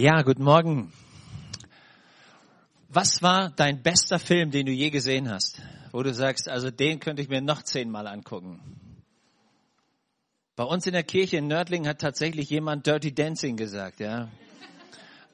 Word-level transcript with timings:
Ja, 0.00 0.22
guten 0.22 0.44
Morgen. 0.44 0.90
Was 2.88 3.20
war 3.20 3.50
dein 3.50 3.82
bester 3.82 4.18
Film, 4.18 4.50
den 4.50 4.64
du 4.64 4.72
je 4.72 4.88
gesehen 4.88 5.28
hast? 5.28 5.60
Wo 5.92 6.02
du 6.02 6.14
sagst, 6.14 6.48
also 6.48 6.70
den 6.70 7.00
könnte 7.00 7.20
ich 7.20 7.28
mir 7.28 7.42
noch 7.42 7.62
zehnmal 7.64 8.06
angucken. 8.06 8.62
Bei 10.56 10.64
uns 10.64 10.86
in 10.86 10.94
der 10.94 11.02
Kirche 11.02 11.36
in 11.36 11.48
Nördling 11.48 11.86
hat 11.86 12.00
tatsächlich 12.00 12.48
jemand 12.48 12.86
Dirty 12.86 13.12
Dancing 13.14 13.58
gesagt, 13.58 14.00
ja. 14.00 14.30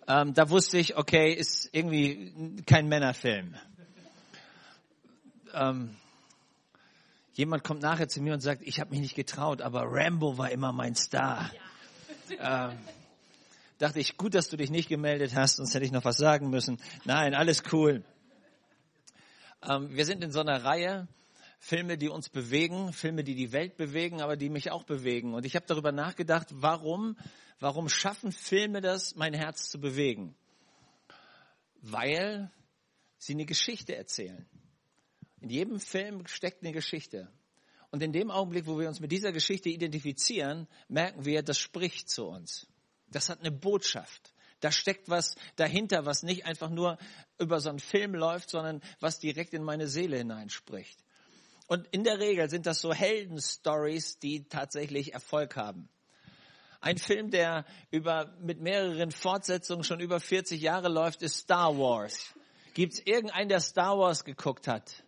Ähm, 0.09 0.35
da 0.35 0.51
wusste 0.51 0.79
ich, 0.79 0.97
okay, 0.97 1.33
ist 1.33 1.69
irgendwie 1.71 2.33
kein 2.67 2.89
Männerfilm. 2.89 3.55
Ähm, 5.55 5.97
jemand 7.35 7.63
kommt 7.63 7.83
nachher 7.83 8.09
zu 8.09 8.21
mir 8.21 8.35
und 8.35 8.41
sagt, 8.41 8.63
ich 8.65 8.81
habe 8.81 8.91
mich 8.91 8.99
nicht 8.99 9.15
getraut, 9.15 9.63
aber 9.63 9.85
Rambo 9.85 10.39
war 10.39 10.51
immer 10.51 10.73
mein 10.73 10.97
Star. 10.97 11.53
Ja. 12.41 12.71
Ähm, 12.71 12.79
dachte 13.79 14.01
ich, 14.01 14.17
gut, 14.17 14.35
dass 14.35 14.49
du 14.49 14.57
dich 14.57 14.71
nicht 14.71 14.89
gemeldet 14.89 15.35
hast, 15.35 15.57
sonst 15.57 15.75
hätte 15.75 15.85
ich 15.85 15.93
noch 15.93 16.05
was 16.05 16.17
sagen 16.17 16.51
müssen. 16.51 16.81
Nein, 17.05 17.35
alles 17.35 17.63
cool. 17.73 18.05
Ähm, 19.63 19.95
wir 19.97 20.05
sind 20.05 20.23
in 20.23 20.33
so 20.33 20.41
einer 20.41 20.65
Reihe, 20.65 21.09
Filme, 21.59 21.99
die 21.99 22.09
uns 22.09 22.29
bewegen, 22.29 22.93
Filme, 22.93 23.25
die 23.25 23.35
die 23.35 23.53
Welt 23.53 23.77
bewegen, 23.77 24.21
aber 24.21 24.37
die 24.37 24.51
mich 24.51 24.71
auch 24.71 24.85
bewegen. 24.85 25.35
Und 25.35 25.45
ich 25.45 25.57
habe 25.57 25.67
darüber 25.67 25.93
nachgedacht, 25.93 26.49
warum, 26.51 27.17
warum 27.59 27.89
schaffen 27.89 28.31
Filme 28.33 28.81
das, 28.81 29.17
mein 29.17 29.35
Herz 29.35 29.71
zu 29.71 29.81
bewegen? 29.81 30.37
Weil 31.81 32.51
sie 33.19 33.33
eine 33.33 33.47
Geschichte 33.47 33.97
erzählen. 33.97 34.47
In 35.41 35.51
jedem 35.51 35.81
Film 35.81 36.27
steckt 36.27 36.63
eine 36.63 36.73
Geschichte. 36.73 37.31
Und 37.91 38.03
in 38.03 38.13
dem 38.13 38.31
Augenblick, 38.31 38.67
wo 38.67 38.79
wir 38.79 38.89
uns 38.89 39.01
mit 39.01 39.13
dieser 39.13 39.33
Geschichte 39.33 39.69
identifizieren, 39.69 40.67
merken 40.89 41.25
wir, 41.25 41.43
das 41.43 41.59
spricht 41.59 42.11
zu 42.11 42.27
uns. 42.27 42.67
Das 43.11 43.29
hat 43.29 43.41
eine 43.41 43.51
Botschaft. 43.51 44.33
Da 44.61 44.73
steckt 44.73 45.09
was 45.09 45.35
dahinter, 45.57 46.07
was 46.07 46.23
nicht 46.23 46.47
einfach 46.47 46.71
nur 46.71 46.99
über 47.39 47.61
so 47.61 47.69
einen 47.69 47.79
Film 47.79 48.15
läuft, 48.15 48.51
sondern 48.51 48.83
was 49.01 49.19
direkt 49.19 49.53
in 49.53 49.63
meine 49.63 49.87
Seele 49.87 50.17
hineinspricht. 50.17 50.99
Und 51.67 51.87
in 51.89 52.05
der 52.05 52.19
Regel 52.19 52.49
sind 52.49 52.67
das 52.67 52.81
so 52.81 52.93
Heldenstories, 52.95 54.19
die 54.19 54.49
tatsächlich 54.49 55.13
Erfolg 55.13 55.57
haben. 55.57 55.89
Ein 56.81 56.99
Film, 56.99 57.31
der 57.31 57.65
über, 57.91 58.33
mit 58.41 58.61
mehreren 58.61 59.11
Fortsetzungen 59.11 59.83
schon 59.83 60.01
über 60.01 60.21
40 60.21 60.61
Jahre 60.61 60.89
läuft, 60.89 61.23
ist 61.23 61.39
Star 61.39 61.77
Wars. 61.77 62.33
Gibt 62.75 62.95
es 62.95 63.07
irgendeinen, 63.07 63.49
der 63.49 63.61
Star 63.61 63.99
Wars 63.99 64.25
geguckt 64.25 64.69
hat? 64.69 65.03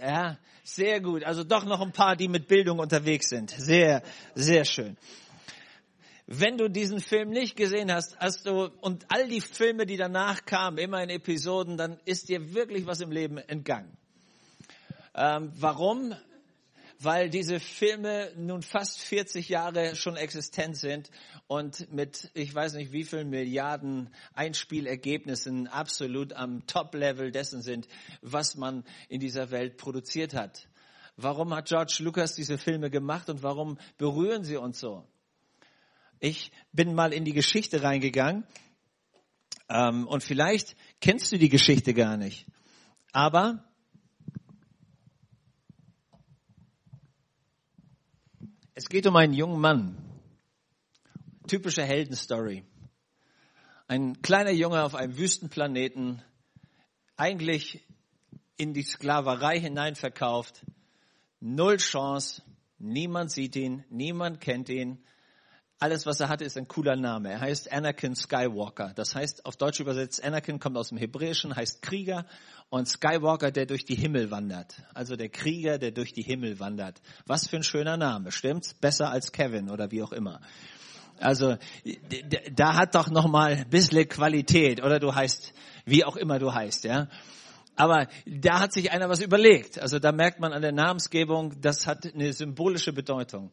Ja, 0.00 0.38
sehr 0.62 1.00
gut. 1.00 1.24
Also 1.24 1.42
doch 1.42 1.64
noch 1.64 1.80
ein 1.80 1.92
paar, 1.92 2.16
die 2.16 2.28
mit 2.28 2.46
Bildung 2.46 2.78
unterwegs 2.78 3.28
sind. 3.30 3.50
Sehr, 3.50 4.02
sehr 4.34 4.64
schön. 4.64 4.96
Wenn 6.30 6.58
du 6.58 6.68
diesen 6.68 7.00
Film 7.00 7.30
nicht 7.30 7.56
gesehen 7.56 7.90
hast, 7.90 8.18
hast 8.18 8.44
du, 8.44 8.66
und 8.82 9.06
all 9.08 9.28
die 9.28 9.40
Filme, 9.40 9.86
die 9.86 9.96
danach 9.96 10.44
kamen, 10.44 10.76
immer 10.76 11.02
in 11.02 11.08
Episoden, 11.08 11.78
dann 11.78 11.98
ist 12.04 12.28
dir 12.28 12.52
wirklich 12.52 12.84
was 12.84 13.00
im 13.00 13.10
Leben 13.10 13.38
entgangen. 13.38 13.96
Ähm, 15.14 15.50
warum? 15.56 16.14
Weil 17.00 17.30
diese 17.30 17.60
Filme 17.60 18.30
nun 18.36 18.60
fast 18.60 19.00
40 19.00 19.48
Jahre 19.48 19.96
schon 19.96 20.16
existent 20.16 20.76
sind 20.76 21.10
und 21.46 21.90
mit, 21.90 22.30
ich 22.34 22.54
weiß 22.54 22.74
nicht 22.74 22.92
wie 22.92 23.04
vielen 23.04 23.30
Milliarden 23.30 24.14
Einspielergebnissen 24.34 25.66
absolut 25.66 26.34
am 26.34 26.66
Top-Level 26.66 27.30
dessen 27.30 27.62
sind, 27.62 27.88
was 28.20 28.54
man 28.54 28.84
in 29.08 29.20
dieser 29.20 29.50
Welt 29.50 29.78
produziert 29.78 30.34
hat. 30.34 30.68
Warum 31.16 31.54
hat 31.54 31.68
George 31.68 32.00
Lucas 32.00 32.34
diese 32.34 32.58
Filme 32.58 32.90
gemacht 32.90 33.30
und 33.30 33.42
warum 33.42 33.78
berühren 33.96 34.44
sie 34.44 34.58
uns 34.58 34.78
so? 34.78 35.06
Ich 36.20 36.50
bin 36.72 36.94
mal 36.94 37.12
in 37.12 37.24
die 37.24 37.32
Geschichte 37.32 37.82
reingegangen 37.82 38.44
ähm, 39.68 40.06
und 40.06 40.22
vielleicht 40.22 40.76
kennst 41.00 41.30
du 41.32 41.38
die 41.38 41.48
Geschichte 41.48 41.94
gar 41.94 42.16
nicht. 42.16 42.46
Aber 43.12 43.64
es 48.74 48.88
geht 48.88 49.06
um 49.06 49.16
einen 49.16 49.34
jungen 49.34 49.60
Mann. 49.60 49.96
Typische 51.46 51.84
Heldenstory. 51.84 52.64
Ein 53.86 54.20
kleiner 54.20 54.50
Junge 54.50 54.82
auf 54.84 54.94
einem 54.94 55.16
Wüstenplaneten, 55.16 56.22
eigentlich 57.16 57.82
in 58.58 58.74
die 58.74 58.82
Sklaverei 58.82 59.58
hineinverkauft. 59.58 60.66
Null 61.40 61.78
Chance. 61.78 62.42
Niemand 62.78 63.30
sieht 63.30 63.56
ihn, 63.56 63.84
niemand 63.88 64.40
kennt 64.40 64.68
ihn. 64.68 65.02
Alles, 65.80 66.06
was 66.06 66.18
er 66.18 66.28
hatte, 66.28 66.44
ist 66.44 66.56
ein 66.56 66.66
cooler 66.66 66.96
Name. 66.96 67.30
Er 67.30 67.40
heißt 67.40 67.70
Anakin 67.70 68.16
Skywalker. 68.16 68.92
Das 68.96 69.14
heißt, 69.14 69.46
auf 69.46 69.56
Deutsch 69.56 69.78
übersetzt, 69.78 70.22
Anakin 70.24 70.58
kommt 70.58 70.76
aus 70.76 70.88
dem 70.88 70.98
Hebräischen, 70.98 71.54
heißt 71.54 71.82
Krieger 71.82 72.26
und 72.68 72.88
Skywalker, 72.88 73.52
der 73.52 73.66
durch 73.66 73.84
die 73.84 73.94
Himmel 73.94 74.32
wandert. 74.32 74.82
Also 74.92 75.14
der 75.14 75.28
Krieger, 75.28 75.78
der 75.78 75.92
durch 75.92 76.12
die 76.12 76.22
Himmel 76.22 76.58
wandert. 76.58 77.00
Was 77.26 77.46
für 77.46 77.56
ein 77.56 77.62
schöner 77.62 77.96
Name, 77.96 78.32
stimmt's? 78.32 78.74
Besser 78.74 79.10
als 79.10 79.30
Kevin 79.30 79.70
oder 79.70 79.92
wie 79.92 80.02
auch 80.02 80.10
immer. 80.10 80.40
Also 81.20 81.56
da 82.52 82.74
hat 82.74 82.96
doch 82.96 83.08
noch 83.08 83.28
mal 83.28 83.52
ein 83.52 83.70
bisschen 83.70 84.08
Qualität 84.08 84.82
oder 84.82 84.98
du 84.98 85.14
heißt, 85.14 85.52
wie 85.84 86.04
auch 86.04 86.16
immer 86.16 86.40
du 86.40 86.52
heißt, 86.52 86.84
ja. 86.84 87.08
Aber 87.76 88.08
da 88.26 88.58
hat 88.58 88.72
sich 88.72 88.90
einer 88.90 89.08
was 89.08 89.20
überlegt. 89.20 89.78
Also 89.78 90.00
da 90.00 90.10
merkt 90.10 90.40
man 90.40 90.52
an 90.52 90.62
der 90.62 90.72
Namensgebung, 90.72 91.60
das 91.60 91.86
hat 91.86 92.12
eine 92.12 92.32
symbolische 92.32 92.92
Bedeutung. 92.92 93.52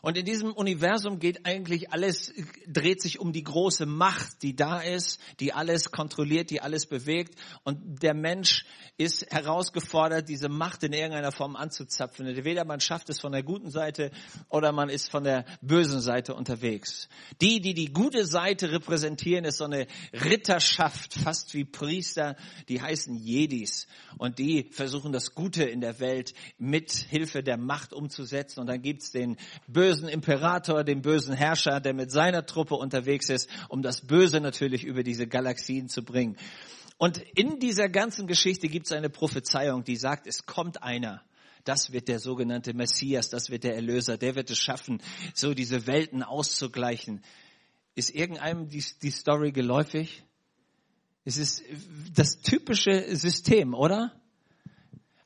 Und 0.00 0.16
in 0.16 0.24
diesem 0.24 0.52
Universum 0.52 1.18
geht 1.18 1.44
eigentlich 1.44 1.92
alles, 1.92 2.32
dreht 2.68 3.02
sich 3.02 3.18
um 3.18 3.32
die 3.32 3.42
große 3.42 3.84
Macht, 3.84 4.42
die 4.42 4.54
da 4.54 4.80
ist, 4.80 5.20
die 5.40 5.52
alles 5.52 5.90
kontrolliert, 5.90 6.50
die 6.50 6.60
alles 6.60 6.86
bewegt. 6.86 7.34
Und 7.64 8.00
der 8.00 8.14
Mensch 8.14 8.64
ist 8.96 9.26
herausgefordert, 9.32 10.28
diese 10.28 10.48
Macht 10.48 10.84
in 10.84 10.92
irgendeiner 10.92 11.32
Form 11.32 11.56
anzuzapfen. 11.56 12.26
Entweder 12.26 12.64
man 12.64 12.78
schafft 12.78 13.10
es 13.10 13.18
von 13.18 13.32
der 13.32 13.42
guten 13.42 13.70
Seite 13.70 14.12
oder 14.48 14.70
man 14.70 14.88
ist 14.88 15.10
von 15.10 15.24
der 15.24 15.44
bösen 15.62 16.00
Seite 16.00 16.34
unterwegs. 16.34 17.08
Die, 17.40 17.60
die 17.60 17.74
die 17.74 17.92
gute 17.92 18.24
Seite 18.24 18.70
repräsentieren, 18.70 19.44
ist 19.44 19.58
so 19.58 19.64
eine 19.64 19.88
Ritterschaft, 20.12 21.14
fast 21.14 21.54
wie 21.54 21.64
Priester, 21.64 22.36
die 22.68 22.80
heißen 22.80 23.16
Jedis. 23.16 23.88
Und 24.16 24.38
die 24.38 24.68
versuchen 24.70 25.12
das 25.12 25.34
Gute 25.34 25.64
in 25.64 25.80
der 25.80 25.98
Welt 25.98 26.34
mit 26.56 26.92
Hilfe 26.92 27.42
der 27.42 27.56
Macht 27.56 27.92
umzusetzen. 27.92 28.60
Und 28.60 28.68
dann 28.68 28.82
gibt's 28.82 29.10
den 29.10 29.36
bösen 29.66 29.87
bösen 29.88 30.08
Imperator, 30.10 30.84
dem 30.84 31.00
bösen 31.00 31.34
Herrscher, 31.34 31.80
der 31.80 31.94
mit 31.94 32.10
seiner 32.10 32.44
Truppe 32.44 32.74
unterwegs 32.74 33.30
ist, 33.30 33.48
um 33.70 33.80
das 33.80 34.06
Böse 34.06 34.38
natürlich 34.38 34.84
über 34.84 35.02
diese 35.02 35.26
Galaxien 35.26 35.88
zu 35.88 36.04
bringen. 36.04 36.36
Und 36.98 37.22
in 37.34 37.58
dieser 37.58 37.88
ganzen 37.88 38.26
Geschichte 38.26 38.68
gibt 38.68 38.84
es 38.84 38.92
eine 38.92 39.08
Prophezeiung, 39.08 39.84
die 39.84 39.96
sagt, 39.96 40.26
es 40.26 40.44
kommt 40.44 40.82
einer. 40.82 41.22
Das 41.64 41.90
wird 41.90 42.08
der 42.08 42.18
sogenannte 42.18 42.74
Messias, 42.74 43.30
das 43.30 43.48
wird 43.48 43.64
der 43.64 43.76
Erlöser, 43.76 44.18
der 44.18 44.34
wird 44.34 44.50
es 44.50 44.58
schaffen, 44.58 45.00
so 45.32 45.54
diese 45.54 45.86
Welten 45.86 46.22
auszugleichen. 46.22 47.22
Ist 47.94 48.14
irgendeinem 48.14 48.68
die, 48.68 48.84
die 49.02 49.10
Story 49.10 49.52
geläufig? 49.52 50.22
Es 51.24 51.38
ist 51.38 51.62
das 52.14 52.42
typische 52.42 53.16
System, 53.16 53.72
oder? 53.72 54.12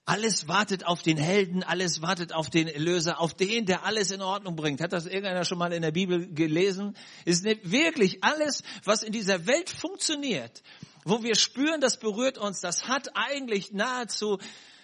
Alles 0.05 0.49
wartet 0.49 0.85
auf 0.85 1.03
den 1.03 1.17
Helden, 1.17 1.63
alles 1.63 2.03
wartet 2.03 2.33
auf 2.33 2.51
den 2.51 2.67
Erlöser, 2.67 3.21
auf 3.21 3.35
den, 3.35 3.67
der 3.67 3.85
alles 3.85 4.11
in 4.11 4.21
Ordnung 4.21 4.57
bringt. 4.57 4.81
Hat 4.81 4.93
das 4.93 5.07
irgendeiner 5.07 5.45
schon 5.45 5.59
mal 5.59 5.73
in 5.73 5.83
der 5.83 5.93
Bibel 5.93 6.27
gelesen? 6.33 6.97
Ist 7.25 7.45
nicht 7.45 7.71
wirklich 7.71 8.25
alles, 8.25 8.65
was 8.83 9.05
in 9.05 9.13
dieser 9.13 9.47
Welt 9.47 9.71
funktioniert, 9.71 10.63
wo 11.05 11.23
wir 11.23 11.37
spüren, 11.37 11.81
das 11.81 11.99
berührt 11.99 12.37
uns, 12.37 12.61
das 12.61 12.89
hat 12.89 13.11
eigentlich 13.15 13.73
nahezu 13.73 14.39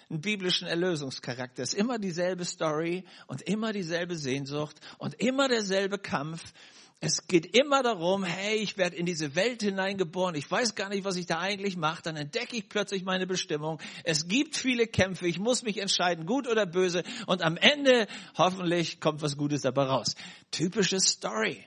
einen 0.08 0.20
biblischen 0.20 0.68
Erlösungscharakter. 0.68 1.64
Es 1.64 1.74
ist 1.74 1.78
immer 1.78 1.98
dieselbe 1.98 2.44
Story 2.44 3.04
und 3.26 3.42
immer 3.42 3.72
dieselbe 3.72 4.16
Sehnsucht 4.16 4.76
und 4.98 5.14
immer 5.14 5.48
derselbe 5.48 5.98
Kampf. 5.98 6.52
Es 7.00 7.28
geht 7.28 7.56
immer 7.56 7.84
darum, 7.84 8.24
hey, 8.24 8.56
ich 8.56 8.76
werde 8.76 8.96
in 8.96 9.06
diese 9.06 9.36
Welt 9.36 9.62
hineingeboren, 9.62 10.34
ich 10.34 10.50
weiß 10.50 10.74
gar 10.74 10.88
nicht, 10.88 11.04
was 11.04 11.14
ich 11.14 11.26
da 11.26 11.38
eigentlich 11.38 11.76
mache, 11.76 12.02
dann 12.02 12.16
entdecke 12.16 12.56
ich 12.56 12.68
plötzlich 12.68 13.04
meine 13.04 13.24
Bestimmung. 13.24 13.80
Es 14.02 14.26
gibt 14.26 14.56
viele 14.56 14.88
Kämpfe, 14.88 15.28
ich 15.28 15.38
muss 15.38 15.62
mich 15.62 15.78
entscheiden, 15.78 16.26
gut 16.26 16.48
oder 16.48 16.66
böse, 16.66 17.04
und 17.26 17.42
am 17.42 17.56
Ende 17.56 18.08
hoffentlich 18.36 18.98
kommt 19.00 19.22
was 19.22 19.36
Gutes 19.36 19.62
dabei 19.62 19.84
raus. 19.84 20.16
Typische 20.50 20.98
Story. 20.98 21.64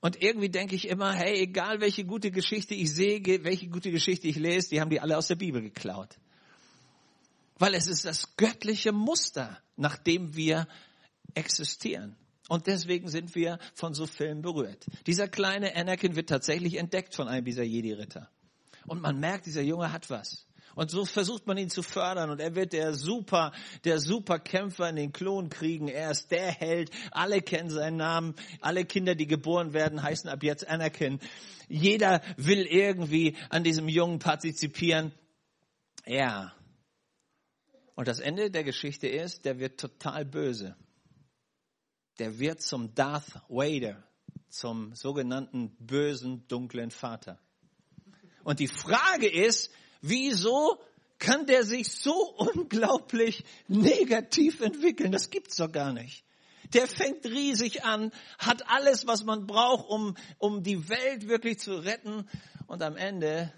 Und 0.00 0.22
irgendwie 0.22 0.50
denke 0.50 0.74
ich 0.74 0.88
immer, 0.88 1.14
hey, 1.14 1.40
egal 1.40 1.80
welche 1.80 2.04
gute 2.04 2.30
Geschichte 2.30 2.74
ich 2.74 2.92
sehe, 2.92 3.22
welche 3.44 3.68
gute 3.68 3.90
Geschichte 3.90 4.28
ich 4.28 4.36
lese, 4.36 4.70
die 4.70 4.80
haben 4.82 4.90
die 4.90 5.00
alle 5.00 5.16
aus 5.16 5.28
der 5.28 5.36
Bibel 5.36 5.62
geklaut. 5.62 6.18
Weil 7.58 7.74
es 7.74 7.86
ist 7.86 8.04
das 8.04 8.36
göttliche 8.36 8.92
Muster, 8.92 9.58
nach 9.76 9.96
dem 9.96 10.36
wir 10.36 10.68
existieren. 11.34 12.16
Und 12.50 12.66
deswegen 12.66 13.06
sind 13.06 13.36
wir 13.36 13.60
von 13.74 13.94
so 13.94 14.08
Filmen 14.08 14.42
berührt. 14.42 14.84
Dieser 15.06 15.28
kleine 15.28 15.76
Anakin 15.76 16.16
wird 16.16 16.28
tatsächlich 16.28 16.78
entdeckt 16.78 17.14
von 17.14 17.28
einem 17.28 17.44
dieser 17.44 17.62
Jedi-Ritter. 17.62 18.28
Und 18.88 19.00
man 19.00 19.20
merkt, 19.20 19.46
dieser 19.46 19.62
Junge 19.62 19.92
hat 19.92 20.10
was. 20.10 20.48
Und 20.74 20.90
so 20.90 21.04
versucht 21.04 21.46
man 21.46 21.58
ihn 21.58 21.70
zu 21.70 21.84
fördern 21.84 22.28
und 22.28 22.40
er 22.40 22.56
wird 22.56 22.72
der 22.72 22.94
super, 22.94 23.52
der 23.84 24.00
super 24.00 24.40
Kämpfer 24.40 24.88
in 24.88 24.96
den 24.96 25.12
Klonkriegen. 25.12 25.86
Er 25.86 26.10
ist 26.10 26.32
der 26.32 26.50
Held. 26.50 26.90
Alle 27.12 27.40
kennen 27.40 27.70
seinen 27.70 27.98
Namen. 27.98 28.34
Alle 28.60 28.84
Kinder, 28.84 29.14
die 29.14 29.28
geboren 29.28 29.72
werden, 29.72 30.02
heißen 30.02 30.28
ab 30.28 30.42
jetzt 30.42 30.66
Anakin. 30.66 31.20
Jeder 31.68 32.20
will 32.36 32.66
irgendwie 32.66 33.36
an 33.50 33.62
diesem 33.62 33.88
Jungen 33.88 34.18
partizipieren. 34.18 35.12
Ja. 36.04 36.52
Und 37.94 38.08
das 38.08 38.18
Ende 38.18 38.50
der 38.50 38.64
Geschichte 38.64 39.06
ist, 39.06 39.44
der 39.44 39.60
wird 39.60 39.78
total 39.78 40.24
böse. 40.24 40.74
Der 42.20 42.38
wird 42.38 42.60
zum 42.60 42.94
Darth 42.94 43.40
Vader, 43.48 44.04
zum 44.50 44.94
sogenannten 44.94 45.74
bösen, 45.78 46.46
dunklen 46.48 46.90
Vater. 46.90 47.38
Und 48.44 48.60
die 48.60 48.68
Frage 48.68 49.26
ist, 49.26 49.70
wieso 50.02 50.78
kann 51.18 51.46
der 51.46 51.64
sich 51.64 51.90
so 51.90 52.12
unglaublich 52.36 53.42
negativ 53.68 54.60
entwickeln? 54.60 55.12
Das 55.12 55.30
gibt's 55.30 55.56
doch 55.56 55.72
gar 55.72 55.94
nicht. 55.94 56.22
Der 56.74 56.86
fängt 56.86 57.24
riesig 57.24 57.84
an, 57.84 58.12
hat 58.38 58.68
alles, 58.68 59.06
was 59.06 59.24
man 59.24 59.46
braucht, 59.46 59.88
um, 59.88 60.14
um 60.36 60.62
die 60.62 60.90
Welt 60.90 61.26
wirklich 61.26 61.58
zu 61.58 61.72
retten. 61.72 62.28
Und 62.66 62.82
am 62.82 62.98
Ende 62.98 63.50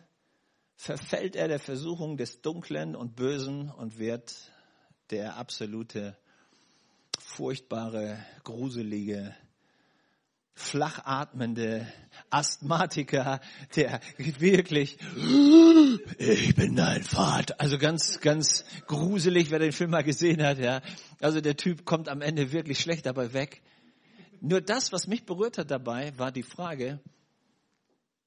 verfällt 0.76 1.35
er 1.35 1.49
der 1.49 1.58
Versuchung 1.58 2.17
des 2.17 2.43
Dunklen 2.43 2.94
und 2.94 3.17
Bösen 3.17 3.70
und 3.70 3.99
wird 3.99 4.35
der 5.11 5.37
absolute, 5.37 6.17
furchtbare, 7.32 8.19
gruselige 8.44 9.34
flachatmende 10.55 11.90
Asthmatiker, 12.29 13.40
der 13.75 14.00
wirklich, 14.19 14.99
ich 16.19 16.55
bin 16.55 16.76
dein 16.76 17.02
Vater. 17.02 17.58
Also 17.58 17.79
ganz, 17.79 18.20
ganz 18.20 18.64
gruselig, 18.87 19.50
wer 19.50 19.58
den 19.58 19.73
Film 19.73 19.90
mal 19.90 20.05
gesehen 20.05 20.43
hat, 20.43 20.58
ja. 20.58 20.82
Also 21.20 21.40
der 21.40 21.56
Typ 21.56 21.87
kommt 21.87 22.11
am 22.11 22.20
Ende 22.20 22.52
wirklich 22.52 22.81
schlecht 22.81 23.06
dabei 23.06 23.32
weg. 23.32 23.62
Nur 24.40 24.61
das, 24.61 24.93
was 24.93 25.06
mich 25.06 25.25
berührt 25.25 25.56
hat 25.56 25.70
dabei, 25.70 26.17
war 26.19 26.32
die 26.32 26.43
Frage, 26.43 27.00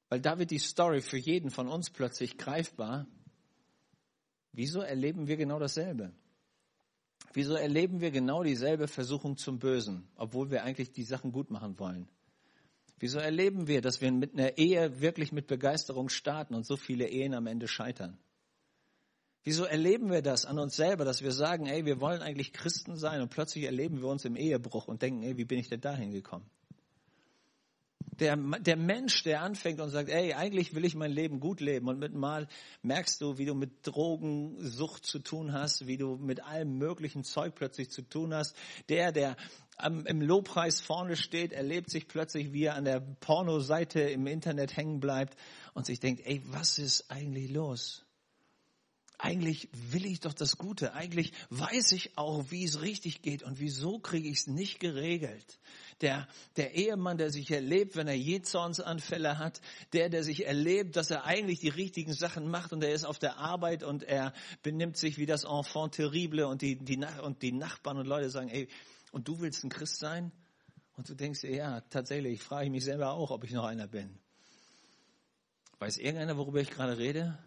weil 0.10 0.20
da 0.20 0.40
wird 0.40 0.50
die 0.50 0.60
Story 0.60 1.02
für 1.02 1.18
jeden 1.18 1.52
von 1.52 1.68
uns 1.68 1.92
plötzlich 1.92 2.38
greifbar. 2.38 3.06
Wieso 4.52 4.82
erleben 4.82 5.28
wir 5.28 5.38
genau 5.38 5.60
dasselbe? 5.60 6.12
Wieso 7.34 7.56
erleben 7.56 8.00
wir 8.02 8.12
genau 8.12 8.44
dieselbe 8.44 8.88
Versuchung 8.88 9.38
zum 9.38 9.60
Bösen, 9.60 10.08
obwohl 10.16 10.52
wir 10.52 10.64
eigentlich 10.64 10.92
die 10.92 11.04
Sachen 11.04 11.32
gut 11.32 11.52
machen 11.52 11.78
wollen? 11.80 12.08
Wieso 13.00 13.20
erleben 13.20 13.68
wir, 13.68 13.82
dass 13.82 14.00
wir 14.00 14.12
mit 14.12 14.34
einer 14.34 14.58
Ehe 14.58 15.02
wirklich 15.02 15.32
mit 15.32 15.48
Begeisterung 15.48 16.10
starten 16.10 16.56
und 16.56 16.66
so 16.66 16.78
viele 16.78 17.08
Ehen 17.10 17.34
am 17.34 17.48
Ende 17.48 17.68
scheitern? 17.68 18.18
Wieso 19.44 19.66
erleben 19.66 20.10
wir 20.10 20.22
das 20.22 20.46
an 20.46 20.58
uns 20.58 20.76
selber, 20.76 21.06
dass 21.06 21.22
wir 21.22 21.32
sagen, 21.32 21.68
ey, 21.68 21.86
wir 21.86 22.00
wollen 22.00 22.22
eigentlich 22.22 22.52
Christen 22.52 22.96
sein 22.96 23.22
und 23.22 23.30
plötzlich 23.30 23.66
erleben 23.66 24.02
wir 24.02 24.08
uns 24.08 24.26
im 24.26 24.36
Ehebruch 24.36 24.88
und 24.88 25.02
denken, 25.02 25.22
ey, 25.22 25.38
wie 25.38 25.46
bin 25.46 25.60
ich 25.60 25.70
denn 25.70 25.82
dahin 25.82 26.12
gekommen? 26.12 26.50
Der, 28.20 28.38
der 28.38 28.78
Mensch, 28.78 29.24
der 29.24 29.42
anfängt 29.42 29.80
und 29.80 29.90
sagt, 29.90 30.10
ey, 30.10 30.34
eigentlich 30.34 30.74
will 30.74 30.86
ich 30.86 30.96
mein 30.96 31.12
Leben 31.12 31.40
gut 31.40 31.62
leben 31.62 31.88
und 31.88 32.00
mit 32.00 32.14
mal 32.14 32.48
merkst 32.82 33.22
du, 33.22 33.38
wie 33.38 33.46
du 33.46 33.54
mit 33.54 33.86
Drogensucht 33.86 35.06
zu 35.06 35.20
tun 35.20 35.54
hast, 35.54 35.88
wie 35.88 35.98
du 35.98 36.16
mit 36.16 36.44
allem 36.44 36.78
möglichen 36.78 37.24
Zeug 37.24 37.56
plötzlich 37.56 37.90
zu 37.90 38.02
tun 38.02 38.34
hast. 38.34 38.56
Der, 38.90 39.12
der 39.12 39.36
am, 39.78 40.06
im 40.06 40.22
Lobpreis 40.22 40.82
vorne 40.82 41.16
steht, 41.16 41.54
erlebt 41.54 41.90
sich 41.90 42.08
plötzlich, 42.08 42.54
wie 42.54 42.64
er 42.64 42.76
an 42.76 42.86
der 42.86 43.00
Pornoseite 43.00 44.02
im 44.02 44.28
Internet 44.28 44.76
hängen 44.78 45.00
bleibt 45.00 45.38
und 45.74 45.86
sich 45.86 46.00
denkt, 46.00 46.22
ey, 46.26 46.42
was 46.46 46.80
ist 46.80 47.12
eigentlich 47.12 47.52
los? 47.52 48.06
Eigentlich 49.26 49.70
will 49.74 50.06
ich 50.06 50.20
doch 50.20 50.34
das 50.34 50.58
Gute. 50.58 50.94
Eigentlich 50.94 51.34
weiß 51.50 51.94
ich 51.94 52.18
auch, 52.18 52.52
wie 52.52 52.64
es 52.64 52.82
richtig 52.82 53.22
geht 53.22 53.44
und 53.44 53.60
wieso 53.60 54.00
kriege 54.00 54.30
ich 54.30 54.40
es 54.40 54.48
nicht 54.48 54.80
geregelt 54.80 55.60
der, 56.02 56.28
der 56.58 56.76
Ehemann, 56.76 57.18
der 57.18 57.30
sich 57.30 57.50
erlebt, 57.52 57.96
wenn 57.96 58.08
er 58.08 58.16
Jähzornsanfälle 58.16 59.38
hat, 59.38 59.62
der, 59.94 60.10
der 60.10 60.24
sich 60.24 60.46
erlebt, 60.46 60.96
dass 60.96 61.10
er 61.10 61.26
eigentlich 61.26 61.60
die 61.60 61.70
richtigen 61.70 62.14
Sachen 62.14 62.50
macht 62.50 62.74
und 62.74 62.84
er 62.84 62.94
ist 62.94 63.06
auf 63.06 63.20
der 63.20 63.38
Arbeit 63.38 63.84
und 63.84 64.04
er 64.04 64.34
benimmt 64.62 64.98
sich 64.98 65.18
wie 65.18 65.26
das 65.26 65.44
Enfant 65.44 65.96
terrible 65.96 66.48
und 66.48 66.62
die, 66.62 66.76
die, 66.76 67.00
und 67.24 67.42
die 67.42 67.52
Nachbarn 67.52 67.98
und 67.98 68.08
Leute 68.08 68.30
sagen, 68.30 68.50
ey, 68.50 68.68
und 69.12 69.28
du 69.28 69.40
willst 69.40 69.64
ein 69.64 69.70
Christ 69.70 70.00
sein? 70.00 70.32
Und 70.98 71.10
du 71.10 71.16
denkst 71.16 71.42
dir, 71.42 71.56
ja, 71.56 71.82
tatsächlich, 71.82 72.42
frage 72.42 72.66
ich 72.66 72.72
mich 72.72 72.84
selber 72.84 73.12
auch, 73.12 73.32
ob 73.32 73.44
ich 73.44 73.52
noch 73.52 73.66
einer 73.66 73.88
bin. 73.88 74.18
Weiß 75.80 75.98
irgendeiner, 75.98 76.38
worüber 76.38 76.62
ich 76.62 76.70
gerade 76.70 76.98
rede? 76.98 77.38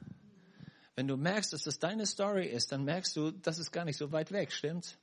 Wenn 0.98 1.06
du 1.06 1.16
merkst, 1.16 1.52
dass 1.52 1.62
das 1.62 1.78
deine 1.78 2.06
Story 2.06 2.48
ist, 2.48 2.72
dann 2.72 2.82
merkst 2.82 3.14
du, 3.14 3.30
das 3.30 3.60
ist 3.60 3.70
gar 3.70 3.84
nicht 3.84 3.96
so 3.96 4.10
weit 4.10 4.32
weg, 4.32 4.50
stimmt's? 4.50 4.98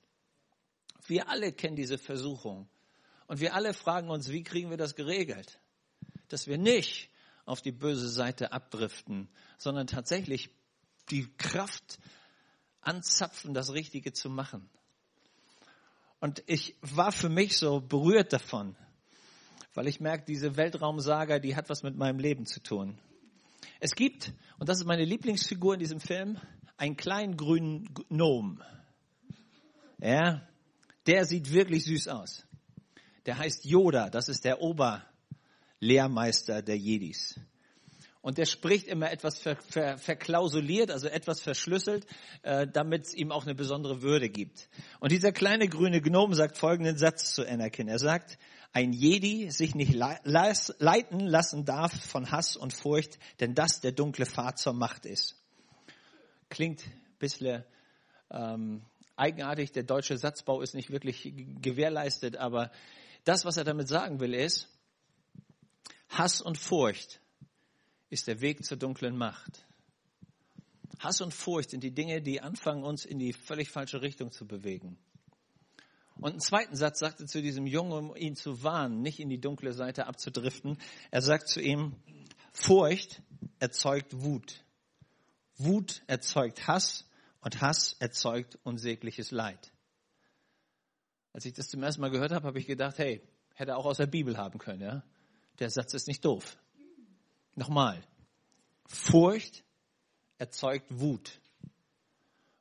Wir 1.07 1.29
alle 1.29 1.53
kennen 1.53 1.77
diese 1.77 1.97
Versuchung. 1.97 2.67
Und 3.27 3.39
wir 3.39 3.53
alle 3.53 3.73
fragen 3.73 4.09
uns, 4.09 4.27
wie 4.27 4.43
kriegen 4.43 4.69
wir 4.69 4.75
das 4.75 4.95
geregelt? 4.95 5.57
Dass 6.27 6.47
wir 6.47 6.57
nicht 6.57 7.09
auf 7.45 7.61
die 7.61 7.71
böse 7.71 8.09
Seite 8.09 8.51
abdriften, 8.51 9.29
sondern 9.57 9.87
tatsächlich 9.87 10.49
die 11.11 11.31
Kraft 11.37 11.97
anzapfen, 12.81 13.53
das 13.53 13.71
Richtige 13.71 14.11
zu 14.11 14.29
machen. 14.29 14.69
Und 16.19 16.43
ich 16.45 16.75
war 16.81 17.13
für 17.13 17.29
mich 17.29 17.57
so 17.57 17.79
berührt 17.79 18.33
davon, 18.33 18.75
weil 19.73 19.87
ich 19.87 20.01
merke, 20.01 20.25
diese 20.25 20.57
Weltraumsaga, 20.57 21.39
die 21.39 21.55
hat 21.55 21.69
was 21.69 21.83
mit 21.83 21.95
meinem 21.95 22.19
Leben 22.19 22.45
zu 22.45 22.61
tun. 22.61 22.99
Es 23.85 23.93
gibt, 23.93 24.33
und 24.57 24.67
das 24.67 24.79
ist 24.79 24.85
meine 24.85 25.05
Lieblingsfigur 25.05 25.75
in 25.75 25.79
diesem 25.79 25.99
Film, 25.99 26.39
einen 26.75 26.97
kleinen 26.97 27.37
grünen 27.37 27.93
Gnome. 27.93 28.65
Ja, 29.99 30.41
der 31.05 31.25
sieht 31.25 31.53
wirklich 31.53 31.85
süß 31.85 32.07
aus 32.07 32.45
der 33.25 33.37
heißt 33.37 33.65
Yoda, 33.65 34.09
das 34.09 34.29
ist 34.29 34.45
der 34.45 34.61
Oberlehrmeister 34.61 36.61
der 36.61 36.77
Jedis. 36.77 37.39
Und 38.25 38.39
der 38.39 38.47
spricht 38.47 38.87
immer 38.87 39.11
etwas 39.11 39.37
ver, 39.37 39.55
ver, 39.55 39.99
verklausuliert, 39.99 40.89
also 40.89 41.07
etwas 41.07 41.41
verschlüsselt, 41.41 42.07
äh, 42.41 42.65
damit 42.65 43.05
es 43.05 43.13
ihm 43.13 43.31
auch 43.31 43.43
eine 43.43 43.53
besondere 43.53 44.01
Würde 44.01 44.29
gibt. 44.29 44.67
Und 44.99 45.11
dieser 45.11 45.31
kleine 45.31 45.67
grüne 45.67 46.01
Gnome 46.01 46.33
sagt 46.33 46.57
folgenden 46.57 46.97
Satz 46.97 47.35
zu 47.35 47.47
Anakin. 47.47 47.87
Er 47.87 47.99
sagt, 47.99 48.39
ein 48.73 48.93
Jedi 48.93 49.51
sich 49.51 49.75
nicht 49.75 49.93
leiten 49.93 51.19
lassen 51.19 51.65
darf 51.65 51.93
von 52.03 52.31
Hass 52.31 52.55
und 52.57 52.73
Furcht, 52.73 53.19
denn 53.41 53.53
das 53.53 53.79
der 53.81 53.91
dunkle 53.91 54.25
Pfad 54.25 54.57
zur 54.57 54.73
Macht 54.73 55.05
ist. 55.05 55.35
Klingt 56.49 56.83
ein 56.83 57.17
bisschen 57.19 57.63
ähm, 58.31 58.81
eigenartig, 59.15 59.71
der 59.71 59.83
deutsche 59.83 60.17
Satzbau 60.17 60.61
ist 60.61 60.73
nicht 60.73 60.89
wirklich 60.89 61.31
gewährleistet, 61.61 62.37
aber 62.37 62.71
das, 63.23 63.45
was 63.45 63.57
er 63.57 63.65
damit 63.65 63.87
sagen 63.87 64.19
will, 64.19 64.33
ist, 64.33 64.67
Hass 66.09 66.41
und 66.41 66.57
Furcht 66.57 67.21
ist 68.15 68.27
der 68.27 68.39
Weg 68.39 68.63
zur 68.63 68.77
dunklen 68.77 69.17
Macht. 69.17 69.65
Hass 70.99 71.19
und 71.19 71.33
Furcht 71.33 71.71
sind 71.71 71.83
die 71.83 71.93
Dinge, 71.93 72.21
die 72.21 72.39
anfangen, 72.39 72.85
uns 72.85 73.03
in 73.03 73.19
die 73.19 73.33
völlig 73.33 73.69
falsche 73.69 74.01
Richtung 74.01 74.31
zu 74.31 74.47
bewegen. 74.47 74.97
Und 76.15 76.31
einen 76.31 76.39
zweiten 76.39 76.77
Satz 76.77 76.99
sagte 76.99 77.25
zu 77.25 77.41
diesem 77.41 77.67
Jungen, 77.67 77.91
um 77.91 78.15
ihn 78.15 78.37
zu 78.37 78.63
warnen, 78.63 79.01
nicht 79.01 79.19
in 79.19 79.27
die 79.27 79.41
dunkle 79.41 79.73
Seite 79.73 80.07
abzudriften. 80.07 80.77
Er 81.11 81.21
sagt 81.21 81.49
zu 81.49 81.59
ihm, 81.59 81.97
Furcht 82.53 83.21
erzeugt 83.59 84.23
Wut. 84.23 84.63
Wut 85.57 86.01
erzeugt 86.07 86.67
Hass 86.67 87.05
und 87.41 87.59
Hass 87.59 87.97
erzeugt 87.99 88.57
unsägliches 88.63 89.31
Leid. 89.31 89.73
Als 91.33 91.43
ich 91.43 91.51
das 91.51 91.67
zum 91.67 91.83
ersten 91.83 91.99
Mal 91.99 92.11
gehört 92.11 92.31
habe, 92.31 92.47
habe 92.47 92.59
ich 92.59 92.65
gedacht, 92.65 92.97
hey, 92.97 93.21
hätte 93.55 93.75
auch 93.75 93.85
aus 93.85 93.97
der 93.97 94.07
Bibel 94.07 94.37
haben 94.37 94.57
können. 94.57 94.81
Ja? 94.81 95.03
Der 95.59 95.69
Satz 95.69 95.93
ist 95.93 96.07
nicht 96.07 96.23
doof. 96.23 96.57
Nochmal. 97.55 98.03
Furcht 98.85 99.63
erzeugt 100.37 100.87
Wut. 100.89 101.39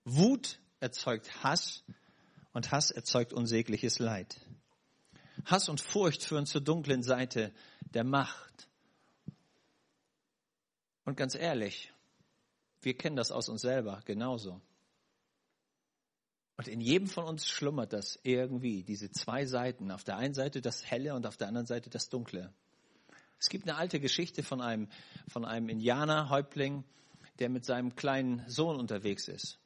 Wut 0.04 0.60
erzeugt 0.80 1.42
Hass 1.42 1.82
und 2.52 2.70
Hass 2.70 2.90
erzeugt 2.90 3.32
unsägliches 3.32 3.98
Leid. 3.98 4.40
Hass 5.44 5.68
und 5.68 5.80
Furcht 5.80 6.22
führen 6.22 6.46
zur 6.46 6.60
dunklen 6.60 7.02
Seite 7.02 7.52
der 7.80 8.04
Macht. 8.04 8.68
Und 11.04 11.16
ganz 11.16 11.34
ehrlich, 11.34 11.92
wir 12.80 12.96
kennen 12.96 13.16
das 13.16 13.30
aus 13.30 13.48
uns 13.48 13.62
selber 13.62 14.00
genauso. 14.04 14.60
Und 16.56 16.68
in 16.68 16.80
jedem 16.80 17.08
von 17.08 17.24
uns 17.24 17.48
schlummert 17.48 17.92
das 17.92 18.18
irgendwie, 18.22 18.84
diese 18.84 19.10
zwei 19.10 19.44
Seiten. 19.44 19.90
Auf 19.90 20.04
der 20.04 20.16
einen 20.16 20.34
Seite 20.34 20.60
das 20.60 20.84
Helle 20.84 21.14
und 21.14 21.26
auf 21.26 21.36
der 21.36 21.48
anderen 21.48 21.66
Seite 21.66 21.90
das 21.90 22.08
Dunkle. 22.08 22.54
Es 23.38 23.48
gibt 23.48 23.68
eine 23.68 23.76
alte 23.76 24.00
Geschichte 24.00 24.42
von 24.42 24.60
einem, 24.60 24.88
von 25.28 25.44
einem 25.44 25.68
Indianerhäuptling, 25.68 26.84
der 27.38 27.48
mit 27.48 27.64
seinem 27.64 27.94
kleinen 27.94 28.48
Sohn 28.48 28.76
unterwegs 28.76 29.28
ist. 29.28 29.58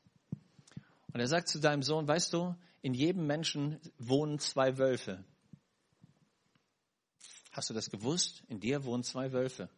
Und 1.13 1.21
er 1.21 1.29
sagt 1.29 1.49
zu 1.49 1.61
deinem 1.61 1.83
Sohn, 1.83 2.07
weißt 2.07 2.33
du, 2.33 2.55
in 2.83 2.95
jedem 2.95 3.27
Menschen 3.27 3.81
wohnen 3.99 4.39
zwei 4.39 4.79
Wölfe. 4.79 5.25
Hast 7.53 7.71
du 7.71 7.75
das 7.75 7.91
gewusst? 7.91 8.43
In 8.49 8.61
dir 8.61 8.85
wohnen 8.85 9.03
zwei 9.03 9.33
Wölfe. 9.33 9.69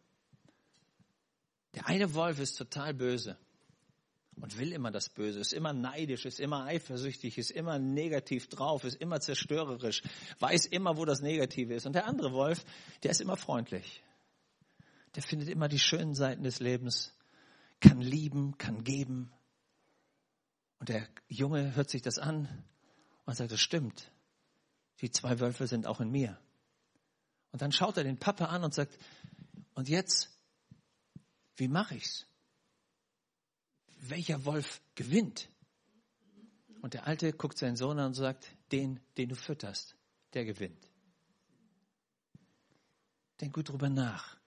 Der 1.73 1.87
eine 1.87 2.13
Wolf 2.13 2.39
ist 2.39 2.57
total 2.57 2.93
böse 2.93 3.37
und 4.41 4.57
will 4.57 4.73
immer 4.73 4.89
das 4.89 5.09
Böse, 5.09 5.39
ist 5.39 5.53
immer 5.53 5.71
neidisch, 5.71 6.25
ist 6.25 6.39
immer 6.39 6.65
eifersüchtig, 6.65 7.37
ist 7.37 7.51
immer 7.51 7.77
negativ 7.77 8.49
drauf, 8.49 8.83
ist 8.83 8.95
immer 8.95 9.19
zerstörerisch, 9.19 10.01
weiß 10.39 10.65
immer, 10.65 10.97
wo 10.97 11.05
das 11.05 11.21
Negative 11.21 11.75
ist. 11.75 11.85
Und 11.85 11.93
der 11.93 12.07
andere 12.07 12.33
Wolf, 12.33 12.65
der 13.03 13.11
ist 13.11 13.21
immer 13.21 13.37
freundlich. 13.37 14.03
Der 15.15 15.21
findet 15.21 15.47
immer 15.47 15.67
die 15.67 15.79
schönen 15.79 16.15
Seiten 16.15 16.43
des 16.43 16.59
Lebens, 16.59 17.13
kann 17.79 18.01
lieben, 18.01 18.57
kann 18.57 18.83
geben. 18.83 19.31
Und 20.79 20.89
der 20.89 21.07
Junge 21.27 21.75
hört 21.75 21.91
sich 21.91 22.01
das 22.01 22.17
an 22.17 22.47
und 23.25 23.37
sagt, 23.37 23.51
das 23.51 23.61
stimmt. 23.61 24.11
Die 25.01 25.11
zwei 25.11 25.39
Wölfe 25.39 25.67
sind 25.67 25.85
auch 25.85 26.01
in 26.01 26.09
mir. 26.09 26.39
Und 27.51 27.61
dann 27.61 27.71
schaut 27.71 27.97
er 27.97 28.03
den 28.03 28.17
Papa 28.17 28.45
an 28.45 28.63
und 28.63 28.73
sagt, 28.73 28.97
und 29.75 29.87
jetzt, 29.87 30.31
wie 31.57 31.67
mache 31.67 31.95
ich's? 31.95 32.25
Welcher 34.01 34.45
Wolf 34.45 34.81
gewinnt. 34.95 35.49
Und 36.81 36.93
der 36.93 37.07
Alte 37.07 37.31
guckt 37.33 37.57
seinen 37.57 37.75
Sohn 37.75 37.99
an 37.99 38.07
und 38.07 38.13
sagt, 38.13 38.47
den, 38.71 38.99
den 39.17 39.29
du 39.29 39.35
fütterst, 39.35 39.95
der 40.33 40.45
gewinnt. 40.45 40.89
Denk 43.39 43.53
gut 43.53 43.69
drüber 43.69 43.89
nach. 43.89 44.37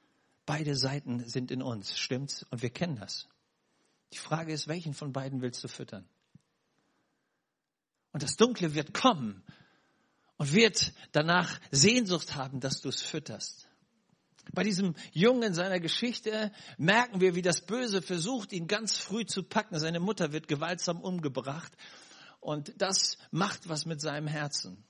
Beide 0.47 0.77
Seiten 0.77 1.27
sind 1.29 1.51
in 1.51 1.63
uns, 1.63 1.99
stimmt's? 1.99 2.45
Und 2.51 2.63
wir 2.63 2.71
kennen 2.71 2.97
das. 2.97 3.29
Die 4.13 4.19
Frage 4.19 4.53
ist, 4.53 4.69
welchen 4.69 4.95
von 4.95 5.13
beiden 5.13 5.41
willst 5.41 5.65
du 5.65 5.69
füttern? 5.69 6.09
Und 8.13 8.23
das 8.23 8.37
Dunkle 8.37 8.75
wird 8.75 8.95
kommen 8.95 9.43
und 10.37 10.53
wird 10.53 10.93
danach 11.13 11.61
Sehnsucht 11.71 12.37
haben, 12.37 12.61
dass 12.61 12.81
du 12.81 12.89
es 12.89 13.03
fütterst. 13.03 13.64
Bei 14.53 14.63
diesem 14.63 14.95
Jungen 15.13 15.43
in 15.43 15.55
seiner 15.55 15.81
Geschichte 15.81 16.53
merken 16.79 17.21
wir, 17.21 17.35
wie 17.35 17.43
das 17.43 17.63
Böse 17.63 18.03
versucht, 18.03 18.53
ihn 18.53 18.67
ganz 18.67 18.97
früh 18.99 19.25
zu 19.25 19.43
packen. 19.43 19.79
Seine 19.79 20.01
Mutter 20.01 20.33
wird 20.33 20.49
gewaltsam 20.49 21.01
umgebracht 21.01 21.73
und 22.41 22.75
das 22.77 23.17
macht 23.31 23.69
was 23.69 23.87
mit 23.87 24.01
seinem 24.01 24.27
Herzen. 24.27 24.85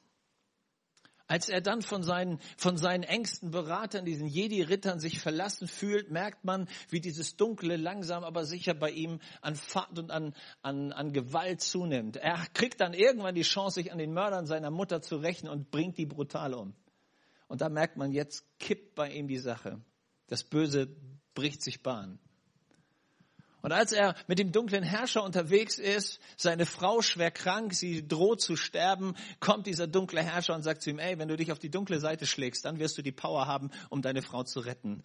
Als 1.26 1.48
er 1.48 1.62
dann 1.62 1.80
von 1.80 2.02
seinen, 2.02 2.38
von 2.58 2.76
seinen 2.76 3.02
engsten 3.02 3.50
Beratern, 3.50 4.04
diesen 4.04 4.26
Jedi-Rittern, 4.26 5.00
sich 5.00 5.20
verlassen 5.20 5.68
fühlt, 5.68 6.10
merkt 6.10 6.44
man, 6.44 6.68
wie 6.90 7.00
dieses 7.00 7.36
Dunkle 7.36 7.76
langsam 7.76 8.24
aber 8.24 8.44
sicher 8.44 8.74
bei 8.74 8.90
ihm 8.90 9.20
an 9.40 9.56
Fahrt 9.56 9.98
und 9.98 10.10
an, 10.10 10.34
an, 10.60 10.92
an 10.92 11.14
Gewalt 11.14 11.62
zunimmt. 11.62 12.16
Er 12.16 12.44
kriegt 12.52 12.82
dann 12.82 12.92
irgendwann 12.92 13.34
die 13.34 13.42
Chance, 13.42 13.76
sich 13.76 13.90
an 13.90 13.98
den 13.98 14.12
Mördern 14.12 14.46
seiner 14.46 14.70
Mutter 14.70 15.00
zu 15.00 15.16
rächen 15.16 15.48
und 15.48 15.70
bringt 15.70 15.96
die 15.96 16.06
brutal 16.06 16.52
um. 16.52 16.74
Und 17.54 17.60
da 17.60 17.68
merkt 17.68 17.96
man, 17.96 18.10
jetzt 18.10 18.44
kippt 18.58 18.96
bei 18.96 19.12
ihm 19.12 19.28
die 19.28 19.38
Sache. 19.38 19.80
Das 20.26 20.42
Böse 20.42 20.88
bricht 21.34 21.62
sich 21.62 21.84
Bahn. 21.84 22.18
Und 23.62 23.70
als 23.70 23.92
er 23.92 24.16
mit 24.26 24.40
dem 24.40 24.50
dunklen 24.50 24.82
Herrscher 24.82 25.22
unterwegs 25.22 25.78
ist, 25.78 26.18
seine 26.36 26.66
Frau 26.66 27.00
schwer 27.00 27.30
krank, 27.30 27.72
sie 27.72 28.08
droht 28.08 28.40
zu 28.40 28.56
sterben, 28.56 29.14
kommt 29.38 29.68
dieser 29.68 29.86
dunkle 29.86 30.20
Herrscher 30.20 30.56
und 30.56 30.62
sagt 30.62 30.82
zu 30.82 30.90
ihm, 30.90 30.98
ey, 30.98 31.16
wenn 31.16 31.28
du 31.28 31.36
dich 31.36 31.52
auf 31.52 31.60
die 31.60 31.70
dunkle 31.70 32.00
Seite 32.00 32.26
schlägst, 32.26 32.64
dann 32.64 32.80
wirst 32.80 32.98
du 32.98 33.02
die 33.02 33.12
Power 33.12 33.46
haben, 33.46 33.70
um 33.88 34.02
deine 34.02 34.22
Frau 34.22 34.42
zu 34.42 34.58
retten. 34.58 35.04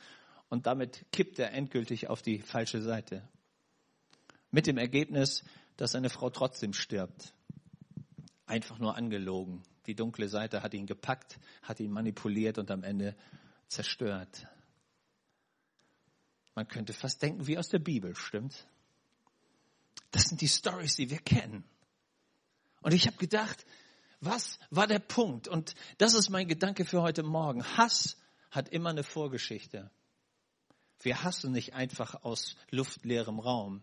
Und 0.49 0.65
damit 0.65 1.05
kippt 1.11 1.37
er 1.37 1.53
endgültig 1.53 2.09
auf 2.09 2.23
die 2.23 2.39
falsche 2.39 2.81
Seite. 2.81 3.29
Mit 4.49 4.65
dem 4.65 4.79
Ergebnis, 4.79 5.43
dass 5.77 5.91
seine 5.91 6.09
Frau 6.09 6.31
trotzdem 6.31 6.73
stirbt. 6.73 7.31
Einfach 8.47 8.79
nur 8.79 8.95
angelogen. 8.95 9.61
Die 9.89 9.95
dunkle 9.95 10.29
Seite 10.29 10.61
hat 10.61 10.75
ihn 10.75 10.85
gepackt, 10.85 11.39
hat 11.63 11.79
ihn 11.79 11.89
manipuliert 11.89 12.59
und 12.59 12.69
am 12.69 12.83
Ende 12.83 13.15
zerstört. 13.69 14.45
Man 16.53 16.67
könnte 16.67 16.93
fast 16.93 17.23
denken 17.23 17.47
wie 17.47 17.57
aus 17.57 17.69
der 17.69 17.79
Bibel, 17.79 18.15
stimmt? 18.15 18.67
Das 20.11 20.25
sind 20.25 20.41
die 20.41 20.47
Stories, 20.47 20.95
die 20.95 21.09
wir 21.09 21.17
kennen. 21.17 21.63
Und 22.81 22.93
ich 22.93 23.07
habe 23.07 23.17
gedacht, 23.17 23.65
was 24.19 24.59
war 24.69 24.85
der 24.85 24.99
Punkt? 24.99 25.47
Und 25.47 25.73
das 25.97 26.13
ist 26.13 26.29
mein 26.29 26.47
Gedanke 26.47 26.85
für 26.85 27.01
heute 27.01 27.23
Morgen. 27.23 27.63
Hass 27.75 28.15
hat 28.51 28.69
immer 28.69 28.91
eine 28.91 29.03
Vorgeschichte. 29.03 29.89
Wir 30.99 31.23
hassen 31.23 31.51
nicht 31.51 31.73
einfach 31.73 32.23
aus 32.23 32.57
luftleerem 32.69 33.39
Raum, 33.39 33.81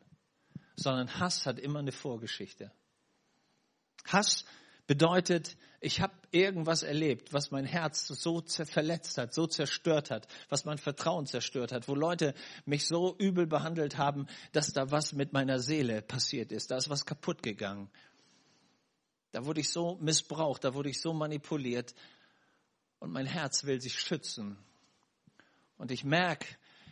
sondern 0.76 1.18
Hass 1.18 1.46
hat 1.46 1.58
immer 1.58 1.80
eine 1.80 1.90
Vorgeschichte. 1.90 2.70
Hass 4.04 4.44
bedeutet, 4.86 5.56
ich 5.80 6.00
habe 6.00 6.14
irgendwas 6.30 6.82
erlebt, 6.82 7.32
was 7.32 7.50
mein 7.50 7.64
Herz 7.64 8.06
so 8.06 8.42
verletzt 8.42 9.18
hat, 9.18 9.34
so 9.34 9.46
zerstört 9.46 10.10
hat, 10.10 10.26
was 10.48 10.64
mein 10.64 10.78
Vertrauen 10.78 11.26
zerstört 11.26 11.72
hat, 11.72 11.88
wo 11.88 11.94
Leute 11.94 12.34
mich 12.64 12.86
so 12.86 13.16
übel 13.18 13.46
behandelt 13.46 13.98
haben, 13.98 14.26
dass 14.52 14.72
da 14.72 14.90
was 14.90 15.12
mit 15.12 15.32
meiner 15.32 15.58
Seele 15.58 16.02
passiert 16.02 16.52
ist. 16.52 16.70
Da 16.70 16.76
ist 16.76 16.88
was 16.88 17.04
kaputt 17.04 17.42
gegangen. 17.42 17.90
Da 19.32 19.44
wurde 19.44 19.60
ich 19.60 19.70
so 19.70 19.96
missbraucht, 20.00 20.64
da 20.64 20.74
wurde 20.74 20.88
ich 20.88 21.00
so 21.00 21.12
manipuliert 21.12 21.94
und 22.98 23.12
mein 23.12 23.26
Herz 23.26 23.64
will 23.64 23.80
sich 23.80 24.00
schützen. 24.00 24.56
Und 25.76 25.90
ich 25.90 26.04
merke, 26.04 26.46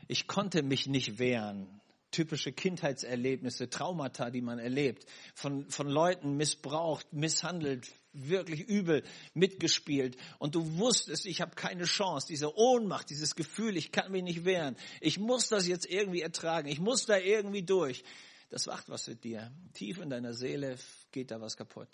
ich 0.09 0.27
konnte 0.27 0.63
mich 0.63 0.87
nicht 0.87 1.19
wehren 1.19 1.81
typische 2.15 2.53
Kindheitserlebnisse, 2.53 3.69
Traumata, 3.69 4.31
die 4.31 4.41
man 4.41 4.61
erlebt, 4.61 5.05
von, 5.35 5.69
von 5.69 5.89
Leuten 5.89 6.37
missbraucht, 6.37 7.13
misshandelt, 7.13 7.91
wirklich 8.13 8.61
übel 8.61 9.03
mitgespielt 9.35 10.17
und 10.39 10.55
du 10.55 10.79
wusstest, 10.79 11.27
ich 11.27 11.41
habe 11.41 11.57
keine 11.57 11.85
Chance, 11.85 12.29
diese 12.29 12.57
Ohnmacht, 12.57 13.11
dieses 13.11 13.35
Gefühl, 13.35 13.77
ich 13.77 13.91
kann 13.91 14.13
mich 14.13 14.23
nicht 14.23 14.45
wehren, 14.45 14.77
ich 15.01 15.19
muss 15.19 15.49
das 15.49 15.67
jetzt 15.67 15.87
irgendwie 15.87 16.21
ertragen, 16.21 16.69
ich 16.69 16.79
muss 16.79 17.07
da 17.07 17.19
irgendwie 17.19 17.65
durch. 17.65 18.05
Das 18.51 18.67
macht 18.67 18.89
was 18.89 19.09
mit 19.09 19.25
dir. 19.25 19.51
Tief 19.73 19.99
in 19.99 20.11
deiner 20.11 20.33
Seele 20.33 20.79
geht 21.11 21.33
da 21.33 21.41
was 21.41 21.57
kaputt. 21.57 21.89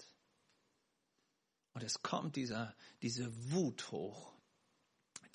Und 1.73 1.83
es 1.83 2.03
kommt 2.03 2.37
dieser, 2.37 2.75
diese 3.01 3.33
Wut 3.51 3.91
hoch, 3.91 4.35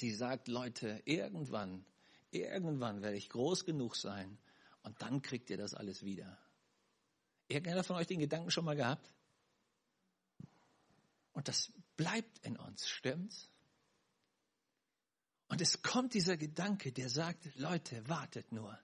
die 0.02 0.12
sagt, 0.12 0.48
Leute, 0.48 1.02
irgendwann, 1.06 1.84
irgendwann 2.30 3.02
werde 3.02 3.18
ich 3.18 3.30
groß 3.30 3.66
genug 3.66 3.96
sein, 3.96 4.38
und 4.86 5.02
dann 5.02 5.22
kriegt 5.22 5.50
ihr 5.50 5.58
das 5.58 5.74
alles 5.74 6.04
wieder. 6.04 6.38
Irgendeiner 7.48 7.84
von 7.84 7.96
euch 7.98 8.08
den 8.08 8.20
Gedanken 8.20 8.52
schon 8.52 8.66
mal 8.66 8.76
gehabt? 8.76 9.12
Und 11.34 11.48
das 11.48 11.72
bleibt 11.98 12.40
in 12.46 12.58
uns, 12.58 12.88
stimmt's? 12.88 13.50
Und 15.48 15.62
es 15.62 15.82
kommt 15.82 16.14
dieser 16.14 16.38
Gedanke, 16.38 16.92
der 16.92 17.10
sagt, 17.10 17.46
Leute, 17.56 18.08
wartet 18.08 18.52
nur. 18.52 18.80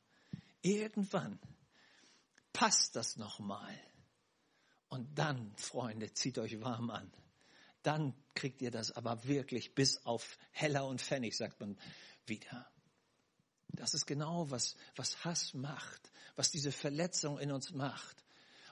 Irgendwann 0.62 1.40
passt 2.54 2.96
das 2.96 3.18
nochmal. 3.18 3.76
Und 4.90 5.18
dann, 5.18 5.56
Freunde, 5.56 6.14
zieht 6.14 6.38
euch 6.38 6.60
warm 6.62 6.90
an. 6.90 7.12
Dann 7.82 8.14
kriegt 8.36 8.62
ihr 8.62 8.70
das 8.70 8.92
aber 8.92 9.24
wirklich 9.24 9.74
bis 9.74 10.06
auf 10.06 10.38
Heller 10.52 10.86
und 10.86 11.02
Pfennig, 11.02 11.36
sagt 11.36 11.60
man 11.60 11.80
wieder. 12.26 12.70
Das 13.74 13.94
ist 13.94 14.06
genau, 14.06 14.50
was, 14.52 14.76
was 14.96 15.24
Hass 15.24 15.54
macht, 15.54 16.12
was 16.36 16.52
diese 16.52 16.72
Verletzung 16.72 17.40
in 17.40 17.52
uns 17.52 17.72
macht 17.72 18.24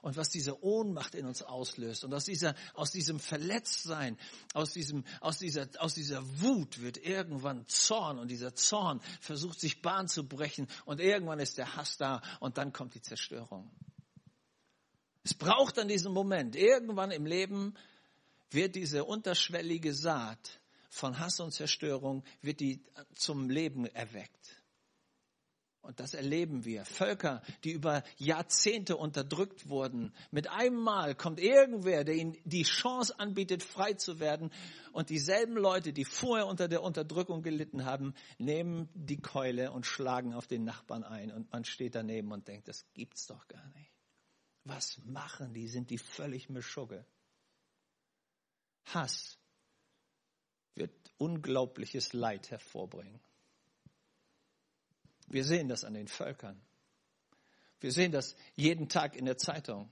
und 0.01 0.17
was 0.17 0.29
diese 0.29 0.63
Ohnmacht 0.63 1.15
in 1.15 1.25
uns 1.25 1.41
auslöst. 1.41 2.03
Und 2.03 2.13
aus, 2.13 2.25
dieser, 2.25 2.55
aus 2.73 2.91
diesem 2.91 3.19
Verletztsein, 3.19 4.17
aus, 4.53 4.73
diesem, 4.73 5.03
aus, 5.21 5.39
dieser, 5.39 5.67
aus 5.79 5.93
dieser 5.93 6.23
Wut 6.41 6.79
wird 6.81 6.97
irgendwann 6.97 7.67
Zorn 7.67 8.19
und 8.19 8.29
dieser 8.29 8.55
Zorn 8.55 9.01
versucht 9.19 9.59
sich 9.59 9.81
Bahn 9.81 10.07
zu 10.07 10.27
brechen 10.27 10.67
und 10.85 10.99
irgendwann 10.99 11.39
ist 11.39 11.57
der 11.57 11.75
Hass 11.75 11.97
da 11.97 12.21
und 12.39 12.57
dann 12.57 12.73
kommt 12.73 12.95
die 12.95 13.01
Zerstörung. 13.01 13.69
Es 15.23 15.33
braucht 15.33 15.77
an 15.79 15.87
diesem 15.87 16.13
Moment, 16.13 16.55
irgendwann 16.55 17.11
im 17.11 17.25
Leben 17.25 17.75
wird 18.51 18.75
diese 18.75 19.03
unterschwellige 19.03 19.93
Saat 19.93 20.59
von 20.89 21.19
Hass 21.19 21.39
und 21.39 21.51
Zerstörung, 21.51 22.23
wird 22.41 22.61
die 22.61 22.83
zum 23.13 23.49
Leben 23.49 23.85
erweckt. 23.85 24.58
Und 25.81 25.99
das 25.99 26.13
erleben 26.13 26.65
wir. 26.65 26.83
Völker, 26.85 27.41
die 27.63 27.71
über 27.71 28.03
Jahrzehnte 28.17 28.97
unterdrückt 28.97 29.69
wurden. 29.69 30.13
Mit 30.29 30.49
einem 30.49 30.81
Mal 30.81 31.15
kommt 31.15 31.39
irgendwer, 31.39 32.03
der 32.03 32.15
ihnen 32.15 32.37
die 32.43 32.63
Chance 32.63 33.17
anbietet, 33.17 33.63
frei 33.63 33.93
zu 33.93 34.19
werden. 34.19 34.51
Und 34.91 35.09
dieselben 35.09 35.55
Leute, 35.55 35.93
die 35.93 36.05
vorher 36.05 36.47
unter 36.47 36.67
der 36.67 36.83
Unterdrückung 36.83 37.43
gelitten 37.43 37.85
haben, 37.85 38.13
nehmen 38.37 38.89
die 38.93 39.21
Keule 39.21 39.71
und 39.71 39.85
schlagen 39.85 40.33
auf 40.33 40.47
den 40.47 40.65
Nachbarn 40.65 41.03
ein. 41.03 41.31
Und 41.31 41.51
man 41.51 41.63
steht 41.63 41.95
daneben 41.95 42.31
und 42.31 42.47
denkt, 42.47 42.67
das 42.67 42.85
gibt's 42.93 43.25
doch 43.27 43.47
gar 43.47 43.67
nicht. 43.69 43.91
Was 44.65 44.99
machen 45.05 45.53
die? 45.53 45.67
Sind 45.67 45.89
die 45.89 45.97
völlig 45.97 46.49
Mischugge? 46.49 47.05
Hass 48.85 49.37
wird 50.75 50.91
unglaubliches 51.17 52.13
Leid 52.13 52.51
hervorbringen. 52.51 53.19
Wir 55.29 55.43
sehen 55.43 55.67
das 55.67 55.83
an 55.83 55.93
den 55.93 56.07
Völkern. 56.07 56.59
Wir 57.79 57.91
sehen 57.91 58.11
das 58.11 58.35
jeden 58.55 58.89
Tag 58.89 59.15
in 59.15 59.25
der 59.25 59.37
Zeitung. 59.37 59.89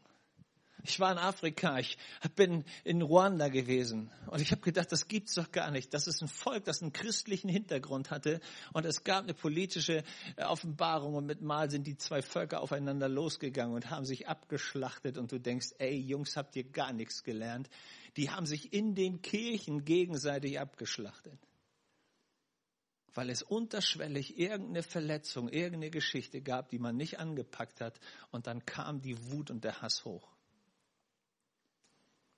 Ich 0.83 0.99
war 0.99 1.11
in 1.11 1.17
Afrika, 1.17 1.79
ich 1.79 1.97
bin 2.35 2.63
in 2.83 3.01
Ruanda 3.01 3.49
gewesen 3.49 4.11
und 4.27 4.41
ich 4.41 4.51
habe 4.51 4.61
gedacht, 4.61 4.91
das 4.91 5.07
gibt's 5.07 5.33
doch 5.33 5.51
gar 5.51 5.71
nicht. 5.71 5.93
Das 5.93 6.07
ist 6.07 6.21
ein 6.21 6.27
Volk, 6.27 6.65
das 6.65 6.81
einen 6.81 6.93
christlichen 6.93 7.49
Hintergrund 7.49 8.11
hatte 8.11 8.39
und 8.73 8.85
es 8.85 9.03
gab 9.03 9.23
eine 9.23 9.33
politische 9.33 10.03
äh, 10.35 10.43
Offenbarung 10.43 11.15
und 11.15 11.25
mit 11.25 11.41
Mal 11.41 11.71
sind 11.71 11.87
die 11.87 11.97
zwei 11.97 12.21
Völker 12.21 12.61
aufeinander 12.61 13.09
losgegangen 13.09 13.75
und 13.75 13.89
haben 13.89 14.05
sich 14.05 14.27
abgeschlachtet 14.27 15.17
und 15.17 15.31
du 15.31 15.39
denkst, 15.39 15.73
ey 15.79 15.97
Jungs, 15.97 16.37
habt 16.37 16.55
ihr 16.55 16.63
gar 16.63 16.93
nichts 16.93 17.23
gelernt. 17.23 17.69
Die 18.15 18.29
haben 18.29 18.45
sich 18.45 18.71
in 18.71 18.93
den 18.93 19.21
Kirchen 19.21 19.83
gegenseitig 19.83 20.59
abgeschlachtet 20.59 21.46
weil 23.17 23.31
es 23.31 23.41
unterschwellig 23.41 24.37
irgendeine 24.37 24.83
Verletzung, 24.83 25.49
irgendeine 25.49 25.89
Geschichte 25.89 26.39
gab, 26.39 26.69
die 26.69 26.77
man 26.77 26.95
nicht 26.95 27.19
angepackt 27.19 27.81
hat. 27.81 27.99
Und 28.29 28.45
dann 28.45 28.63
kam 28.63 29.01
die 29.01 29.31
Wut 29.31 29.49
und 29.49 29.63
der 29.63 29.81
Hass 29.81 30.05
hoch. 30.05 30.29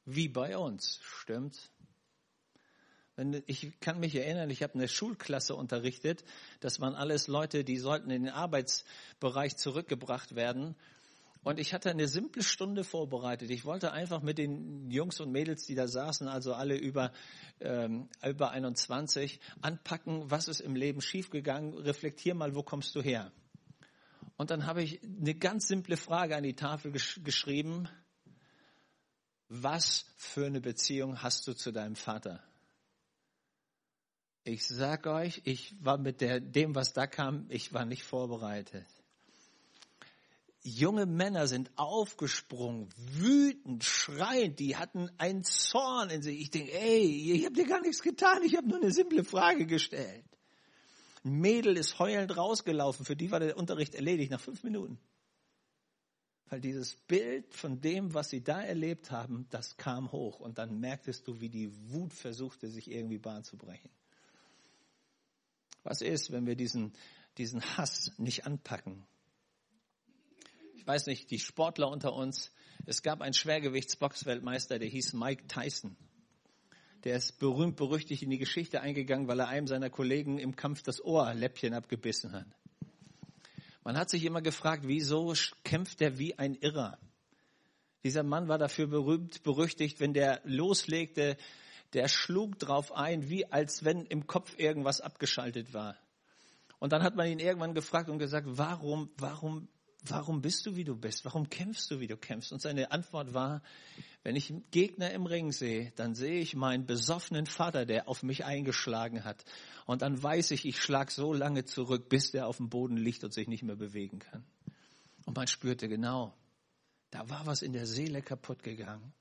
Wie 0.05 0.29
bei 0.29 0.57
uns, 0.57 1.01
stimmt's? 1.03 1.69
Ich 3.45 3.77
kann 3.81 3.99
mich 3.99 4.15
erinnern, 4.15 4.49
ich 4.49 4.63
habe 4.63 4.75
eine 4.75 4.87
Schulklasse 4.87 5.53
unterrichtet. 5.53 6.23
Das 6.61 6.79
waren 6.79 6.95
alles 6.95 7.27
Leute, 7.27 7.65
die 7.65 7.77
sollten 7.77 8.09
in 8.09 8.23
den 8.23 8.33
Arbeitsbereich 8.33 9.57
zurückgebracht 9.57 10.35
werden. 10.35 10.77
Und 11.41 11.57
ich 11.59 11.73
hatte 11.73 11.89
eine 11.89 12.07
simple 12.07 12.43
Stunde 12.43 12.83
vorbereitet. 12.83 13.49
Ich 13.49 13.63
wollte 13.63 13.93
einfach 13.93 14.21
mit 14.21 14.37
den 14.37 14.91
Jungs 14.91 15.21
und 15.21 15.31
Mädels, 15.31 15.65
die 15.65 15.75
da 15.75 15.87
saßen, 15.87 16.27
also 16.27 16.53
alle 16.53 16.75
über, 16.75 17.13
ähm, 17.61 18.09
über 18.25 18.51
21, 18.51 19.39
anpacken, 19.61 20.29
was 20.29 20.49
ist 20.49 20.59
im 20.59 20.75
Leben 20.75 21.01
schiefgegangen. 21.01 21.73
Reflektier 21.75 22.35
mal, 22.35 22.55
wo 22.55 22.63
kommst 22.63 22.93
du 22.95 23.01
her? 23.01 23.31
Und 24.35 24.51
dann 24.51 24.65
habe 24.65 24.83
ich 24.83 25.01
eine 25.01 25.33
ganz 25.33 25.67
simple 25.67 25.95
Frage 25.95 26.35
an 26.35 26.43
die 26.43 26.55
Tafel 26.55 26.91
gesch 26.91 27.21
geschrieben. 27.23 27.87
Was 29.47 30.05
für 30.17 30.45
eine 30.45 30.61
Beziehung 30.61 31.23
hast 31.23 31.47
du 31.47 31.53
zu 31.53 31.71
deinem 31.71 31.95
Vater? 31.95 32.43
Ich 34.43 34.67
sag 34.67 35.07
euch, 35.07 35.41
ich 35.45 35.73
war 35.83 35.97
mit 35.97 36.21
der, 36.21 36.39
dem, 36.39 36.75
was 36.75 36.93
da 36.93 37.07
kam, 37.07 37.45
ich 37.49 37.73
war 37.73 37.85
nicht 37.85 38.03
vorbereitet 38.03 38.85
junge 40.61 41.05
Männer 41.05 41.47
sind 41.47 41.71
aufgesprungen, 41.77 42.89
wütend, 42.97 43.83
schreiend, 43.83 44.59
die 44.59 44.75
hatten 44.75 45.09
einen 45.17 45.43
Zorn 45.43 46.09
in 46.09 46.21
sich. 46.21 46.39
Ich 46.39 46.51
denke, 46.51 46.73
ey, 46.73 47.33
ich 47.33 47.45
habe 47.45 47.55
dir 47.55 47.67
gar 47.67 47.81
nichts 47.81 48.01
getan, 48.01 48.43
ich 48.43 48.55
habe 48.57 48.67
nur 48.67 48.77
eine 48.77 48.91
simple 48.91 49.23
Frage 49.23 49.65
gestellt. 49.65 50.25
Ein 51.23 51.39
Mädel 51.39 51.77
ist 51.77 51.99
heulend 51.99 52.35
rausgelaufen, 52.35 53.05
für 53.05 53.15
die 53.15 53.31
war 53.31 53.39
der 53.39 53.57
Unterricht 53.57 53.95
erledigt 53.95 54.31
nach 54.31 54.41
fünf 54.41 54.63
Minuten. 54.63 54.99
Weil 56.49 56.61
dieses 56.61 56.95
Bild 56.95 57.53
von 57.53 57.79
dem, 57.79 58.13
was 58.13 58.29
sie 58.29 58.43
da 58.43 58.61
erlebt 58.61 59.11
haben, 59.11 59.45
das 59.51 59.77
kam 59.77 60.11
hoch 60.11 60.39
und 60.39 60.57
dann 60.57 60.79
merktest 60.79 61.27
du, 61.27 61.39
wie 61.39 61.49
die 61.49 61.71
Wut 61.91 62.13
versuchte, 62.13 62.69
sich 62.69 62.89
irgendwie 62.89 63.19
Bahn 63.19 63.43
zu 63.43 63.55
brechen. 63.55 63.89
Was 65.83 66.01
ist, 66.01 66.31
wenn 66.31 66.45
wir 66.45 66.55
diesen, 66.55 66.93
diesen 67.37 67.61
Hass 67.77 68.11
nicht 68.17 68.45
anpacken? 68.45 69.05
Weiß 70.89 71.05
nicht, 71.05 71.29
die 71.29 71.37
Sportler 71.37 71.87
unter 71.87 72.13
uns. 72.13 72.51
Es 72.87 73.03
gab 73.03 73.21
einen 73.21 73.35
Schwergewichtsboxweltmeister, 73.35 74.79
der 74.79 74.87
hieß 74.87 75.13
Mike 75.13 75.45
Tyson. 75.45 75.95
Der 77.03 77.15
ist 77.15 77.37
berühmt 77.37 77.75
berüchtigt 77.75 78.23
in 78.23 78.31
die 78.31 78.39
Geschichte 78.39 78.81
eingegangen, 78.81 79.27
weil 79.27 79.39
er 79.39 79.49
einem 79.49 79.67
seiner 79.67 79.91
Kollegen 79.91 80.39
im 80.39 80.55
Kampf 80.55 80.81
das 80.81 80.99
Ohrläppchen 81.05 81.75
abgebissen 81.75 82.31
hat. 82.31 82.47
Man 83.83 83.99
hat 83.99 84.09
sich 84.09 84.25
immer 84.25 84.41
gefragt, 84.41 84.85
wieso 84.87 85.35
kämpft 85.63 86.01
er 86.01 86.17
wie 86.17 86.39
ein 86.39 86.55
Irrer? 86.55 86.97
Dieser 88.03 88.23
Mann 88.23 88.47
war 88.47 88.57
dafür 88.57 88.87
berühmt, 88.87 89.43
berüchtigt, 89.43 89.99
wenn 89.99 90.15
der 90.15 90.41
loslegte, 90.43 91.37
der 91.93 92.07
schlug 92.07 92.57
drauf 92.57 92.93
ein, 92.93 93.29
wie 93.29 93.45
als 93.45 93.85
wenn 93.85 94.07
im 94.07 94.25
Kopf 94.25 94.57
irgendwas 94.57 95.01
abgeschaltet 95.01 95.71
war. 95.71 95.97
Und 96.79 96.93
dann 96.93 97.03
hat 97.03 97.15
man 97.15 97.27
ihn 97.27 97.37
irgendwann 97.37 97.75
gefragt 97.75 98.09
und 98.09 98.17
gesagt, 98.17 98.47
warum, 98.49 99.11
warum 99.17 99.67
warum 100.05 100.41
bist 100.41 100.65
du, 100.65 100.75
wie 100.75 100.83
du 100.83 100.95
bist? 100.95 101.25
Warum 101.25 101.49
kämpfst 101.49 101.91
du, 101.91 101.99
wie 101.99 102.07
du 102.07 102.17
kämpfst? 102.17 102.51
Und 102.51 102.61
seine 102.61 102.91
Antwort 102.91 103.33
war, 103.33 103.61
wenn 104.23 104.35
ich 104.35 104.53
Gegner 104.71 105.11
im 105.11 105.25
Ring 105.25 105.51
sehe, 105.51 105.91
dann 105.95 106.15
sehe 106.15 106.39
ich 106.39 106.55
meinen 106.55 106.85
besoffenen 106.85 107.45
Vater, 107.45 107.85
der 107.85 108.07
auf 108.07 108.23
mich 108.23 108.45
eingeschlagen 108.45 109.23
hat. 109.23 109.43
Und 109.85 110.01
dann 110.01 110.21
weiß 110.21 110.51
ich, 110.51 110.65
ich 110.65 110.81
schlag 110.81 111.11
so 111.11 111.33
lange 111.33 111.65
zurück, 111.65 112.09
bis 112.09 112.31
der 112.31 112.47
auf 112.47 112.57
dem 112.57 112.69
Boden 112.69 112.97
liegt 112.97 113.23
und 113.23 113.33
sich 113.33 113.47
nicht 113.47 113.63
mehr 113.63 113.75
bewegen 113.75 114.19
kann. 114.19 114.45
Und 115.25 115.35
man 115.35 115.47
spürte 115.47 115.87
genau, 115.87 116.33
da 117.11 117.29
war 117.29 117.45
was 117.45 117.61
in 117.61 117.73
der 117.73 117.85
Seele 117.85 118.21
kaputt 118.21 118.63
gegangen. 118.63 119.13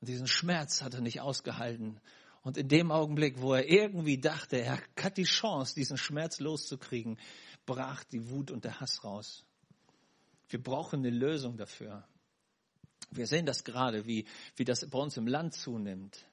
Und 0.00 0.08
diesen 0.08 0.26
Schmerz 0.26 0.82
hat 0.82 0.94
er 0.94 1.00
nicht 1.00 1.20
ausgehalten. 1.20 2.00
Und 2.42 2.56
in 2.56 2.68
dem 2.68 2.90
Augenblick, 2.90 3.40
wo 3.40 3.54
er 3.54 3.68
irgendwie 3.68 4.18
dachte, 4.18 4.60
er 4.60 4.80
hat 5.00 5.16
die 5.16 5.24
Chance, 5.24 5.74
diesen 5.74 5.96
Schmerz 5.96 6.40
loszukriegen, 6.40 7.18
brach 7.66 8.02
die 8.04 8.30
Wut 8.30 8.50
und 8.50 8.64
der 8.64 8.80
Hass 8.80 9.04
raus. 9.04 9.44
Wir 10.52 10.62
brauchen 10.62 11.00
eine 11.00 11.08
Lösung 11.08 11.56
dafür. 11.56 12.06
Wir 13.10 13.26
sehen 13.26 13.46
das 13.46 13.64
gerade, 13.64 14.06
wie, 14.06 14.26
wie 14.56 14.64
das 14.64 14.88
bei 14.88 14.98
uns 14.98 15.16
im 15.16 15.26
Land 15.26 15.54
zunimmt. 15.54 16.26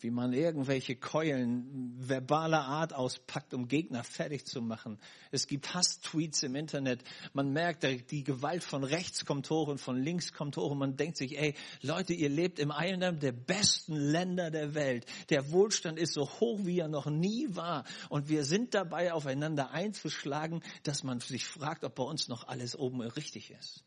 Wie 0.00 0.10
man 0.10 0.32
irgendwelche 0.32 0.94
Keulen 0.96 1.94
verbaler 1.98 2.64
Art 2.64 2.94
auspackt, 2.94 3.52
um 3.52 3.66
Gegner 3.66 4.04
fertig 4.04 4.46
zu 4.46 4.62
machen. 4.62 4.98
Es 5.30 5.46
gibt 5.46 5.74
Hass-Tweets 5.74 6.44
im 6.44 6.54
Internet. 6.54 7.02
Man 7.32 7.52
merkt, 7.52 7.84
die 8.10 8.22
Gewalt 8.22 8.62
von 8.62 8.84
rechts 8.84 9.24
kommt 9.24 9.50
hoch 9.50 9.68
und 9.68 9.80
von 9.80 9.96
links 9.96 10.32
kommt 10.32 10.56
hoch 10.56 10.70
und 10.70 10.78
man 10.78 10.96
denkt 10.96 11.16
sich, 11.16 11.38
ey, 11.38 11.54
Leute, 11.82 12.14
ihr 12.14 12.28
lebt 12.28 12.58
im 12.58 12.70
einen 12.70 13.18
der 13.18 13.32
besten 13.32 13.96
Länder 13.96 14.50
der 14.50 14.74
Welt. 14.74 15.06
Der 15.30 15.50
Wohlstand 15.50 15.98
ist 15.98 16.14
so 16.14 16.28
hoch, 16.28 16.60
wie 16.62 16.78
er 16.78 16.88
noch 16.88 17.06
nie 17.06 17.48
war. 17.50 17.84
Und 18.08 18.28
wir 18.28 18.44
sind 18.44 18.74
dabei, 18.74 19.12
aufeinander 19.12 19.72
einzuschlagen, 19.72 20.62
dass 20.84 21.02
man 21.02 21.20
sich 21.20 21.46
fragt, 21.46 21.84
ob 21.84 21.96
bei 21.96 22.04
uns 22.04 22.28
noch 22.28 22.46
alles 22.46 22.76
oben 22.76 23.00
richtig 23.00 23.50
ist. 23.50 23.84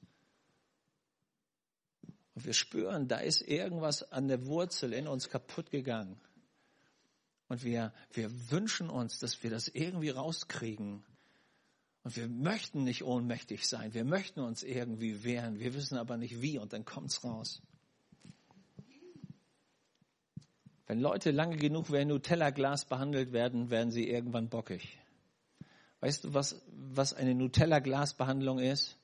Und 2.33 2.45
wir 2.45 2.53
spüren, 2.53 3.07
da 3.07 3.17
ist 3.17 3.41
irgendwas 3.41 4.09
an 4.11 4.27
der 4.27 4.45
Wurzel 4.45 4.93
in 4.93 5.07
uns 5.07 5.29
kaputt 5.29 5.69
gegangen. 5.69 6.19
Und 7.49 7.63
wir, 7.63 7.93
wir 8.13 8.51
wünschen 8.51 8.89
uns, 8.89 9.19
dass 9.19 9.43
wir 9.43 9.49
das 9.49 9.67
irgendwie 9.67 10.09
rauskriegen. 10.09 11.03
Und 12.03 12.15
wir 12.15 12.29
möchten 12.29 12.83
nicht 12.85 13.03
ohnmächtig 13.03 13.67
sein. 13.67 13.93
Wir 13.93 14.05
möchten 14.05 14.39
uns 14.39 14.63
irgendwie 14.63 15.23
wehren. 15.23 15.59
Wir 15.59 15.73
wissen 15.73 15.97
aber 15.97 16.17
nicht 16.17 16.41
wie. 16.41 16.57
Und 16.57 16.71
dann 16.71 16.85
kommt's 16.85 17.23
raus. 17.23 17.61
Wenn 20.87 20.99
Leute 20.99 21.31
lange 21.31 21.57
genug 21.57 21.91
wie 21.91 21.97
ein 21.97 22.07
Nutella-Glas 22.07 22.85
behandelt 22.85 23.33
werden, 23.33 23.69
werden 23.69 23.91
sie 23.91 24.09
irgendwann 24.09 24.49
bockig. 24.49 24.97
Weißt 25.99 26.23
du, 26.23 26.33
was, 26.33 26.61
was 26.71 27.13
eine 27.13 27.35
Nutella-Glas-Behandlung 27.35 28.59
ist? 28.59 28.97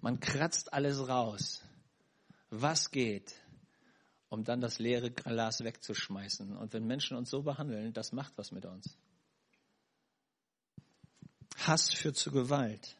Man 0.00 0.20
kratzt 0.20 0.72
alles 0.72 1.08
raus 1.08 1.65
was 2.62 2.90
geht, 2.90 3.34
um 4.28 4.44
dann 4.44 4.60
das 4.60 4.78
leere 4.78 5.10
Glas 5.10 5.62
wegzuschmeißen. 5.62 6.56
Und 6.56 6.72
wenn 6.72 6.86
Menschen 6.86 7.16
uns 7.16 7.30
so 7.30 7.42
behandeln, 7.42 7.92
das 7.92 8.12
macht 8.12 8.36
was 8.36 8.52
mit 8.52 8.66
uns. 8.66 8.96
Hass 11.56 11.92
führt 11.92 12.16
zu 12.16 12.30
Gewalt. 12.30 12.96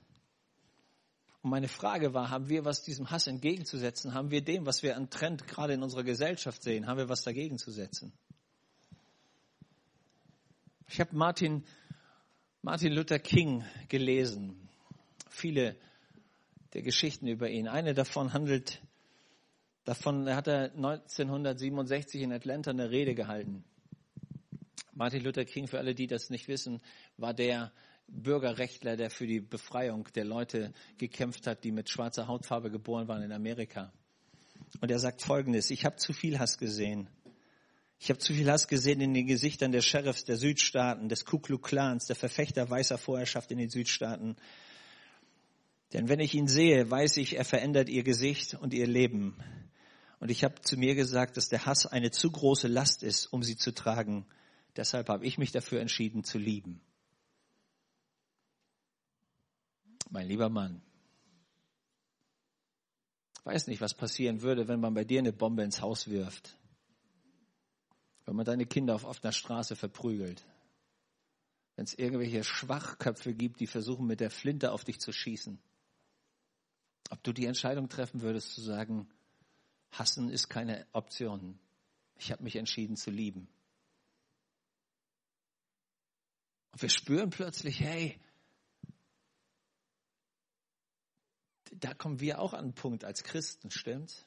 Und 1.43 1.51
meine 1.51 1.69
Frage 1.69 2.15
war, 2.15 2.31
haben 2.31 2.49
wir 2.49 2.65
was 2.65 2.83
diesem 2.83 3.11
Hass 3.11 3.27
entgegenzusetzen? 3.27 4.15
Haben 4.15 4.31
wir 4.31 4.43
dem, 4.43 4.67
was 4.67 4.83
wir 4.83 4.97
an 4.97 5.11
Trend 5.11 5.47
gerade 5.47 5.75
in 5.75 5.83
unserer 5.83 6.05
Gesellschaft 6.05 6.63
sehen, 6.63 6.87
haben 6.87 6.99
wir 6.99 7.09
was 7.09 7.23
dagegen 7.23 7.59
zu 7.59 7.71
setzen? 7.71 8.13
Ich 10.89 11.01
habe 11.01 11.15
Martin, 11.17 11.65
Martin 12.63 12.93
Luther 12.93 13.19
King 13.19 13.65
gelesen. 13.89 14.69
Viele 15.29 15.77
der 16.73 16.83
Geschichten 16.83 17.27
über 17.27 17.49
ihn. 17.49 17.69
Eine 17.69 17.95
davon 17.95 18.33
handelt 18.33 18.81
Davon 19.87 20.29
hat 20.29 20.49
er 20.49 20.73
1967 20.75 22.21
in 22.21 22.33
Atlanta 22.33 22.73
eine 22.73 22.91
Rede 22.91 23.15
gehalten. 23.15 23.65
Martin 24.93 25.23
Luther 25.23 25.45
King, 25.45 25.69
für 25.69 25.79
alle, 25.79 25.95
die 25.95 26.09
das 26.09 26.29
nicht 26.29 26.49
wissen, 26.49 26.83
war 27.17 27.33
der 27.33 27.71
Bürgerrechtler, 28.09 28.97
der 28.97 29.11
für 29.11 29.29
die 29.29 29.39
Befreiung 29.39 30.09
der 30.17 30.25
Leute 30.25 30.73
gekämpft 30.99 31.47
hat, 31.47 31.63
die 31.63 31.71
mit 31.71 31.89
schwarzer 31.89 32.27
Hautfarbe 32.27 32.73
geboren 32.73 33.07
waren 33.07 33.23
in 33.23 33.31
Amerika. 33.31 33.93
Und 34.81 34.91
er 34.91 34.99
sagt 34.99 35.23
Folgendes, 35.23 35.71
ich 35.71 35.85
habe 35.85 35.97
zu 35.97 36.13
viel 36.13 36.41
Hass 36.41 36.59
gesehen. 36.59 37.09
Ich 38.01 38.11
habe 38.11 38.19
zu 38.19 38.35
viel 38.35 38.51
Hass 38.51 38.67
gesehen 38.67 39.01
in 39.01 39.15
den 39.15 39.29
Gesichtern 39.29 39.71
der 39.71 39.83
Sheriffs 39.83 40.25
der 40.25 40.37
Südstaaten, 40.37 41.09
des 41.09 41.25
Ku 41.25 41.39
Klux 41.39 41.69
Klans, 41.69 42.07
der 42.07 42.17
Verfechter 42.17 42.69
weißer 42.69 42.99
Vorherrschaft 42.99 43.53
in 43.53 43.59
den 43.59 43.71
Südstaaten. 43.71 44.35
Denn 45.93 46.09
wenn 46.09 46.19
ich 46.19 46.35
ihn 46.35 46.49
sehe, 46.49 46.91
weiß 46.91 47.19
ich, 47.19 47.37
er 47.37 47.45
verändert 47.45 47.89
ihr 47.89 48.03
Gesicht 48.03 48.55
und 48.55 48.75
ihr 48.75 48.89
Leben. 48.89 49.37
Und 50.19 50.31
ich 50.31 50.45
habe 50.45 50.61
zu 50.63 50.77
mir 50.77 50.95
gesagt, 50.95 51.37
dass 51.37 51.49
der 51.49 51.67
Hass 51.67 51.87
eine 51.87 52.11
zu 52.11 52.31
große 52.31 52.69
Last 52.69 53.03
ist, 53.03 53.27
um 53.27 53.43
sie 53.43 53.57
zu 53.57 53.73
tragen. 53.73 54.27
Deshalb 54.77 55.09
habe 55.09 55.27
ich 55.27 55.39
mich 55.39 55.53
dafür 55.53 55.81
entschieden 55.81 56.25
zu 56.25 56.39
lieben. 56.39 56.81
Mein 60.11 60.29
lieber 60.29 60.49
Mann, 60.49 60.83
weiß 63.47 63.69
nicht, 63.69 63.81
was 63.81 63.95
passieren 63.95 64.43
würde, 64.43 64.67
wenn 64.67 64.81
man 64.81 64.95
bei 64.95 65.05
dir 65.05 65.21
eine 65.21 65.33
Bombe 65.33 65.63
ins 65.63 65.81
Haus 65.81 66.09
wirft. 66.09 66.57
Wenn 68.25 68.35
man 68.35 68.45
deine 68.45 68.67
Kinder 68.67 68.95
auf 68.95 69.05
offener 69.05 69.33
Straße 69.33 69.77
verprügelt. 69.77 70.45
Wenn 71.77 71.85
es 71.85 71.95
irgendwelche 71.95 72.43
Schwachköpfe 72.43 73.35
gibt, 73.35 73.61
die 73.61 73.69
versuchen, 73.69 74.07
mit 74.07 74.19
der 74.19 74.31
Flinte 74.31 74.73
auf 74.73 74.83
dich 74.83 74.99
zu 74.99 75.13
schießen. 75.13 75.61
Ob 77.11 77.23
du 77.23 77.33
die 77.33 77.47
Entscheidung 77.47 77.89
treffen 77.89 78.21
würdest, 78.21 78.53
zu 78.53 78.61
sagen, 78.63 79.09
hassen 79.91 80.29
ist 80.29 80.49
keine 80.49 80.87
Option. 80.93 81.59
Ich 82.17 82.33
habe 82.33 82.43
mich 82.43 82.57
entschieden 82.57 82.97
zu 82.97 83.11
lieben. 83.11 83.49
Und 86.73 86.83
wir 86.83 86.89
spüren 86.89 87.31
plötzlich, 87.31 87.81
hey, 87.81 88.21
da 91.73 91.95
kommen 91.95 92.21
wir 92.21 92.41
auch 92.41 92.53
an 92.53 92.65
einen 92.65 92.75
Punkt 92.75 93.05
als 93.05 93.23
Christen, 93.23 93.71
stimmt's? 93.71 94.27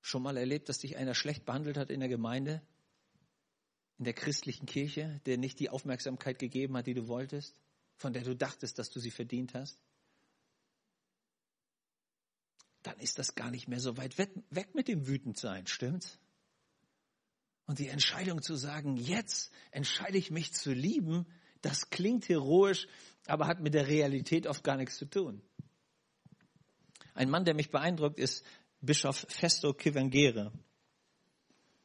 Schon 0.00 0.22
mal 0.22 0.36
erlebt, 0.36 0.68
dass 0.68 0.78
dich 0.78 0.96
einer 0.96 1.14
schlecht 1.14 1.44
behandelt 1.44 1.76
hat 1.76 1.90
in 1.90 2.00
der 2.00 2.08
Gemeinde, 2.08 2.62
in 3.98 4.04
der 4.04 4.14
christlichen 4.14 4.66
Kirche, 4.66 5.20
der 5.26 5.38
nicht 5.38 5.60
die 5.60 5.70
Aufmerksamkeit 5.70 6.38
gegeben 6.38 6.76
hat, 6.76 6.86
die 6.86 6.94
du 6.94 7.06
wolltest, 7.06 7.56
von 7.96 8.12
der 8.12 8.24
du 8.24 8.34
dachtest, 8.34 8.78
dass 8.78 8.90
du 8.90 8.98
sie 8.98 9.10
verdient 9.12 9.54
hast? 9.54 9.80
Dann 12.82 12.98
ist 12.98 13.18
das 13.18 13.34
gar 13.34 13.50
nicht 13.50 13.68
mehr 13.68 13.80
so 13.80 13.96
weit 13.96 14.18
weg 14.18 14.74
mit 14.74 14.88
dem 14.88 15.06
Wütendsein, 15.06 15.66
stimmt's? 15.66 16.18
Und 17.66 17.78
die 17.78 17.88
Entscheidung 17.88 18.42
zu 18.42 18.56
sagen, 18.56 18.96
jetzt 18.96 19.52
entscheide 19.70 20.18
ich 20.18 20.30
mich 20.30 20.52
zu 20.52 20.72
lieben, 20.72 21.26
das 21.60 21.90
klingt 21.90 22.28
heroisch, 22.28 22.88
aber 23.26 23.46
hat 23.46 23.60
mit 23.60 23.74
der 23.74 23.86
Realität 23.86 24.46
oft 24.46 24.64
gar 24.64 24.76
nichts 24.76 24.96
zu 24.96 25.06
tun. 25.06 25.40
Ein 27.14 27.30
Mann, 27.30 27.44
der 27.44 27.54
mich 27.54 27.70
beeindruckt, 27.70 28.18
ist 28.18 28.44
Bischof 28.80 29.26
Festo 29.28 29.72
Kivangere. 29.72 30.52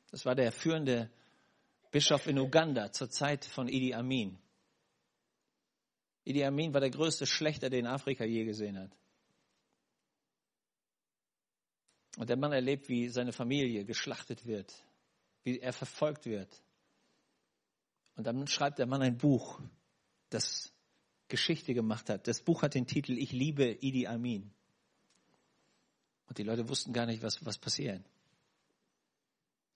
Das 0.10 0.25
war 0.25 0.36
der 0.36 0.51
führende 0.51 1.12
Bischof 1.91 2.27
in 2.27 2.39
Uganda 2.39 2.91
zur 2.91 3.10
Zeit 3.10 3.45
von 3.45 3.67
Idi 3.67 3.93
Amin. 3.93 4.39
Idi 6.23 6.43
Amin 6.43 6.73
war 6.73 6.81
der 6.81 6.89
größte 6.89 7.25
Schlechter, 7.25 7.69
den 7.69 7.86
Afrika 7.86 8.25
je 8.25 8.45
gesehen 8.45 8.79
hat. 8.79 8.91
Und 12.17 12.30
der 12.30 12.38
Mann 12.38 12.51
erlebt, 12.51 12.89
wie 12.89 13.10
seine 13.10 13.32
Familie 13.32 13.86
geschlachtet 13.86 14.47
wird, 14.47 14.73
wie 15.43 15.60
er 15.60 15.71
verfolgt 15.71 16.25
wird. 16.25 16.49
Und 18.15 18.25
dann 18.25 18.47
schreibt 18.47 18.80
der 18.80 18.88
Mann 18.88 19.03
ein 19.03 19.17
Buch, 19.17 19.62
das 20.32 20.73
Geschichte 21.27 21.75
gemacht 21.75 22.10
hat. 22.10 22.27
Das 22.27 22.41
Buch 22.41 22.63
hat 22.63 22.73
den 22.73 22.88
Titel 22.88 23.19
Ich 23.19 23.32
liebe 23.32 23.65
Idi 23.65 24.08
Amin. 24.08 24.51
Und 26.27 26.39
die 26.39 26.43
Leute 26.43 26.67
wussten 26.67 26.91
gar 26.91 27.06
nicht, 27.06 27.21
was, 27.21 27.45
was 27.45 27.60
passiert. 27.60 28.03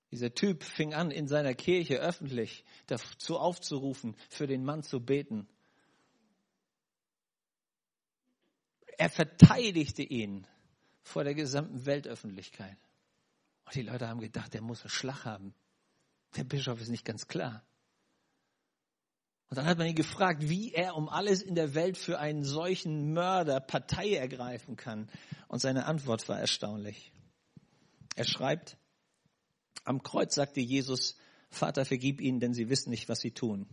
Dieser 0.09 0.33
Typ 0.33 0.63
fing 0.63 0.95
an, 0.95 1.11
in 1.11 1.27
seiner 1.27 1.53
Kirche 1.53 1.99
öffentlich 1.99 2.65
dazu 2.87 3.37
aufzurufen, 3.37 4.15
für 4.29 4.47
den 4.47 4.63
Mann 4.65 4.81
zu 4.81 4.99
beten. 4.99 5.47
Er 8.97 9.11
verteidigte 9.11 10.01
ihn 10.01 10.47
vor 11.03 11.23
der 11.23 11.33
gesamten 11.33 11.85
Weltöffentlichkeit. 11.85 12.77
Und 13.65 13.75
die 13.75 13.81
Leute 13.81 14.07
haben 14.07 14.19
gedacht, 14.19 14.53
der 14.53 14.61
muss 14.61 14.81
einen 14.81 14.89
Schlag 14.89 15.25
haben. 15.25 15.53
Der 16.35 16.43
Bischof 16.43 16.79
ist 16.81 16.89
nicht 16.89 17.05
ganz 17.05 17.27
klar. 17.27 17.63
Und 19.49 19.57
dann 19.57 19.65
hat 19.65 19.77
man 19.77 19.87
ihn 19.87 19.95
gefragt, 19.95 20.47
wie 20.47 20.73
er 20.73 20.95
um 20.95 21.09
alles 21.09 21.41
in 21.41 21.55
der 21.55 21.75
Welt 21.75 21.97
für 21.97 22.19
einen 22.19 22.45
solchen 22.45 23.11
Mörder 23.11 23.59
Partei 23.59 24.13
ergreifen 24.15 24.77
kann. 24.77 25.09
Und 25.49 25.59
seine 25.59 25.85
Antwort 25.85 26.29
war 26.29 26.39
erstaunlich. 26.39 27.11
Er 28.15 28.23
schreibt, 28.23 28.77
am 29.83 30.03
Kreuz 30.03 30.35
sagte 30.35 30.61
Jesus, 30.61 31.17
Vater, 31.49 31.83
vergib 31.83 32.21
ihnen, 32.21 32.39
denn 32.39 32.53
sie 32.53 32.69
wissen 32.69 32.91
nicht, 32.91 33.09
was 33.09 33.19
sie 33.19 33.31
tun. 33.31 33.67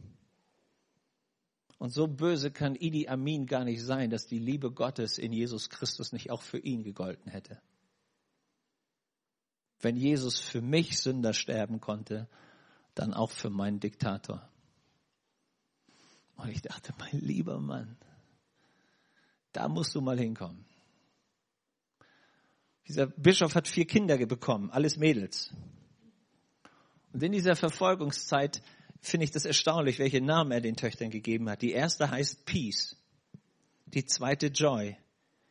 Und 1.78 1.90
so 1.90 2.08
böse 2.08 2.50
kann 2.50 2.74
Idi 2.74 3.08
Amin 3.08 3.46
gar 3.46 3.64
nicht 3.64 3.82
sein, 3.82 4.10
dass 4.10 4.26
die 4.26 4.40
Liebe 4.40 4.72
Gottes 4.72 5.16
in 5.16 5.32
Jesus 5.32 5.70
Christus 5.70 6.12
nicht 6.12 6.30
auch 6.30 6.42
für 6.42 6.58
ihn 6.58 6.82
gegolten 6.82 7.30
hätte. 7.30 7.60
Wenn 9.80 9.96
Jesus 9.96 10.40
für 10.40 10.60
mich 10.60 10.98
Sünder 10.98 11.32
sterben 11.32 11.80
konnte, 11.80 12.28
dann 12.94 13.14
auch 13.14 13.30
für 13.30 13.48
meinen 13.48 13.78
Diktator. 13.78 14.48
Und 16.36 16.48
ich 16.48 16.62
dachte, 16.62 16.92
mein 16.98 17.20
lieber 17.20 17.60
Mann, 17.60 17.96
da 19.52 19.68
musst 19.68 19.94
du 19.94 20.00
mal 20.00 20.18
hinkommen. 20.18 20.64
Dieser 22.88 23.06
Bischof 23.06 23.54
hat 23.54 23.68
vier 23.68 23.86
Kinder 23.86 24.16
bekommen, 24.26 24.70
alles 24.70 24.96
Mädels. 24.96 25.54
Und 27.12 27.22
in 27.22 27.32
dieser 27.32 27.54
Verfolgungszeit 27.54 28.62
finde 29.00 29.24
ich 29.24 29.30
das 29.30 29.44
erstaunlich, 29.44 29.98
welche 29.98 30.20
Namen 30.20 30.52
er 30.52 30.60
den 30.60 30.76
Töchtern 30.76 31.10
gegeben 31.10 31.48
hat. 31.48 31.62
Die 31.62 31.72
erste 31.72 32.10
heißt 32.10 32.44
Peace, 32.44 32.96
die 33.86 34.04
zweite 34.04 34.48
Joy, 34.48 34.96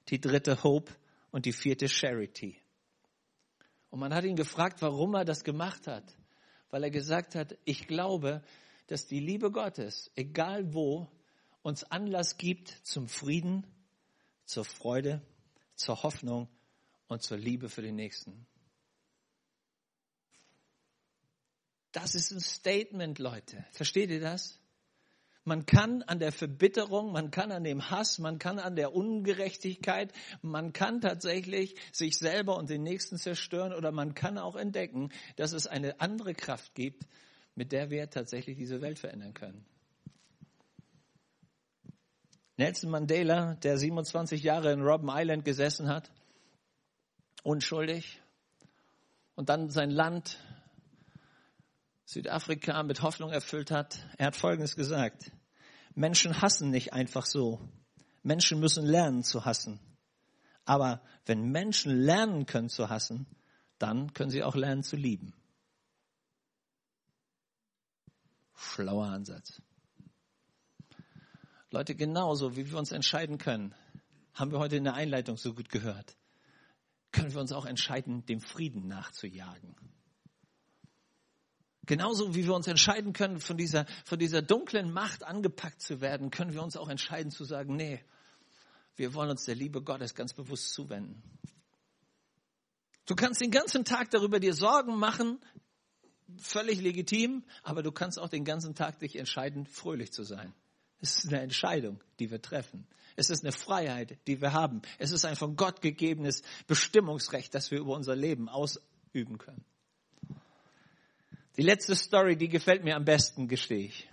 die 0.09 0.19
dritte 0.19 0.63
Hope 0.63 0.91
und 1.31 1.45
die 1.45 1.53
vierte 1.53 1.89
Charity. 1.89 2.61
Und 3.89 3.99
man 3.99 4.13
hat 4.13 4.25
ihn 4.25 4.35
gefragt, 4.35 4.81
warum 4.81 5.15
er 5.15 5.25
das 5.25 5.43
gemacht 5.43 5.87
hat. 5.87 6.03
Weil 6.69 6.83
er 6.83 6.91
gesagt 6.91 7.35
hat, 7.35 7.57
ich 7.63 7.87
glaube, 7.87 8.43
dass 8.87 9.07
die 9.07 9.19
Liebe 9.19 9.51
Gottes, 9.51 10.11
egal 10.15 10.73
wo, 10.73 11.07
uns 11.61 11.83
Anlass 11.83 12.37
gibt 12.37 12.69
zum 12.83 13.07
Frieden, 13.07 13.65
zur 14.45 14.65
Freude, 14.65 15.21
zur 15.75 16.03
Hoffnung 16.03 16.47
und 17.07 17.21
zur 17.21 17.37
Liebe 17.37 17.69
für 17.69 17.81
den 17.81 17.95
Nächsten. 17.95 18.45
Das 21.91 22.15
ist 22.15 22.31
ein 22.31 22.39
Statement, 22.39 23.19
Leute. 23.19 23.65
Versteht 23.71 24.09
ihr 24.09 24.19
das? 24.19 24.59
Man 25.47 25.65
kann 25.65 26.03
an 26.03 26.19
der 26.19 26.33
Verbitterung, 26.33 27.13
man 27.13 27.31
kann 27.31 27.53
an 27.53 27.63
dem 27.63 27.89
Hass, 27.89 28.19
man 28.19 28.37
kann 28.37 28.59
an 28.59 28.75
der 28.75 28.93
Ungerechtigkeit, 28.93 30.11
man 30.41 30.73
kann 30.73 30.99
tatsächlich 30.99 31.75
sich 31.93 32.17
selber 32.17 32.57
und 32.57 32.69
den 32.69 32.83
Nächsten 32.83 33.17
zerstören 33.17 33.73
oder 33.73 33.93
man 33.93 34.13
kann 34.13 34.37
auch 34.37 34.57
entdecken, 34.57 35.09
dass 35.37 35.53
es 35.53 35.65
eine 35.65 36.01
andere 36.01 36.33
Kraft 36.33 36.75
gibt, 36.75 37.07
mit 37.55 37.71
der 37.71 37.89
wir 37.89 38.09
tatsächlich 38.09 38.57
diese 38.57 38.81
Welt 38.81 38.99
verändern 38.99 39.33
können. 39.33 39.65
Nelson 42.57 42.89
Mandela, 42.89 43.53
der 43.55 43.77
27 43.77 44.43
Jahre 44.43 44.73
in 44.73 44.81
Robben 44.81 45.09
Island 45.09 45.45
gesessen 45.45 45.87
hat, 45.87 46.11
unschuldig, 47.43 48.21
und 49.35 49.47
dann 49.47 49.69
sein 49.69 49.91
Land 49.91 50.39
Südafrika 52.07 52.83
mit 52.83 53.01
Hoffnung 53.01 53.31
erfüllt 53.31 53.69
hat, 53.69 53.99
er 54.17 54.27
hat 54.27 54.35
Folgendes 54.37 54.77
gesagt. 54.77 55.29
Menschen 55.93 56.41
hassen 56.41 56.69
nicht 56.69 56.93
einfach 56.93 57.25
so. 57.25 57.59
Menschen 58.23 58.61
müssen 58.61 58.85
lernen 58.85 59.23
zu 59.23 59.43
hassen. 59.43 59.81
Aber 60.63 61.01
wenn 61.25 61.51
Menschen 61.51 61.91
lernen 61.91 62.45
können 62.45 62.69
zu 62.69 62.89
hassen, 62.89 63.27
dann 63.77 64.13
können 64.13 64.29
sie 64.29 64.41
auch 64.41 64.55
lernen 64.55 64.83
zu 64.83 64.95
lieben. 64.95 65.33
Schlauer 68.55 69.07
Ansatz. 69.07 69.61
Leute, 71.71 71.93
genauso 71.93 72.55
wie 72.55 72.71
wir 72.71 72.77
uns 72.77 72.93
entscheiden 72.93 73.37
können, 73.37 73.75
haben 74.33 74.51
wir 74.51 74.59
heute 74.59 74.77
in 74.77 74.85
der 74.85 74.93
Einleitung 74.93 75.35
so 75.35 75.53
gut 75.53 75.67
gehört, 75.67 76.15
können 77.11 77.33
wir 77.33 77.41
uns 77.41 77.51
auch 77.51 77.65
entscheiden, 77.65 78.25
dem 78.25 78.39
Frieden 78.39 78.87
nachzujagen. 78.87 79.75
Genauso 81.87 82.35
wie 82.35 82.45
wir 82.45 82.53
uns 82.53 82.67
entscheiden 82.67 83.13
können, 83.13 83.39
von 83.39 83.57
dieser, 83.57 83.85
von 84.03 84.19
dieser 84.19 84.41
dunklen 84.41 84.91
Macht 84.91 85.23
angepackt 85.23 85.81
zu 85.81 86.01
werden, 86.01 86.29
können 86.29 86.53
wir 86.53 86.61
uns 86.61 86.75
auch 86.75 86.89
entscheiden 86.89 87.31
zu 87.31 87.45
sagen, 87.45 87.75
nee, 87.75 88.03
wir 88.97 89.13
wollen 89.13 89.29
uns 89.29 89.45
der 89.45 89.55
Liebe 89.55 89.81
Gottes 89.81 90.13
ganz 90.13 90.33
bewusst 90.33 90.73
zuwenden. 90.73 91.23
Du 93.05 93.15
kannst 93.15 93.39
den 93.39 93.51
ganzen 93.51 93.85
Tag 93.85 94.11
darüber 94.11 94.41
dir 94.41 94.53
Sorgen 94.53 94.97
machen, 94.97 95.39
völlig 96.37 96.81
legitim, 96.81 97.45
aber 97.63 97.83
du 97.83 97.93
kannst 97.93 98.19
auch 98.19 98.27
den 98.27 98.43
ganzen 98.43 98.75
Tag 98.75 98.99
dich 98.99 99.15
entscheiden, 99.15 99.65
fröhlich 99.65 100.11
zu 100.11 100.23
sein. 100.23 100.53
Es 100.99 101.23
ist 101.23 101.27
eine 101.29 101.41
Entscheidung, 101.41 102.03
die 102.19 102.29
wir 102.31 102.41
treffen. 102.41 102.85
Es 103.15 103.29
ist 103.29 103.43
eine 103.43 103.53
Freiheit, 103.53 104.17
die 104.27 104.41
wir 104.41 104.51
haben. 104.51 104.81
Es 104.97 105.11
ist 105.11 105.23
ein 105.23 105.37
von 105.37 105.55
Gott 105.55 105.81
gegebenes 105.81 106.41
Bestimmungsrecht, 106.67 107.55
das 107.55 107.71
wir 107.71 107.79
über 107.79 107.93
unser 107.95 108.15
Leben 108.15 108.49
ausüben 108.49 109.37
können. 109.37 109.63
Die 111.57 111.63
letzte 111.63 111.95
Story, 111.95 112.37
die 112.37 112.49
gefällt 112.49 112.83
mir 112.83 112.95
am 112.95 113.03
besten, 113.03 113.47
gestehe 113.47 113.85
ich. 113.85 114.07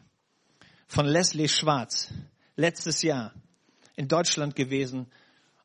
Von 0.86 1.04
Leslie 1.04 1.48
Schwarz. 1.48 2.12
Letztes 2.56 3.02
Jahr 3.02 3.34
in 3.96 4.08
Deutschland 4.08 4.56
gewesen. 4.56 5.10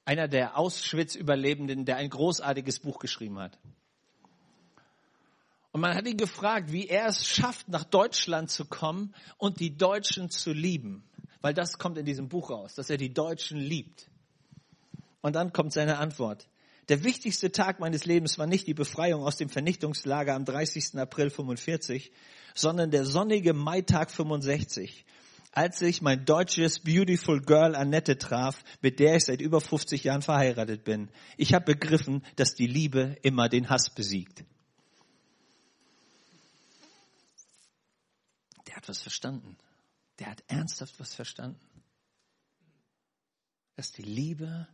Einer 0.04 0.28
der 0.28 0.58
Auschwitz-Überlebenden, 0.58 1.86
der 1.86 1.96
ein 1.96 2.10
großartiges 2.10 2.80
Buch 2.80 3.00
geschrieben 3.00 3.40
hat. 3.40 3.58
Und 5.72 5.82
man 5.82 5.96
hat 5.96 6.06
ihn 6.06 6.18
gefragt, 6.18 6.72
wie 6.74 6.88
er 6.88 7.08
es 7.08 7.26
schafft, 7.26 7.70
nach 7.70 7.86
Deutschland 7.86 8.50
zu 8.50 8.66
kommen 8.66 9.16
und 9.38 9.62
die 9.62 9.78
Deutschen 9.78 10.30
zu 10.30 10.52
lieben. 10.52 11.04
Weil 11.42 11.54
das 11.54 11.78
kommt 11.78 11.98
in 11.98 12.06
diesem 12.06 12.28
Buch 12.28 12.50
raus, 12.50 12.76
dass 12.76 12.90
er 12.90 12.98
die 12.98 13.14
Deutschen 13.14 13.58
liebt. 13.58 14.10
Und 15.22 15.36
dann 15.36 15.54
kommt 15.54 15.72
seine 15.72 15.98
Antwort. 16.00 16.48
Der 16.90 17.04
wichtigste 17.04 17.52
Tag 17.52 17.80
meines 17.80 18.06
Lebens 18.06 18.40
war 18.40 18.48
nicht 18.48 18.66
die 18.66 18.74
Befreiung 18.74 19.22
aus 19.22 19.38
dem 19.38 19.50
Vernichtungslager 19.50 20.34
am 20.34 20.44
30. 20.44 20.98
April 20.98 21.30
45, 21.30 22.12
sondern 22.56 22.90
der 22.90 23.06
sonnige 23.06 23.54
Maitag 23.54 24.10
65, 24.10 25.06
als 25.52 25.84
ich 25.84 26.02
mein 26.02 26.26
deutsches 26.26 26.80
Beautiful 26.80 27.42
Girl 27.42 27.76
Annette 27.76 28.18
traf, 28.18 28.64
mit 28.82 29.00
der 29.00 29.18
ich 29.18 29.26
seit 29.26 29.40
über 29.40 29.62
50 29.62 30.04
Jahren 30.04 30.24
verheiratet 30.24 30.84
bin. 30.84 31.12
Ich 31.38 31.54
habe 31.54 31.74
begriffen, 31.74 32.26
dass 32.38 32.56
die 32.56 32.68
Liebe 32.68 33.18
immer 33.22 33.50
den 33.50 33.70
Hass 33.70 33.92
besiegt. 33.92 34.44
Der 38.66 38.76
hat 38.76 38.90
was 38.90 39.00
verstanden. 39.00 39.58
Der 40.18 40.32
hat 40.32 40.44
ernsthaft 40.48 41.00
was 41.00 41.14
verstanden. 41.14 41.84
Dass 43.76 43.92
die 43.92 44.02
Liebe 44.02 44.68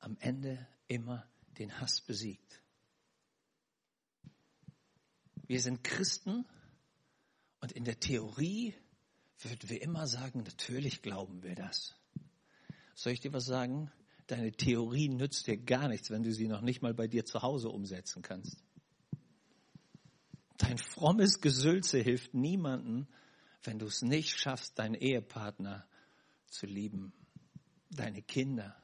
am 0.00 0.16
Ende 0.20 0.66
immer 0.88 1.26
den 1.54 1.80
Hass 1.80 2.00
besiegt. 2.00 2.62
Wir 5.46 5.60
sind 5.60 5.84
Christen 5.84 6.46
und 7.60 7.72
in 7.72 7.84
der 7.84 8.00
Theorie 8.00 8.74
würden 9.40 9.68
wir 9.68 9.82
immer 9.82 10.06
sagen, 10.06 10.42
natürlich 10.42 11.02
glauben 11.02 11.42
wir 11.42 11.54
das. 11.54 11.94
Soll 12.94 13.12
ich 13.12 13.20
dir 13.20 13.32
was 13.32 13.44
sagen? 13.44 13.90
Deine 14.26 14.52
Theorie 14.52 15.08
nützt 15.08 15.46
dir 15.46 15.58
gar 15.58 15.88
nichts, 15.88 16.10
wenn 16.10 16.22
du 16.22 16.32
sie 16.32 16.48
noch 16.48 16.62
nicht 16.62 16.80
mal 16.80 16.94
bei 16.94 17.08
dir 17.08 17.24
zu 17.24 17.42
Hause 17.42 17.68
umsetzen 17.68 18.22
kannst. 18.22 18.62
Dein 20.56 20.78
frommes 20.78 21.40
Gesülze 21.40 21.98
hilft 21.98 22.32
niemandem, 22.32 23.06
wenn 23.64 23.78
du 23.78 23.86
es 23.86 24.02
nicht 24.02 24.38
schaffst, 24.38 24.78
deinen 24.78 24.94
Ehepartner 24.94 25.86
zu 26.46 26.66
lieben, 26.66 27.12
deine 27.90 28.22
Kinder, 28.22 28.80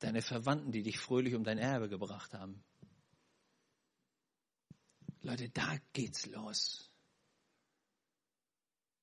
deine 0.00 0.22
Verwandten, 0.22 0.72
die 0.72 0.82
dich 0.82 0.98
fröhlich 0.98 1.34
um 1.34 1.44
dein 1.44 1.58
Erbe 1.58 1.88
gebracht 1.88 2.34
haben. 2.34 2.62
Leute, 5.22 5.48
da 5.50 5.76
geht's 5.92 6.26
los. 6.26 6.90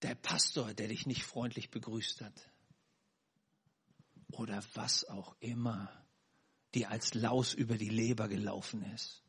Der 0.02 0.16
Pastor, 0.16 0.74
der 0.74 0.88
dich 0.88 1.06
nicht 1.06 1.24
freundlich 1.24 1.70
begrüßt 1.70 2.22
hat. 2.22 2.52
Oder 4.32 4.64
was 4.74 5.06
auch 5.06 5.36
immer, 5.40 6.06
die 6.74 6.86
als 6.86 7.14
Laus 7.14 7.54
über 7.54 7.78
die 7.78 7.90
Leber 7.90 8.28
gelaufen 8.28 8.84
ist. 8.94 9.24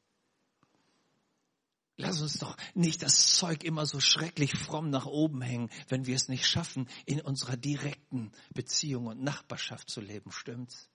Lass 1.96 2.20
uns 2.20 2.38
doch 2.38 2.56
nicht 2.74 3.02
das 3.02 3.34
Zeug 3.34 3.64
immer 3.64 3.84
so 3.84 3.98
schrecklich 3.98 4.56
fromm 4.56 4.88
nach 4.88 5.06
oben 5.06 5.42
hängen, 5.42 5.68
wenn 5.88 6.06
wir 6.06 6.14
es 6.14 6.28
nicht 6.28 6.46
schaffen, 6.46 6.88
in 7.06 7.20
unserer 7.20 7.56
direkten 7.56 8.30
Beziehung 8.54 9.06
und 9.06 9.20
Nachbarschaft 9.22 9.90
zu 9.90 10.00
leben, 10.00 10.30
stimmt's? 10.30 10.88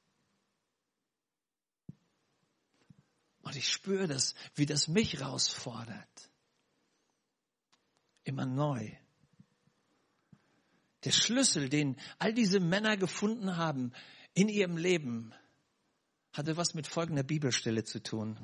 Und 3.44 3.56
ich 3.56 3.70
spüre 3.70 4.08
das, 4.08 4.36
wie 4.56 4.66
das 4.66 4.88
mich 4.88 5.14
herausfordert. 5.14 6.30
Immer 8.24 8.46
neu. 8.46 8.90
Der 11.04 11.12
Schlüssel, 11.12 11.68
den 11.68 11.98
all 12.20 12.34
diese 12.34 12.62
Männer 12.62 12.96
gefunden 12.96 13.58
haben 13.58 13.92
in 14.34 14.48
ihrem 14.48 14.78
Leben, 14.78 15.34
hatte 16.32 16.56
was 16.56 16.74
mit 16.74 16.88
folgender 16.88 17.24
Bibelstelle 17.24 17.84
zu 17.84 18.02
tun. 18.02 18.40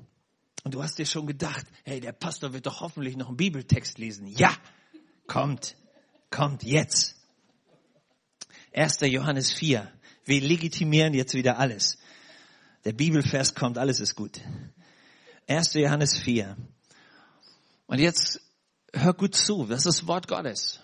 Und 0.65 0.73
du 0.73 0.83
hast 0.83 0.99
dir 0.99 1.05
schon 1.05 1.25
gedacht, 1.25 1.65
hey, 1.85 2.01
der 2.01 2.11
Pastor 2.11 2.51
wird 2.51 2.65
doch 2.65 2.81
hoffentlich 2.81 3.15
noch 3.15 3.29
einen 3.29 3.37
Bibeltext 3.37 3.97
lesen. 3.97 4.27
Ja, 4.27 4.55
kommt, 5.27 5.77
kommt 6.29 6.63
jetzt. 6.63 7.15
1. 8.73 8.99
Johannes 9.01 9.53
4. 9.53 9.89
Wir 10.25 10.41
legitimieren 10.41 11.13
jetzt 11.13 11.33
wieder 11.33 11.57
alles. 11.57 11.97
Der 12.83 12.91
Bibelvers 12.91 13.55
kommt, 13.55 13.77
alles 13.77 14.01
ist 14.01 14.15
gut. 14.15 14.41
1. 15.49 15.73
Johannes 15.73 16.15
4. 16.19 16.55
Und 17.87 17.99
jetzt 17.99 18.39
hör 18.93 19.13
gut 19.13 19.33
zu, 19.33 19.65
das 19.65 19.79
ist 19.79 20.01
das 20.01 20.07
Wort 20.07 20.27
Gottes. 20.27 20.79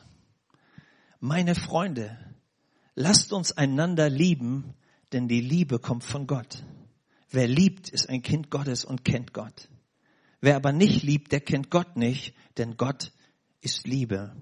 Meine 1.20 1.54
Freunde, 1.54 2.18
lasst 2.96 3.32
uns 3.32 3.52
einander 3.52 4.10
lieben, 4.10 4.74
denn 5.14 5.28
die 5.28 5.42
Liebe 5.42 5.78
kommt 5.78 6.04
von 6.04 6.26
Gott. 6.26 6.64
Wer 7.30 7.48
liebt, 7.48 7.90
ist 7.90 8.10
ein 8.10 8.24
Kind 8.24 8.50
Gottes 8.50 8.86
und 8.86 9.06
kennt 9.06 9.34
Gott. 9.34 9.70
Wer 10.42 10.56
aber 10.56 10.72
nicht 10.72 11.04
liebt, 11.04 11.32
der 11.32 11.42
kennt 11.42 11.70
Gott 11.70 11.96
nicht, 11.96 12.34
denn 12.58 12.76
Gott 12.76 13.12
ist 13.62 13.86
Liebe. 13.86 14.36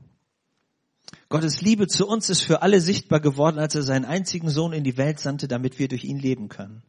Gottes 1.28 1.60
Liebe 1.60 1.88
zu 1.88 2.08
uns 2.08 2.30
ist 2.30 2.44
für 2.44 2.62
alle 2.62 2.80
sichtbar 2.80 3.20
geworden, 3.20 3.60
als 3.60 3.76
er 3.76 3.84
seinen 3.84 4.06
einzigen 4.06 4.50
Sohn 4.50 4.72
in 4.72 4.86
die 4.86 4.96
Welt 4.96 5.20
sandte, 5.20 5.50
damit 5.50 5.80
wir 5.80 5.90
durch 5.90 6.06
ihn 6.06 6.18
leben 6.18 6.48
können. 6.48 6.82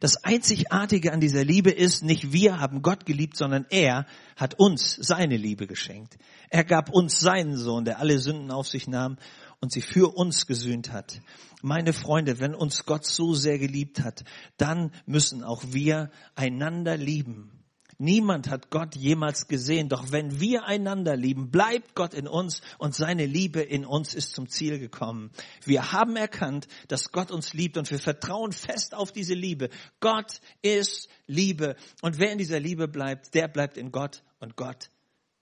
Das 0.00 0.22
Einzigartige 0.24 1.12
an 1.12 1.20
dieser 1.20 1.44
Liebe 1.44 1.70
ist, 1.70 2.02
nicht 2.02 2.32
wir 2.32 2.60
haben 2.60 2.82
Gott 2.82 3.06
geliebt, 3.06 3.36
sondern 3.36 3.66
er 3.70 4.06
hat 4.36 4.58
uns 4.58 4.96
seine 4.96 5.36
Liebe 5.36 5.66
geschenkt. 5.66 6.16
Er 6.50 6.64
gab 6.64 6.90
uns 6.90 7.20
seinen 7.20 7.56
Sohn, 7.56 7.84
der 7.84 8.00
alle 8.00 8.18
Sünden 8.18 8.50
auf 8.50 8.68
sich 8.68 8.88
nahm 8.88 9.16
und 9.60 9.72
sie 9.72 9.80
für 9.80 10.16
uns 10.16 10.46
gesühnt 10.46 10.92
hat. 10.92 11.20
Meine 11.62 11.92
Freunde, 11.92 12.40
wenn 12.40 12.54
uns 12.54 12.84
Gott 12.84 13.06
so 13.06 13.34
sehr 13.34 13.58
geliebt 13.58 14.00
hat, 14.00 14.24
dann 14.58 14.90
müssen 15.06 15.42
auch 15.42 15.62
wir 15.68 16.10
einander 16.34 16.96
lieben. 16.96 17.63
Niemand 17.98 18.48
hat 18.48 18.70
Gott 18.70 18.96
jemals 18.96 19.46
gesehen, 19.46 19.88
doch 19.88 20.10
wenn 20.10 20.40
wir 20.40 20.64
einander 20.64 21.16
lieben, 21.16 21.50
bleibt 21.50 21.94
Gott 21.94 22.14
in 22.14 22.26
uns 22.26 22.60
und 22.78 22.94
seine 22.94 23.26
Liebe 23.26 23.60
in 23.60 23.84
uns 23.84 24.14
ist 24.14 24.34
zum 24.34 24.48
Ziel 24.48 24.78
gekommen. 24.78 25.30
Wir 25.64 25.92
haben 25.92 26.16
erkannt, 26.16 26.66
dass 26.88 27.12
Gott 27.12 27.30
uns 27.30 27.54
liebt 27.54 27.76
und 27.76 27.90
wir 27.90 27.98
vertrauen 27.98 28.52
fest 28.52 28.94
auf 28.94 29.12
diese 29.12 29.34
Liebe. 29.34 29.70
Gott 30.00 30.40
ist 30.62 31.08
Liebe 31.26 31.76
und 32.02 32.18
wer 32.18 32.32
in 32.32 32.38
dieser 32.38 32.60
Liebe 32.60 32.88
bleibt, 32.88 33.34
der 33.34 33.48
bleibt 33.48 33.76
in 33.76 33.92
Gott 33.92 34.22
und 34.40 34.56
Gott 34.56 34.90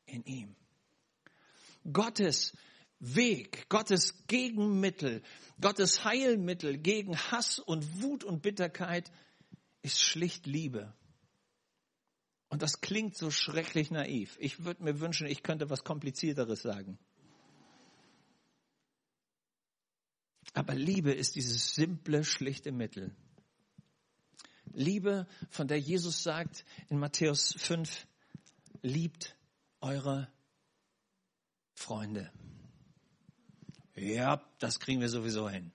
in 0.07 0.25
ihm. 0.25 0.55
Gottes 1.91 2.53
Weg, 3.01 3.69
Gottes 3.69 4.27
Gegenmittel, 4.29 5.23
Gottes 5.61 6.05
Heilmittel 6.05 6.79
gegen 6.79 7.17
Hass 7.17 7.59
und 7.59 8.03
Wut 8.03 8.23
und 8.25 8.43
Bitterkeit 8.43 9.11
ist 9.83 10.01
schlicht 10.01 10.47
Liebe. 10.47 10.93
Und 12.53 12.61
das 12.61 12.83
klingt 12.83 13.17
so 13.17 13.31
schrecklich 13.31 13.91
naiv. 13.91 14.37
Ich 14.39 14.63
würde 14.67 14.85
mir 14.85 15.01
wünschen, 15.01 15.27
ich 15.27 15.43
könnte 15.43 15.71
was 15.71 15.85
Komplizierteres 15.85 16.61
sagen. 16.61 16.99
Aber 20.53 20.75
Liebe 20.75 21.13
ist 21.13 21.35
dieses 21.35 21.75
simple, 21.75 22.25
schlichte 22.25 22.71
Mittel. 22.71 23.17
Liebe, 24.67 25.27
von 25.49 25.67
der 25.67 25.81
Jesus 25.81 26.23
sagt 26.25 26.67
in 26.91 26.99
Matthäus 26.99 27.55
5, 27.57 28.07
liebt 28.83 29.35
eure 29.81 30.31
Freunde. 31.73 32.31
Ja, 33.95 34.47
das 34.59 34.79
kriegen 34.79 35.01
wir 35.01 35.09
sowieso 35.09 35.49
hin. 35.49 35.73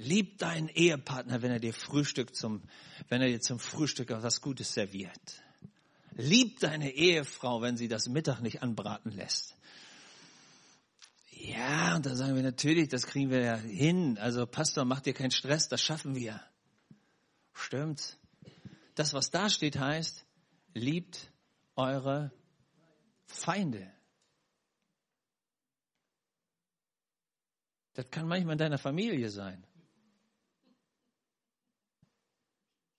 Lieb 0.00 0.38
deinen 0.38 0.70
Ehepartner, 0.70 1.42
wenn 1.42 1.50
er 1.50 1.60
dir 1.60 1.74
Frühstück 1.74 2.34
zum, 2.34 2.62
wenn 3.10 3.20
er 3.20 3.28
dir 3.28 3.40
zum 3.42 3.58
Frühstück 3.58 4.08
was 4.10 4.40
Gutes 4.40 4.72
serviert. 4.72 5.42
Lieb 6.16 6.58
deine 6.60 6.92
Ehefrau, 6.92 7.60
wenn 7.60 7.76
sie 7.76 7.86
das 7.86 8.08
Mittag 8.08 8.40
nicht 8.40 8.62
anbraten 8.62 9.12
lässt. 9.12 9.56
Ja, 11.32 11.96
und 11.96 12.06
da 12.06 12.14
sagen 12.14 12.34
wir 12.34 12.42
natürlich, 12.42 12.88
das 12.88 13.06
kriegen 13.06 13.28
wir 13.28 13.42
ja 13.42 13.56
hin. 13.56 14.16
Also 14.16 14.46
Pastor, 14.46 14.86
mach 14.86 15.00
dir 15.00 15.12
keinen 15.12 15.32
Stress, 15.32 15.68
das 15.68 15.82
schaffen 15.82 16.14
wir. 16.14 16.40
Stimmt. 17.52 18.16
Das, 18.94 19.12
was 19.12 19.30
da 19.30 19.50
steht, 19.50 19.78
heißt, 19.78 20.24
liebt 20.72 21.30
eure 21.76 22.32
Feinde. 23.26 23.92
Das 27.92 28.10
kann 28.10 28.26
manchmal 28.26 28.52
in 28.52 28.58
deiner 28.58 28.78
Familie 28.78 29.28
sein. 29.28 29.66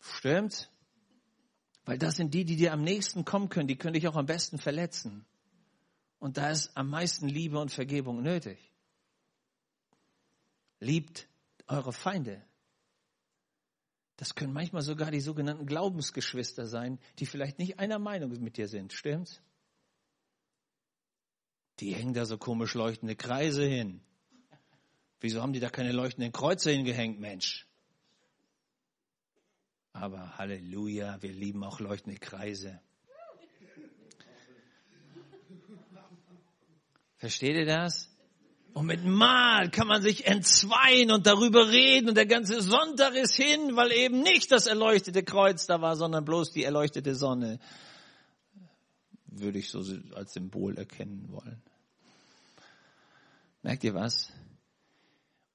Stimmt? 0.02 0.70
Weil 1.86 1.98
das 1.98 2.16
sind 2.16 2.34
die, 2.34 2.46
die 2.46 2.56
dir 2.56 2.74
am 2.74 2.84
nächsten 2.84 3.26
kommen 3.26 3.50
können, 3.50 3.68
die 3.68 3.78
können 3.78 3.94
dich 3.94 4.08
auch 4.08 4.16
am 4.16 4.26
besten 4.26 4.58
verletzen. 4.58 5.26
Und 6.20 6.38
da 6.38 6.50
ist 6.52 6.76
am 6.76 6.90
meisten 6.90 7.28
Liebe 7.28 7.60
und 7.60 7.72
Vergebung 7.72 8.22
nötig. 8.22 8.60
Liebt 10.80 11.28
eure 11.68 11.94
Feinde. 11.94 12.44
Das 14.18 14.36
können 14.36 14.54
manchmal 14.54 14.84
sogar 14.84 15.10
die 15.10 15.20
sogenannten 15.20 15.66
Glaubensgeschwister 15.66 16.68
sein, 16.68 17.00
die 17.18 17.26
vielleicht 17.26 17.58
nicht 17.58 17.80
einer 17.80 17.98
Meinung 17.98 18.30
mit 18.42 18.58
dir 18.58 18.68
sind. 18.68 18.94
Stimmt's? 18.94 19.42
Die 21.80 21.96
hängen 21.96 22.14
da 22.14 22.26
so 22.26 22.38
komisch 22.38 22.76
leuchtende 22.76 23.16
Kreise 23.16 23.66
hin. 23.66 24.02
Wieso 25.20 25.42
haben 25.42 25.54
die 25.54 25.60
da 25.60 25.70
keine 25.70 25.92
leuchtenden 25.92 26.32
Kreuze 26.32 26.72
hingehängt, 26.72 27.20
Mensch? 27.20 27.68
Aber 29.94 30.38
Halleluja, 30.38 31.22
wir 31.22 31.32
lieben 31.32 31.64
auch 31.64 31.80
leuchtende 31.80 32.20
Kreise. 32.20 32.80
Versteht 37.18 37.56
ihr 37.56 37.66
das? 37.66 38.10
Und 38.74 38.86
mit 38.86 39.04
Mal 39.04 39.70
kann 39.70 39.88
man 39.88 40.02
sich 40.02 40.28
entzweien 40.28 41.12
und 41.12 41.28
darüber 41.28 41.70
reden 41.70 42.10
und 42.10 42.16
der 42.16 42.26
ganze 42.26 42.62
Sonntag 42.62 43.16
ist 43.16 43.36
hin, 43.36 43.76
weil 43.76 43.92
eben 43.92 44.22
nicht 44.22 44.52
das 44.52 44.66
erleuchtete 44.66 45.24
Kreuz 45.24 45.68
da 45.68 45.82
war, 45.82 45.98
sondern 45.98 46.24
bloß 46.24 46.52
die 46.52 46.64
erleuchtete 46.64 47.14
Sonne. 47.14 47.60
Würde 49.28 49.60
ich 49.60 49.70
so 49.70 49.84
als 50.16 50.34
Symbol 50.34 50.78
erkennen 50.78 51.28
wollen. 51.30 51.62
Merkt 53.62 53.84
ihr 53.84 53.94
was? 53.94 54.32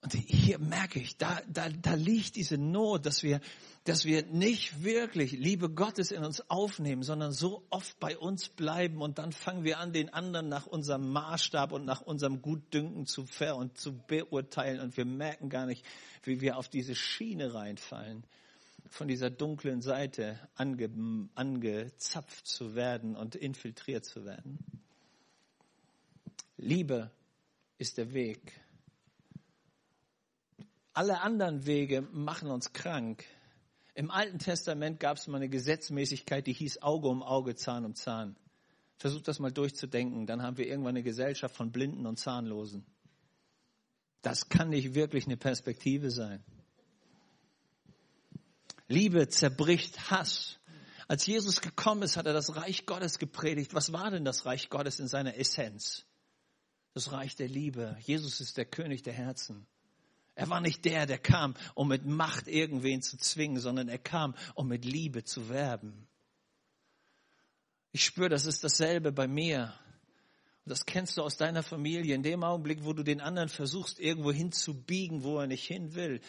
Und 0.07 0.14
hier 0.14 0.61
merke 0.61 1.01
ich, 1.01 1.16
da, 1.16 1.40
da, 1.49 1.69
da 1.69 1.95
liegt 1.95 2.37
diese 2.37 2.57
Not, 2.57 3.07
dass 3.07 3.25
wir, 3.25 3.40
dass 3.83 4.05
wir 4.05 4.25
nicht 4.27 4.85
wirklich 4.85 5.33
Liebe 5.33 5.69
Gottes 5.69 6.12
in 6.12 6.23
uns 6.23 6.49
aufnehmen, 6.49 7.03
sondern 7.03 7.33
so 7.33 7.66
oft 7.71 7.99
bei 7.99 8.16
uns 8.16 8.49
bleiben 8.49 9.03
und 9.03 9.19
dann 9.19 9.33
fangen 9.33 9.64
wir 9.64 9.81
an, 9.81 9.92
den 9.92 10.14
anderen 10.14 10.49
nach 10.49 10.69
unserem 10.69 11.11
Maßstab 11.11 11.73
und 11.73 11.85
nach 11.85 12.03
unserem 12.03 12.40
Gutdünken 12.40 13.07
zu 13.07 13.27
ver 13.27 13.57
und 13.57 13.79
zu 13.79 13.99
beurteilen 13.99 14.79
und 14.79 14.97
wir 14.97 15.05
merken 15.05 15.49
gar 15.49 15.66
nicht, 15.66 15.85
wie 16.23 16.40
wir 16.40 16.57
auf 16.57 16.69
diese 16.69 16.95
Schiene 16.95 17.53
reinfallen, 17.53 18.23
von 18.88 19.09
dieser 19.09 19.29
dunklen 19.29 19.83
Seite 19.83 20.38
ange, 20.55 20.88
angezapft 21.35 22.47
zu 22.47 22.77
werden 22.77 23.16
und 23.16 23.35
infiltriert 23.35 24.05
zu 24.05 24.25
werden. 24.25 24.61
Liebe 26.59 27.11
ist 27.79 27.99
der 27.99 28.12
Weg 28.12 28.53
alle 30.96 31.20
anderen 31.20 31.66
Wege 31.66 32.02
machen 32.12 32.50
uns 32.50 32.72
krank. 32.72 33.24
Im 33.94 34.11
Alten 34.11 34.38
Testament 34.38 34.98
gab 34.98 35.18
es 35.18 35.26
mal 35.26 35.37
eine 35.37 35.48
Gesetzmäßigkeit, 35.48 36.46
die 36.46 36.54
hieß 36.54 36.82
Auge 36.82 37.09
um 37.09 37.22
Auge, 37.22 37.54
Zahn 37.54 37.85
um 37.85 37.94
Zahn. 37.94 38.37
Versucht 38.96 39.28
das 39.28 39.38
mal 39.38 39.52
durchzudenken, 39.52 40.26
dann 40.26 40.42
haben 40.42 40.56
wir 40.56 40.66
irgendwann 40.66 40.96
eine 40.96 41.02
Gesellschaft 41.02 41.54
von 41.54 41.70
Blinden 41.70 42.06
und 42.06 42.18
Zahnlosen. 42.18 42.87
Das 44.22 44.48
kann 44.48 44.70
nicht 44.70 44.94
wirklich 44.94 45.26
eine 45.26 45.37
Perspektive 45.37 46.11
sein. 46.11 46.42
Liebe 48.88 49.28
zerbricht 49.28 50.11
Hass. 50.11 50.59
Als 51.09 51.26
Jesus 51.26 51.61
gekommen 51.61 52.02
ist, 52.02 52.16
hat 52.16 52.26
er 52.26 52.32
das 52.32 52.56
Reich 52.56 52.87
Gottes 52.87 53.18
gepredigt. 53.18 53.74
Was 53.74 53.92
war 53.92 54.11
denn 54.11 54.24
das 54.24 54.46
Reich 54.46 54.70
Gottes 54.70 54.98
in 54.98 55.09
seiner 55.09 55.37
Essenz? 55.37 56.06
Das 56.94 57.12
Reich 57.12 57.37
der 57.37 57.48
Liebe. 57.48 57.96
Jesus 58.00 58.40
ist 58.40 58.56
der 58.56 58.64
König 58.64 59.02
der 59.02 59.12
Herzen. 59.12 59.66
Er 60.37 60.51
war 60.51 60.61
nicht 60.61 60.85
der, 60.85 61.07
der 61.07 61.18
kam, 61.18 61.55
um 61.75 61.88
mit 61.88 62.05
Macht 62.05 62.46
irgendwen 62.46 63.01
zu 63.01 63.16
zwingen, 63.16 63.59
sondern 63.59 63.88
er 63.88 63.99
kam, 63.99 64.35
um 64.55 64.68
mit 64.68 64.85
Liebe 64.85 65.25
zu 65.25 65.49
werben. 65.49 66.07
Ich 67.90 68.05
spüre, 68.05 68.29
das 68.29 68.44
ist 68.44 68.62
dasselbe 68.62 69.12
bei 69.12 69.27
mir. 69.27 69.72
Das 70.66 70.85
kennst 70.85 71.16
du 71.16 71.22
aus 71.22 71.38
deiner 71.38 71.62
Familie. 71.62 72.14
In 72.14 72.22
dem 72.22 72.44
Augenblick, 72.44 72.85
wo 72.85 72.92
du 72.92 73.03
den 73.03 73.22
anderen 73.22 73.49
versuchst, 73.49 73.99
irgendwo 73.99 74.31
hinzubiegen, 74.31 75.22
wo 75.22 75.38
er 75.38 75.46
nicht 75.46 75.66
hin 75.66 75.94
will, 75.94 76.20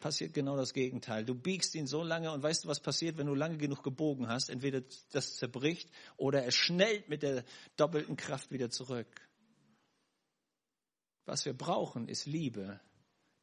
passiert 0.00 0.34
genau 0.34 0.56
das 0.56 0.72
Gegenteil. 0.72 1.24
Du 1.24 1.36
biegst 1.36 1.76
ihn 1.76 1.86
so 1.86 2.02
lange 2.02 2.32
und 2.32 2.42
weißt 2.42 2.64
du, 2.64 2.68
was 2.68 2.80
passiert, 2.80 3.18
wenn 3.18 3.28
du 3.28 3.34
lange 3.36 3.56
genug 3.56 3.84
gebogen 3.84 4.26
hast? 4.26 4.50
Entweder 4.50 4.82
das 5.12 5.36
zerbricht 5.36 5.88
oder 6.16 6.42
er 6.42 6.50
schnellt 6.50 7.08
mit 7.08 7.22
der 7.22 7.44
doppelten 7.76 8.16
Kraft 8.16 8.50
wieder 8.50 8.68
zurück. 8.68 9.28
Was 11.24 11.44
wir 11.44 11.56
brauchen, 11.56 12.08
ist 12.08 12.26
Liebe 12.26 12.80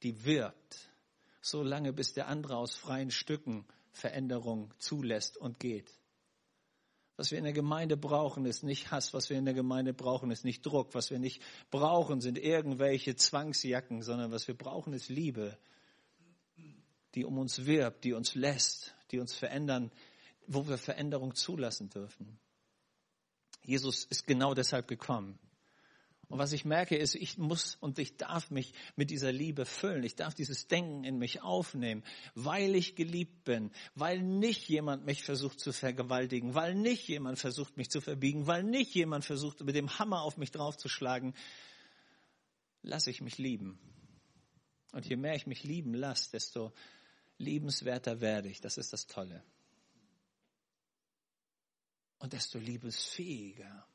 die 0.04 0.26
wirkt, 0.26 0.90
so 1.42 1.64
lange 1.64 1.94
bis 1.94 2.14
der 2.14 2.28
andere 2.28 2.58
aus 2.58 2.76
freien 2.76 3.12
Stücken 3.12 3.66
Veränderung 3.92 4.74
zulässt 4.80 5.38
und 5.38 5.60
geht. 5.60 5.92
Was 7.18 7.30
wir 7.30 7.38
in 7.38 7.44
der 7.44 7.54
Gemeinde 7.54 7.98
brauchen, 7.98 8.46
ist 8.46 8.64
nicht 8.64 8.90
Hass. 8.90 9.14
Was 9.14 9.30
wir 9.30 9.38
in 9.38 9.46
der 9.46 9.54
Gemeinde 9.54 9.94
brauchen, 9.94 10.32
ist 10.32 10.44
nicht 10.44 10.66
Druck. 10.66 10.96
Was 10.96 11.12
wir 11.12 11.20
nicht 11.20 11.42
brauchen, 11.70 12.22
sind 12.22 12.38
irgendwelche 12.38 13.16
Zwangsjacken, 13.16 14.02
sondern 14.02 14.32
was 14.32 14.48
wir 14.48 14.58
brauchen, 14.58 14.94
ist 14.94 15.10
Liebe, 15.10 15.58
die 17.14 17.26
um 17.26 17.38
uns 17.38 17.66
wirbt, 17.66 18.06
die 18.06 18.14
uns 18.14 18.34
lässt, 18.34 18.96
die 19.12 19.20
uns 19.20 19.36
verändern, 19.36 19.92
wo 20.48 20.68
wir 20.68 20.78
Veränderung 20.78 21.36
zulassen 21.36 21.90
dürfen. 21.90 22.40
Jesus 23.64 24.06
ist 24.06 24.26
genau 24.26 24.54
deshalb 24.54 24.88
gekommen. 24.88 25.38
Und 26.32 26.40
was 26.40 26.54
ich 26.54 26.64
merke, 26.64 26.96
ist, 26.96 27.16
ich 27.16 27.38
muss 27.38 27.76
und 27.76 28.00
ich 28.00 28.16
darf 28.16 28.52
mich 28.52 28.74
mit 28.96 29.10
dieser 29.10 29.34
Liebe 29.34 29.66
füllen. 29.66 30.04
Ich 30.06 30.16
darf 30.16 30.34
dieses 30.34 30.66
Denken 30.66 31.04
in 31.04 31.18
mich 31.18 31.42
aufnehmen, 31.42 32.06
weil 32.36 32.74
ich 32.74 32.96
geliebt 32.96 33.44
bin, 33.44 33.70
weil 33.96 34.22
nicht 34.22 34.70
jemand 34.70 35.06
mich 35.06 35.24
versucht 35.24 35.60
zu 35.60 35.74
vergewaltigen, 35.74 36.56
weil 36.56 36.74
nicht 36.74 37.06
jemand 37.10 37.38
versucht 37.38 37.76
mich 37.76 37.90
zu 37.90 38.00
verbiegen, 38.00 38.48
weil 38.48 38.64
nicht 38.64 38.96
jemand 38.96 39.26
versucht 39.26 39.62
mit 39.62 39.76
dem 39.76 40.00
Hammer 40.00 40.22
auf 40.22 40.38
mich 40.38 40.52
draufzuschlagen. 40.52 41.34
Lass 42.82 43.08
ich 43.08 43.20
mich 43.20 43.38
lieben. 43.38 43.78
Und 44.94 45.06
je 45.06 45.18
mehr 45.18 45.36
ich 45.36 45.48
mich 45.48 45.66
lieben 45.66 45.94
lasse, 45.94 46.32
desto 46.32 46.72
liebenswerter 47.40 48.22
werde 48.22 48.48
ich. 48.48 48.62
Das 48.62 48.78
ist 48.78 48.94
das 48.94 49.06
Tolle. 49.06 49.44
Und 52.20 52.32
desto 52.32 52.58
liebesfähiger. 52.58 53.86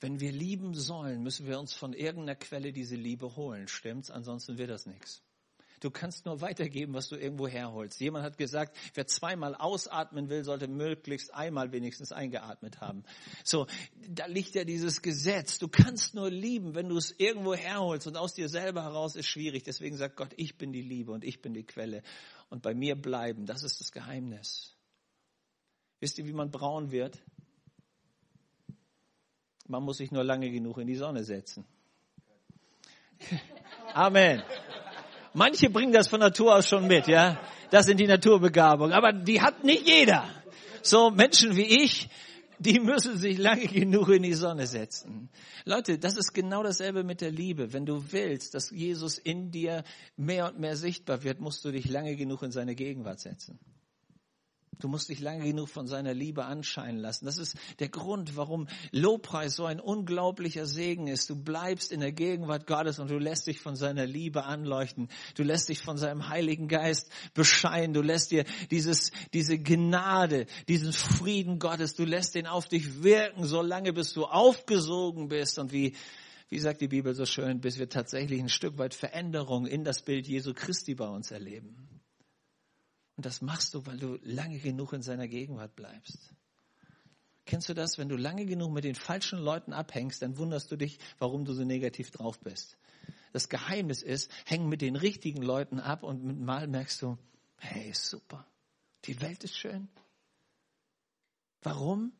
Wenn 0.00 0.20
wir 0.20 0.30
lieben 0.30 0.74
sollen, 0.74 1.22
müssen 1.22 1.46
wir 1.46 1.58
uns 1.58 1.72
von 1.72 1.92
irgendeiner 1.92 2.36
Quelle 2.36 2.72
diese 2.72 2.96
Liebe 2.96 3.36
holen. 3.36 3.66
Stimmt's? 3.66 4.10
Ansonsten 4.10 4.58
wird 4.58 4.70
das 4.70 4.86
nichts. 4.86 5.22
Du 5.80 5.90
kannst 5.90 6.26
nur 6.26 6.40
weitergeben, 6.40 6.94
was 6.94 7.08
du 7.08 7.16
irgendwo 7.16 7.46
herholst. 7.46 8.00
Jemand 8.00 8.24
hat 8.24 8.36
gesagt, 8.36 8.76
wer 8.94 9.06
zweimal 9.06 9.54
ausatmen 9.54 10.28
will, 10.28 10.42
sollte 10.42 10.66
möglichst 10.66 11.32
einmal 11.32 11.70
wenigstens 11.70 12.10
eingeatmet 12.10 12.80
haben. 12.80 13.04
So, 13.44 13.66
da 14.08 14.26
liegt 14.26 14.54
ja 14.54 14.64
dieses 14.64 15.02
Gesetz. 15.02 15.58
Du 15.58 15.68
kannst 15.68 16.14
nur 16.14 16.30
lieben, 16.30 16.74
wenn 16.74 16.88
du 16.88 16.96
es 16.96 17.14
irgendwo 17.16 17.54
herholst 17.54 18.06
und 18.08 18.16
aus 18.16 18.34
dir 18.34 18.48
selber 18.48 18.82
heraus 18.82 19.14
ist 19.14 19.28
schwierig. 19.28 19.62
Deswegen 19.62 19.96
sagt 19.96 20.16
Gott, 20.16 20.32
ich 20.36 20.58
bin 20.58 20.72
die 20.72 20.82
Liebe 20.82 21.12
und 21.12 21.24
ich 21.24 21.42
bin 21.42 21.54
die 21.54 21.64
Quelle 21.64 22.02
und 22.50 22.62
bei 22.62 22.74
mir 22.74 22.96
bleiben. 22.96 23.46
Das 23.46 23.62
ist 23.62 23.80
das 23.80 23.92
Geheimnis. 23.92 24.74
Wisst 26.00 26.18
ihr, 26.18 26.26
wie 26.26 26.32
man 26.32 26.50
braun 26.50 26.90
wird? 26.90 27.22
Man 29.68 29.82
muss 29.82 29.98
sich 29.98 30.10
nur 30.10 30.24
lange 30.24 30.50
genug 30.50 30.78
in 30.78 30.86
die 30.86 30.96
Sonne 30.96 31.22
setzen. 31.24 31.64
Amen. 33.94 34.42
Manche 35.34 35.70
bringen 35.70 35.92
das 35.92 36.08
von 36.08 36.20
Natur 36.20 36.56
aus 36.56 36.68
schon 36.68 36.86
mit, 36.86 37.06
ja. 37.06 37.40
Das 37.70 37.86
sind 37.86 38.00
die 38.00 38.06
Naturbegabungen. 38.06 38.92
Aber 38.92 39.12
die 39.12 39.40
hat 39.40 39.62
nicht 39.64 39.86
jeder. 39.86 40.24
So 40.82 41.10
Menschen 41.10 41.54
wie 41.54 41.84
ich, 41.84 42.08
die 42.58 42.80
müssen 42.80 43.18
sich 43.18 43.38
lange 43.38 43.66
genug 43.66 44.08
in 44.08 44.22
die 44.22 44.34
Sonne 44.34 44.66
setzen. 44.66 45.28
Leute, 45.64 45.98
das 45.98 46.16
ist 46.16 46.32
genau 46.32 46.62
dasselbe 46.62 47.04
mit 47.04 47.20
der 47.20 47.30
Liebe. 47.30 47.72
Wenn 47.72 47.84
du 47.84 48.10
willst, 48.10 48.54
dass 48.54 48.70
Jesus 48.70 49.18
in 49.18 49.50
dir 49.50 49.84
mehr 50.16 50.46
und 50.46 50.58
mehr 50.58 50.76
sichtbar 50.76 51.22
wird, 51.24 51.40
musst 51.40 51.64
du 51.64 51.70
dich 51.70 51.88
lange 51.88 52.16
genug 52.16 52.42
in 52.42 52.50
seine 52.50 52.74
Gegenwart 52.74 53.20
setzen. 53.20 53.58
Du 54.80 54.86
musst 54.86 55.08
dich 55.08 55.18
lange 55.18 55.44
genug 55.44 55.68
von 55.68 55.88
seiner 55.88 56.14
Liebe 56.14 56.44
anscheinen 56.44 56.98
lassen. 56.98 57.24
Das 57.24 57.38
ist 57.38 57.56
der 57.80 57.88
Grund, 57.88 58.36
warum 58.36 58.68
Lobpreis 58.92 59.56
so 59.56 59.64
ein 59.64 59.80
unglaublicher 59.80 60.66
Segen 60.66 61.08
ist. 61.08 61.30
Du 61.30 61.36
bleibst 61.36 61.90
in 61.90 62.00
der 62.00 62.12
Gegenwart 62.12 62.66
Gottes 62.66 63.00
und 63.00 63.10
du 63.10 63.18
lässt 63.18 63.48
dich 63.48 63.60
von 63.60 63.74
seiner 63.74 64.06
Liebe 64.06 64.44
anleuchten. 64.44 65.08
Du 65.34 65.42
lässt 65.42 65.68
dich 65.68 65.80
von 65.80 65.98
seinem 65.98 66.28
Heiligen 66.28 66.68
Geist 66.68 67.10
bescheinen. 67.34 67.92
Du 67.92 68.02
lässt 68.02 68.30
dir 68.30 68.44
dieses, 68.70 69.10
diese 69.32 69.58
Gnade, 69.58 70.46
diesen 70.68 70.92
Frieden 70.92 71.58
Gottes, 71.58 71.94
du 71.94 72.04
lässt 72.04 72.36
den 72.36 72.46
auf 72.46 72.68
dich 72.68 73.02
wirken, 73.02 73.44
solange 73.44 73.92
bis 73.92 74.12
du 74.12 74.26
aufgesogen 74.26 75.28
bist 75.28 75.58
und 75.58 75.72
wie, 75.72 75.96
wie 76.48 76.58
sagt 76.60 76.80
die 76.80 76.88
Bibel 76.88 77.14
so 77.14 77.26
schön, 77.26 77.60
bis 77.60 77.78
wir 77.78 77.88
tatsächlich 77.88 78.40
ein 78.40 78.48
Stück 78.48 78.78
weit 78.78 78.94
Veränderung 78.94 79.66
in 79.66 79.82
das 79.82 80.02
Bild 80.02 80.28
Jesu 80.28 80.54
Christi 80.54 80.94
bei 80.94 81.08
uns 81.08 81.32
erleben. 81.32 81.87
Und 83.18 83.26
das 83.26 83.42
machst 83.42 83.74
du, 83.74 83.84
weil 83.84 83.98
du 83.98 84.16
lange 84.22 84.60
genug 84.60 84.92
in 84.92 85.02
seiner 85.02 85.26
Gegenwart 85.26 85.74
bleibst. 85.74 86.32
Kennst 87.46 87.68
du 87.68 87.74
das? 87.74 87.98
Wenn 87.98 88.08
du 88.08 88.14
lange 88.14 88.46
genug 88.46 88.70
mit 88.70 88.84
den 88.84 88.94
falschen 88.94 89.40
Leuten 89.40 89.72
abhängst, 89.72 90.22
dann 90.22 90.38
wunderst 90.38 90.70
du 90.70 90.76
dich, 90.76 91.00
warum 91.18 91.44
du 91.44 91.52
so 91.52 91.64
negativ 91.64 92.12
drauf 92.12 92.38
bist. 92.38 92.78
Das 93.32 93.48
Geheimnis 93.48 94.02
ist, 94.02 94.30
häng 94.44 94.68
mit 94.68 94.82
den 94.82 94.94
richtigen 94.94 95.42
Leuten 95.42 95.80
ab 95.80 96.04
und 96.04 96.40
mal 96.42 96.68
merkst 96.68 97.02
du, 97.02 97.18
hey, 97.56 97.92
super. 97.92 98.46
Die 99.06 99.20
Welt 99.20 99.42
ist 99.42 99.58
schön. 99.58 99.88
Warum? 101.62 102.12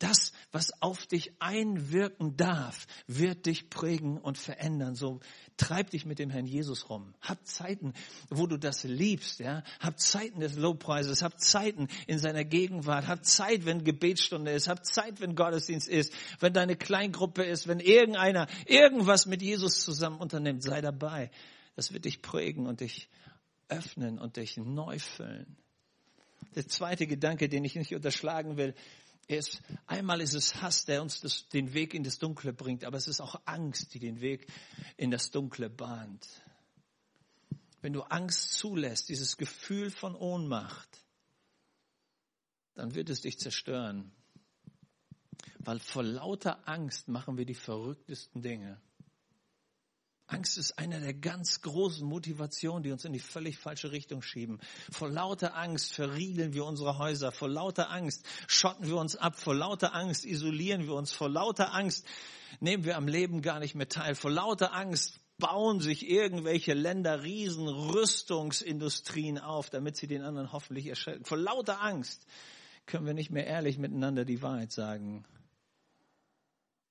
Das, 0.00 0.32
was 0.56 0.72
auf 0.80 1.06
dich 1.06 1.34
einwirken 1.38 2.38
darf, 2.38 2.86
wird 3.06 3.44
dich 3.44 3.68
prägen 3.68 4.16
und 4.16 4.38
verändern. 4.38 4.94
So 4.94 5.20
treib 5.58 5.90
dich 5.90 6.06
mit 6.06 6.18
dem 6.18 6.30
Herrn 6.30 6.46
Jesus 6.46 6.88
rum. 6.88 7.12
Hab 7.20 7.46
Zeiten, 7.46 7.92
wo 8.30 8.46
du 8.46 8.56
das 8.56 8.82
liebst, 8.82 9.40
ja. 9.40 9.62
Hab 9.80 10.00
Zeiten 10.00 10.40
des 10.40 10.56
Lobpreises, 10.56 11.20
hab 11.20 11.38
Zeiten 11.38 11.88
in 12.06 12.18
seiner 12.18 12.42
Gegenwart, 12.42 13.06
hab 13.06 13.26
Zeit, 13.26 13.66
wenn 13.66 13.84
Gebetsstunde 13.84 14.50
ist, 14.50 14.66
hab 14.66 14.86
Zeit, 14.86 15.20
wenn 15.20 15.36
Gottesdienst 15.36 15.88
ist, 15.88 16.10
wenn 16.40 16.54
deine 16.54 16.74
Kleingruppe 16.74 17.44
ist, 17.44 17.68
wenn 17.68 17.80
irgendeiner 17.80 18.46
irgendwas 18.64 19.26
mit 19.26 19.42
Jesus 19.42 19.84
zusammen 19.84 20.16
unternimmt, 20.16 20.62
sei 20.62 20.80
dabei. 20.80 21.30
Das 21.74 21.92
wird 21.92 22.06
dich 22.06 22.22
prägen 22.22 22.66
und 22.66 22.80
dich 22.80 23.10
öffnen 23.68 24.18
und 24.18 24.38
dich 24.38 24.56
neu 24.56 24.98
füllen. 24.98 25.58
Der 26.54 26.66
zweite 26.66 27.06
Gedanke, 27.06 27.50
den 27.50 27.62
ich 27.62 27.74
nicht 27.74 27.94
unterschlagen 27.94 28.56
will, 28.56 28.74
ist, 29.26 29.62
einmal 29.86 30.20
ist 30.20 30.34
es 30.34 30.60
Hass, 30.62 30.84
der 30.84 31.02
uns 31.02 31.20
das, 31.20 31.48
den 31.48 31.74
Weg 31.74 31.94
in 31.94 32.04
das 32.04 32.18
Dunkle 32.18 32.52
bringt, 32.52 32.84
aber 32.84 32.96
es 32.96 33.08
ist 33.08 33.20
auch 33.20 33.40
Angst, 33.44 33.94
die 33.94 33.98
den 33.98 34.20
Weg 34.20 34.46
in 34.96 35.10
das 35.10 35.30
Dunkle 35.30 35.68
bahnt. 35.68 36.26
Wenn 37.80 37.92
du 37.92 38.02
Angst 38.02 38.54
zulässt, 38.54 39.08
dieses 39.08 39.36
Gefühl 39.36 39.90
von 39.90 40.14
Ohnmacht, 40.14 41.04
dann 42.74 42.94
wird 42.94 43.10
es 43.10 43.22
dich 43.22 43.38
zerstören. 43.38 44.12
Weil 45.58 45.80
vor 45.80 46.02
lauter 46.02 46.68
Angst 46.68 47.08
machen 47.08 47.38
wir 47.38 47.44
die 47.44 47.54
verrücktesten 47.54 48.42
Dinge. 48.42 48.80
Angst 50.28 50.58
ist 50.58 50.78
einer 50.78 51.00
der 51.00 51.14
ganz 51.14 51.60
großen 51.60 52.06
Motivationen, 52.06 52.82
die 52.82 52.90
uns 52.90 53.04
in 53.04 53.12
die 53.12 53.20
völlig 53.20 53.58
falsche 53.58 53.92
Richtung 53.92 54.22
schieben. 54.22 54.60
Vor 54.90 55.08
lauter 55.08 55.56
Angst 55.56 55.92
verriegeln 55.92 56.52
wir 56.52 56.64
unsere 56.64 56.98
Häuser. 56.98 57.30
Vor 57.30 57.48
lauter 57.48 57.90
Angst 57.90 58.26
schotten 58.48 58.86
wir 58.86 58.96
uns 58.96 59.14
ab. 59.14 59.38
Vor 59.38 59.54
lauter 59.54 59.94
Angst 59.94 60.24
isolieren 60.24 60.84
wir 60.84 60.94
uns. 60.94 61.12
Vor 61.12 61.28
lauter 61.28 61.72
Angst 61.72 62.04
nehmen 62.58 62.84
wir 62.84 62.96
am 62.96 63.06
Leben 63.06 63.40
gar 63.40 63.60
nicht 63.60 63.76
mehr 63.76 63.88
teil. 63.88 64.16
Vor 64.16 64.32
lauter 64.32 64.74
Angst 64.74 65.20
bauen 65.38 65.80
sich 65.80 66.08
irgendwelche 66.08 66.74
Länder 66.74 67.22
riesen 67.22 67.68
Rüstungsindustrien 67.68 69.38
auf, 69.38 69.70
damit 69.70 69.96
sie 69.96 70.06
den 70.06 70.22
anderen 70.22 70.52
hoffentlich 70.52 70.86
erschrecken. 70.86 71.24
Vor 71.24 71.38
lauter 71.38 71.82
Angst 71.82 72.26
können 72.86 73.06
wir 73.06 73.14
nicht 73.14 73.30
mehr 73.30 73.46
ehrlich 73.46 73.78
miteinander 73.78 74.24
die 74.24 74.42
Wahrheit 74.42 74.72
sagen. 74.72 75.24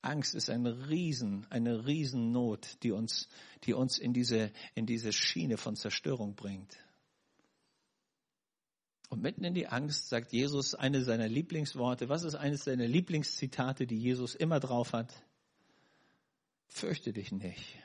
Angst 0.06 0.36
ist 0.36 0.50
eine 0.50 0.90
Riesen, 0.90 1.46
eine 1.50 1.86
Riesennot, 1.86 2.84
die 2.84 2.92
uns, 2.92 3.28
die 3.64 3.74
uns 3.74 3.98
in 3.98 4.14
diese, 4.14 4.52
in 4.74 4.86
diese 4.86 5.12
Schiene 5.12 5.58
von 5.58 5.76
Zerstörung 5.76 6.36
bringt. 6.36 6.78
Und 9.10 9.22
mitten 9.22 9.44
in 9.44 9.54
die 9.54 9.68
Angst 9.68 10.10
sagt 10.10 10.34
Jesus 10.34 10.74
eine 10.76 11.04
seiner 11.04 11.28
Lieblingsworte. 11.28 12.10
Was 12.10 12.24
ist 12.24 12.36
eines 12.36 12.64
seiner 12.64 12.88
Lieblingszitate, 12.88 13.86
die 13.88 13.98
Jesus 13.98 14.36
immer 14.36 14.60
drauf 14.60 14.94
hat? 14.94 15.14
Fürchte 16.68 17.14
dich 17.14 17.32
nicht. 17.32 17.78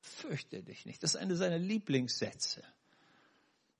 Fürchte 0.00 0.62
dich 0.62 0.86
nicht. 0.86 1.02
Das 1.02 1.14
ist 1.14 1.20
eine 1.20 1.36
seiner 1.36 1.58
Lieblingssätze. 1.58 2.62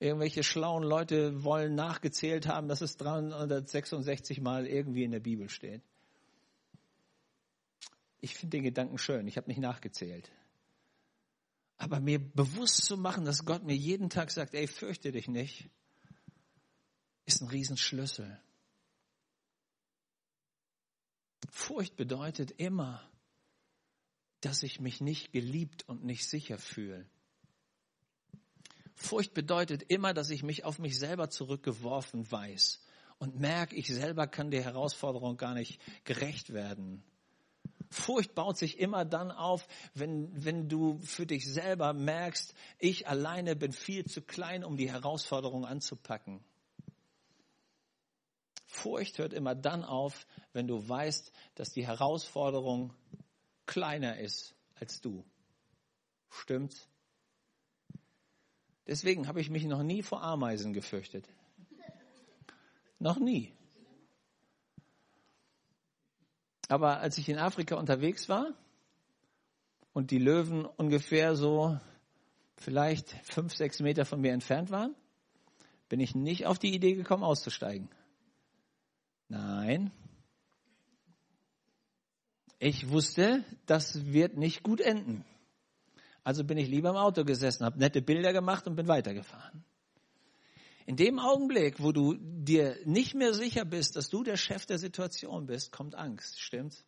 Irgendwelche 0.01 0.43
schlauen 0.43 0.83
Leute 0.83 1.45
wollen 1.45 1.77
nachgezählt 1.77 2.49
haben, 2.49 2.67
dass 2.67 2.81
es 2.81 2.97
366 2.97 4.41
Mal 4.41 4.67
irgendwie 4.67 5.05
in 5.05 5.13
der 5.13 5.21
Bibel 5.21 5.49
steht. 5.49 5.83
Ich 8.23 8.37
finde 8.37 8.57
den 8.57 8.63
Gedanken 8.63 8.99
schön. 8.99 9.27
Ich 9.27 9.37
habe 9.37 9.49
nicht 9.49 9.61
nachgezählt. 9.61 10.31
Aber 11.77 11.99
mir 11.99 12.21
bewusst 12.21 12.85
zu 12.85 12.97
machen, 12.97 13.25
dass 13.25 13.45
Gott 13.45 13.65
mir 13.65 13.75
jeden 13.75 14.09
Tag 14.09 14.31
sagt, 14.31 14.55
ey, 14.55 14.69
fürchte 14.69 15.11
dich 15.11 15.27
nicht, 15.27 15.69
ist 17.27 17.43
ein 17.43 17.49
Riesenschlüssel. 17.49 18.41
Furcht 21.51 21.97
bedeutet 21.97 22.53
immer, 22.53 23.03
dass 24.41 24.63
ich 24.63 24.79
mich 24.79 25.01
nicht 25.01 25.33
geliebt 25.33 25.89
und 25.89 26.05
nicht 26.05 26.29
sicher 26.29 26.59
fühle. 26.59 27.11
Furcht 28.95 29.35
bedeutet 29.35 29.83
immer, 29.89 30.15
dass 30.15 30.31
ich 30.31 30.45
mich 30.45 30.65
auf 30.65 30.79
mich 30.79 30.97
selber 30.97 31.29
zurückgeworfen 31.29 32.31
weiß 32.31 32.87
und 33.19 33.41
merke, 33.41 33.75
ich 33.75 33.89
selber 33.89 34.29
kann 34.29 34.53
der 34.53 34.63
Herausforderung 34.63 35.37
gar 35.37 35.55
nicht 35.55 35.81
gerecht 36.05 36.53
werden. 36.53 37.03
Furcht 37.93 38.35
baut 38.35 38.57
sich 38.57 38.79
immer 38.79 39.05
dann 39.05 39.31
auf, 39.31 39.67
wenn, 39.95 40.31
wenn 40.45 40.69
du 40.69 40.99
für 41.03 41.27
dich 41.27 41.47
selber 41.47 41.93
merkst, 41.93 42.55
ich 42.79 43.07
alleine 43.07 43.55
bin 43.55 43.73
viel 43.73 44.07
zu 44.07 44.23
klein, 44.23 44.65
um 44.65 44.77
die 44.77 44.91
Herausforderung 44.91 45.65
anzupacken. 45.65 46.43
Furcht 48.67 49.19
hört 49.19 49.35
immer 49.35 49.55
dann 49.55 49.85
auf, 49.85 50.27
wenn 50.53 50.67
du 50.67 50.89
weißt, 50.89 51.31
dass 51.55 51.71
die 51.73 51.87
Herausforderung 51.87 52.95
kleiner 53.67 54.19
ist 54.19 54.55
als 54.75 55.01
du. 55.01 55.25
Stimmt's? 56.31 56.89
Deswegen 58.87 59.29
habe 59.29 59.41
ich 59.41 59.51
mich 59.51 59.65
noch 59.65 59.83
nie 59.83 60.03
vor 60.03 60.23
Ameisen 60.23 60.73
gefürchtet. 60.73 61.29
Noch 62.99 63.19
nie. 63.19 63.53
Aber 66.69 67.01
als 67.01 67.19
ich 67.19 67.29
in 67.29 67.39
Afrika 67.39 67.77
unterwegs 67.77 68.29
war 68.29 68.55
und 69.93 70.11
die 70.11 70.19
Löwen 70.19 70.65
ungefähr 70.65 71.37
so 71.37 71.79
vielleicht 72.57 73.11
fünf, 73.25 73.55
sechs 73.55 73.81
Meter 73.81 74.05
von 74.05 74.21
mir 74.21 74.33
entfernt 74.33 74.71
waren, 74.71 74.95
bin 75.89 76.01
ich 76.01 76.15
nicht 76.15 76.47
auf 76.47 76.59
die 76.59 76.75
Idee 76.75 76.95
gekommen, 76.95 77.25
auszusteigen. 77.25 77.89
Nein. 79.29 79.91
Ich 82.59 82.91
wusste, 82.91 83.45
das 83.67 84.07
wird 84.13 84.37
nicht 84.37 84.63
gut 84.63 84.81
enden. 84.81 85.25
Also 86.25 86.45
bin 86.45 86.59
ich 86.59 86.69
lieber 86.69 86.91
im 86.91 86.97
Auto 86.97 87.25
gesessen, 87.25 87.65
habe 87.65 87.79
nette 87.79 88.01
Bilder 88.01 88.33
gemacht 88.33 88.67
und 88.67 88.77
bin 88.77 88.87
weitergefahren. 88.89 89.65
In 90.87 90.97
dem 90.97 91.19
Augenblick, 91.19 91.81
wo 91.81 91.93
du 91.93 92.15
dir 92.19 92.77
nicht 92.85 93.15
mehr 93.15 93.35
sicher 93.35 93.65
bist, 93.65 93.97
dass 93.97 94.09
du 94.09 94.25
der 94.25 94.37
Chef 94.37 94.67
der 94.67 94.79
Situation 94.79 95.47
bist, 95.47 95.73
kommt 95.73 95.95
Angst, 95.95 96.41
stimmt's? 96.41 96.85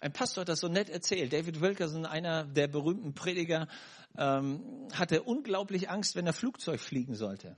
Ein 0.00 0.12
Pastor 0.12 0.42
hat 0.42 0.50
das 0.50 0.60
so 0.60 0.68
nett 0.68 0.90
erzählt. 0.90 1.32
David 1.32 1.60
Wilkerson, 1.60 2.04
einer 2.04 2.44
der 2.44 2.68
berühmten 2.68 3.14
Prediger, 3.14 3.66
ähm, 4.18 4.88
hatte 4.92 5.22
unglaublich 5.22 5.88
Angst, 5.88 6.16
wenn 6.16 6.26
er 6.26 6.34
Flugzeug 6.34 6.80
fliegen 6.80 7.14
sollte. 7.14 7.56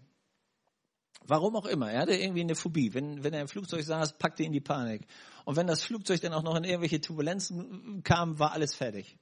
Warum 1.25 1.57
auch 1.57 1.67
immer. 1.67 1.91
Er 1.91 2.03
hatte 2.03 2.15
irgendwie 2.15 2.43
eine 2.43 2.55
Phobie. 2.55 2.95
Wenn, 2.95 3.25
wenn 3.25 3.35
er 3.35 3.41
im 3.41 3.49
Flugzeug 3.49 3.83
saß, 3.83 4.19
packte 4.19 4.45
ihn 4.45 4.53
die 4.53 4.61
Panik. 4.61 5.07
Und 5.45 5.57
wenn 5.57 5.67
das 5.67 5.83
Flugzeug 5.83 6.21
dann 6.21 6.33
auch 6.33 6.45
noch 6.45 6.57
in 6.57 6.65
irgendwelche 6.65 7.01
Turbulenzen 7.01 8.03
kam, 8.05 8.39
war 8.39 8.53
alles 8.53 8.75
fertig. 8.75 9.19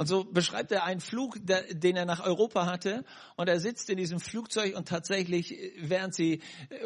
Und 0.00 0.06
so 0.06 0.24
beschreibt 0.24 0.72
er 0.72 0.84
einen 0.84 1.02
Flug, 1.02 1.36
den 1.44 1.94
er 1.94 2.06
nach 2.06 2.24
Europa 2.24 2.64
hatte. 2.64 3.04
Und 3.36 3.50
er 3.50 3.60
sitzt 3.60 3.90
in 3.90 3.98
diesem 3.98 4.18
Flugzeug 4.18 4.74
und 4.74 4.88
tatsächlich, 4.88 5.54
während 5.78 6.14
sie 6.14 6.40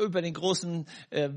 über 0.04 0.20
den 0.20 0.34
großen 0.34 0.84
äh, 1.10 1.30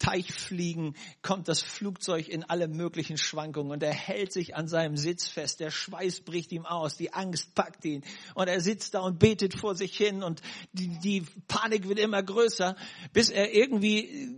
Teich 0.00 0.32
fliegen, 0.32 0.96
kommt 1.22 1.46
das 1.46 1.62
Flugzeug 1.62 2.28
in 2.28 2.42
alle 2.42 2.66
möglichen 2.66 3.16
Schwankungen. 3.16 3.70
Und 3.70 3.84
er 3.84 3.92
hält 3.92 4.32
sich 4.32 4.56
an 4.56 4.66
seinem 4.66 4.96
Sitz 4.96 5.28
fest. 5.28 5.60
Der 5.60 5.70
Schweiß 5.70 6.22
bricht 6.22 6.50
ihm 6.50 6.66
aus. 6.66 6.96
Die 6.96 7.12
Angst 7.12 7.54
packt 7.54 7.84
ihn. 7.84 8.02
Und 8.34 8.48
er 8.48 8.60
sitzt 8.60 8.94
da 8.94 8.98
und 9.02 9.20
betet 9.20 9.54
vor 9.54 9.76
sich 9.76 9.96
hin. 9.96 10.24
Und 10.24 10.40
die, 10.72 10.98
die 10.98 11.24
Panik 11.46 11.86
wird 11.86 12.00
immer 12.00 12.24
größer, 12.24 12.74
bis 13.12 13.30
er 13.30 13.54
irgendwie 13.54 14.34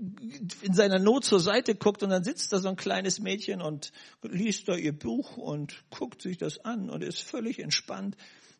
in 0.60 0.74
seiner 0.74 0.98
Not 0.98 1.24
zur 1.24 1.40
Seite 1.40 1.74
guckt. 1.74 2.02
Und 2.02 2.10
dann 2.10 2.22
sitzt 2.22 2.52
da 2.52 2.58
so 2.58 2.68
ein 2.68 2.76
kleines 2.76 3.18
Mädchen 3.18 3.62
und 3.62 3.92
liest 4.20 4.68
da 4.68 4.74
ihr 4.74 4.92
Buch 4.92 5.38
und 5.38 5.84
guckt 5.88 6.20
sich 6.20 6.36
das 6.36 6.62
an 6.62 6.81
an 6.82 6.90
und 6.90 7.02
ist 7.02 7.22
völlig 7.22 7.58
entspannt. 7.58 8.16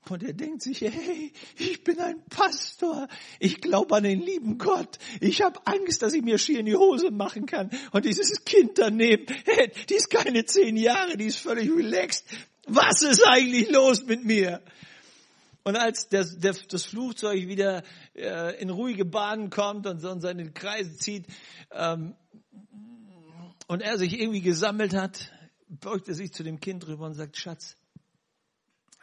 Und 0.08 0.24
er 0.24 0.32
denkt 0.32 0.62
sich, 0.62 0.80
hey, 0.80 1.32
ich 1.56 1.84
bin 1.84 2.00
ein 2.00 2.24
Pastor. 2.28 3.06
Ich 3.38 3.60
glaube 3.60 3.94
an 3.96 4.02
den 4.02 4.20
lieben 4.20 4.58
Gott. 4.58 4.98
Ich 5.20 5.42
habe 5.42 5.64
Angst, 5.64 6.02
dass 6.02 6.12
ich 6.12 6.22
mir 6.22 6.38
schier 6.38 6.58
in 6.58 6.66
die 6.66 6.74
Hose 6.74 7.12
machen 7.12 7.46
kann. 7.46 7.70
Und 7.92 8.04
dieses 8.04 8.44
Kind 8.44 8.78
daneben, 8.78 9.26
hey, 9.44 9.70
die 9.88 9.94
ist 9.94 10.10
keine 10.10 10.44
zehn 10.44 10.76
Jahre, 10.76 11.16
die 11.16 11.26
ist 11.26 11.38
völlig 11.38 11.70
relaxed. 11.70 12.24
Was 12.66 13.02
ist 13.02 13.24
eigentlich 13.26 13.70
los 13.70 14.04
mit 14.04 14.24
mir? 14.24 14.60
Und 15.64 15.76
als 15.76 16.08
der, 16.08 16.24
das 16.24 16.84
Flugzeug 16.84 17.46
wieder 17.46 17.84
äh, 18.16 18.60
in 18.60 18.70
ruhige 18.70 19.04
Bahnen 19.04 19.50
kommt 19.50 19.86
und, 19.86 20.00
so 20.00 20.18
seine 20.18 20.50
Kreise 20.50 20.96
zieht 20.96 21.26
ähm, 21.70 22.16
und 23.68 23.80
er 23.80 23.96
sich 23.98 24.18
irgendwie 24.18 24.40
gesammelt 24.40 24.94
hat, 24.94 25.30
beugt 25.68 26.08
er 26.08 26.14
sich 26.14 26.32
zu 26.32 26.42
dem 26.42 26.58
Kind 26.58 26.84
drüber 26.84 27.06
und 27.06 27.14
sagt, 27.14 27.36
Schatz, 27.36 27.76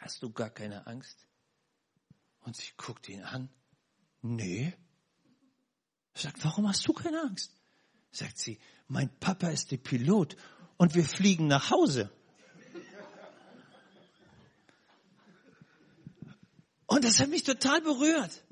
Hast 0.00 0.22
du 0.22 0.32
gar 0.32 0.48
keine 0.48 0.86
Angst? 0.86 1.26
Und 2.40 2.56
sie 2.56 2.72
guckt 2.78 3.08
ihn 3.08 3.22
an. 3.22 3.50
Nee. 4.22 4.72
Sagt, 6.14 6.42
warum 6.42 6.66
hast 6.66 6.88
du 6.88 6.94
keine 6.94 7.20
Angst? 7.20 7.54
Sagt 8.10 8.38
sie, 8.38 8.58
mein 8.88 9.10
Papa 9.20 9.48
ist 9.48 9.70
der 9.70 9.76
Pilot 9.76 10.36
und 10.78 10.94
wir 10.94 11.04
fliegen 11.04 11.46
nach 11.46 11.70
Hause. 11.70 12.10
Und 16.86 17.04
das 17.04 17.20
hat 17.20 17.28
mich 17.28 17.44
total 17.44 17.82
berührt. 17.82 18.42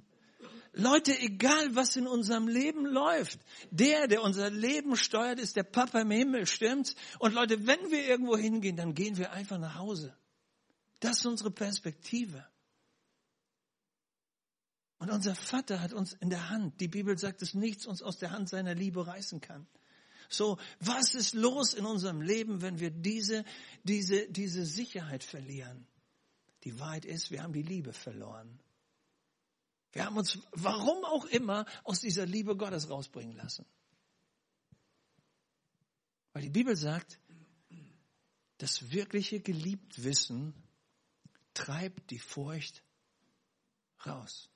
Leute, 0.75 1.19
egal 1.19 1.75
was 1.75 1.97
in 1.97 2.07
unserem 2.07 2.47
Leben 2.47 2.87
läuft, 2.87 3.41
der, 3.71 4.07
der 4.07 4.23
unser 4.23 4.51
Leben 4.51 4.97
steuert, 4.97 5.41
ist 5.41 5.57
der 5.57 5.65
Papa 5.65 6.03
im 6.03 6.11
Himmel, 6.11 6.47
stimmt's? 6.47 6.95
Und 7.19 7.35
Leute, 7.35 7.67
wenn 7.67 7.91
wir 7.91 8.07
irgendwo 8.07 8.37
hingehen, 8.37 8.77
dann 8.77 8.95
gehen 8.95 9.17
wir 9.17 9.33
einfach 9.33 9.59
nach 9.59 9.77
Hause. 9.77 10.15
Das 11.01 11.19
ist 11.19 11.27
unsere 11.27 11.51
Perspektive. 11.51 12.47
Und 14.99 15.11
unser 15.11 15.35
Vater 15.35 15.81
hat 15.81 15.93
uns 15.93 16.13
in 16.15 16.29
der 16.29 16.51
Hand. 16.51 16.81
Die 16.81 16.89
Bibel 16.89 17.17
sagt, 17.17 17.41
dass 17.41 17.55
nichts 17.55 17.87
uns 17.87 18.03
aus 18.03 18.19
der 18.19 18.33
Hand 18.33 18.49
seiner 18.49 18.75
Liebe 18.75 19.07
reißen 19.07 19.41
kann. 19.41 19.67
So, 20.29 20.59
was 20.81 21.15
ist 21.15 21.35
los 21.35 21.73
in 21.73 21.87
unserem 21.87 22.21
Leben, 22.21 22.61
wenn 22.61 22.81
wir 22.81 22.91
diese, 22.91 23.45
diese, 23.85 24.29
diese 24.29 24.67
Sicherheit 24.67 25.25
verlieren? 25.25 25.87
Die 26.65 26.79
Wahrheit 26.81 27.05
ist, 27.05 27.31
wir 27.31 27.43
haben 27.43 27.53
die 27.53 27.63
Liebe 27.63 27.93
verloren. 27.93 28.61
Wir 29.93 30.05
haben 30.05 30.19
uns, 30.19 30.39
warum 30.53 31.05
auch 31.05 31.25
immer, 31.27 31.65
aus 31.85 32.01
dieser 32.01 32.27
Liebe 32.27 32.57
Gottes 32.57 32.91
rausbringen 32.91 33.37
lassen. 33.37 33.65
Weil 36.33 36.43
die 36.43 36.51
Bibel 36.51 36.77
sagt, 36.77 37.19
das 38.59 38.91
wirkliche 38.91 39.41
Geliebtwissen 39.41 40.53
treibt 41.59 42.11
die 42.11 42.21
Furcht 42.21 42.85
raus. 44.07 44.49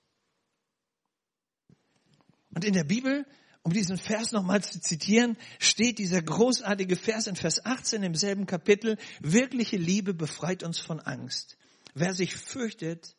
Und 2.55 2.65
in 2.65 2.75
der 2.75 2.85
Bibel, 2.85 3.27
um 3.63 3.73
diesen 3.73 3.99
Vers 3.99 4.31
nochmal 4.31 4.63
zu 4.63 4.81
zitieren, 4.81 5.37
steht 5.59 5.99
dieser 5.99 6.23
großartige 6.23 6.97
Vers 6.97 7.27
in 7.27 7.35
Vers 7.35 7.65
18 7.65 8.05
im 8.05 8.15
selben 8.15 8.47
Kapitel, 8.47 8.99
wirkliche 9.21 9.77
Liebe 9.77 10.15
befreit 10.15 10.63
uns 10.63 10.79
von 10.79 11.01
Angst. 11.01 11.57
Wer 11.95 12.15
sich 12.15 12.37
fürchtet, 12.37 13.17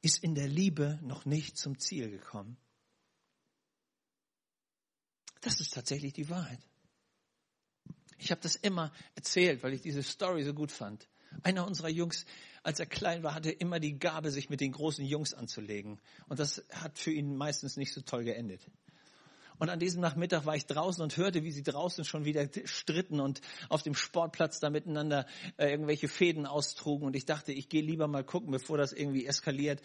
ist 0.00 0.22
in 0.22 0.34
der 0.34 0.48
Liebe 0.48 0.98
noch 1.02 1.26
nicht 1.26 1.58
zum 1.58 1.78
Ziel 1.78 2.10
gekommen. 2.10 2.56
Das 5.42 5.60
ist 5.60 5.74
tatsächlich 5.74 6.14
die 6.14 6.30
Wahrheit. 6.30 6.60
Ich 8.18 8.30
habe 8.30 8.40
das 8.40 8.56
immer 8.56 8.90
erzählt, 9.14 9.62
weil 9.62 9.74
ich 9.74 9.82
diese 9.82 10.02
Story 10.02 10.42
so 10.44 10.54
gut 10.54 10.72
fand. 10.72 11.06
Einer 11.42 11.66
unserer 11.66 11.88
Jungs, 11.88 12.24
als 12.62 12.80
er 12.80 12.86
klein 12.86 13.22
war, 13.22 13.34
hatte 13.34 13.50
immer 13.50 13.80
die 13.80 13.98
Gabe, 13.98 14.30
sich 14.30 14.50
mit 14.50 14.60
den 14.60 14.72
großen 14.72 15.04
Jungs 15.04 15.34
anzulegen. 15.34 15.98
Und 16.28 16.40
das 16.40 16.64
hat 16.72 16.98
für 16.98 17.12
ihn 17.12 17.36
meistens 17.36 17.76
nicht 17.76 17.92
so 17.92 18.00
toll 18.00 18.24
geendet. 18.24 18.60
Und 19.58 19.70
an 19.70 19.78
diesem 19.78 20.02
Nachmittag 20.02 20.44
war 20.44 20.54
ich 20.54 20.66
draußen 20.66 21.02
und 21.02 21.16
hörte, 21.16 21.42
wie 21.42 21.50
sie 21.50 21.62
draußen 21.62 22.04
schon 22.04 22.24
wieder 22.24 22.46
stritten 22.64 23.20
und 23.20 23.40
auf 23.68 23.82
dem 23.82 23.94
Sportplatz 23.94 24.60
da 24.60 24.68
miteinander 24.68 25.26
äh, 25.56 25.70
irgendwelche 25.70 26.08
Fäden 26.08 26.46
austrugen. 26.46 27.06
Und 27.06 27.16
ich 27.16 27.24
dachte, 27.24 27.52
ich 27.52 27.68
gehe 27.68 27.82
lieber 27.82 28.06
mal 28.06 28.24
gucken, 28.24 28.50
bevor 28.50 28.76
das 28.76 28.92
irgendwie 28.92 29.26
eskaliert. 29.26 29.80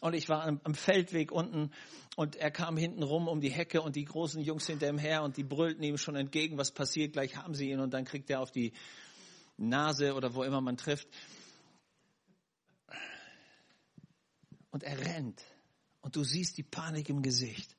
Und 0.00 0.14
ich 0.14 0.30
war 0.30 0.44
am, 0.46 0.60
am 0.64 0.74
Feldweg 0.74 1.30
unten 1.30 1.70
und 2.16 2.36
er 2.36 2.50
kam 2.50 2.78
hinten 2.78 3.02
rum 3.02 3.28
um 3.28 3.42
die 3.42 3.50
Hecke 3.50 3.82
und 3.82 3.96
die 3.96 4.06
großen 4.06 4.40
Jungs 4.42 4.66
hinter 4.66 4.88
ihm 4.88 4.96
her 4.96 5.22
und 5.22 5.36
die 5.36 5.44
brüllten 5.44 5.82
ihm 5.82 5.98
schon 5.98 6.16
entgegen, 6.16 6.56
was 6.56 6.70
passiert, 6.70 7.12
gleich 7.12 7.36
haben 7.36 7.54
sie 7.54 7.70
ihn 7.70 7.80
und 7.80 7.92
dann 7.92 8.06
kriegt 8.06 8.30
er 8.30 8.40
auf 8.40 8.50
die 8.50 8.72
Nase 9.60 10.14
oder 10.14 10.34
wo 10.34 10.42
immer 10.42 10.60
man 10.60 10.76
trifft. 10.76 11.08
Und 14.70 14.82
er 14.82 14.98
rennt 14.98 15.42
und 16.00 16.16
du 16.16 16.24
siehst 16.24 16.56
die 16.58 16.62
Panik 16.62 17.08
im 17.08 17.22
Gesicht. 17.22 17.76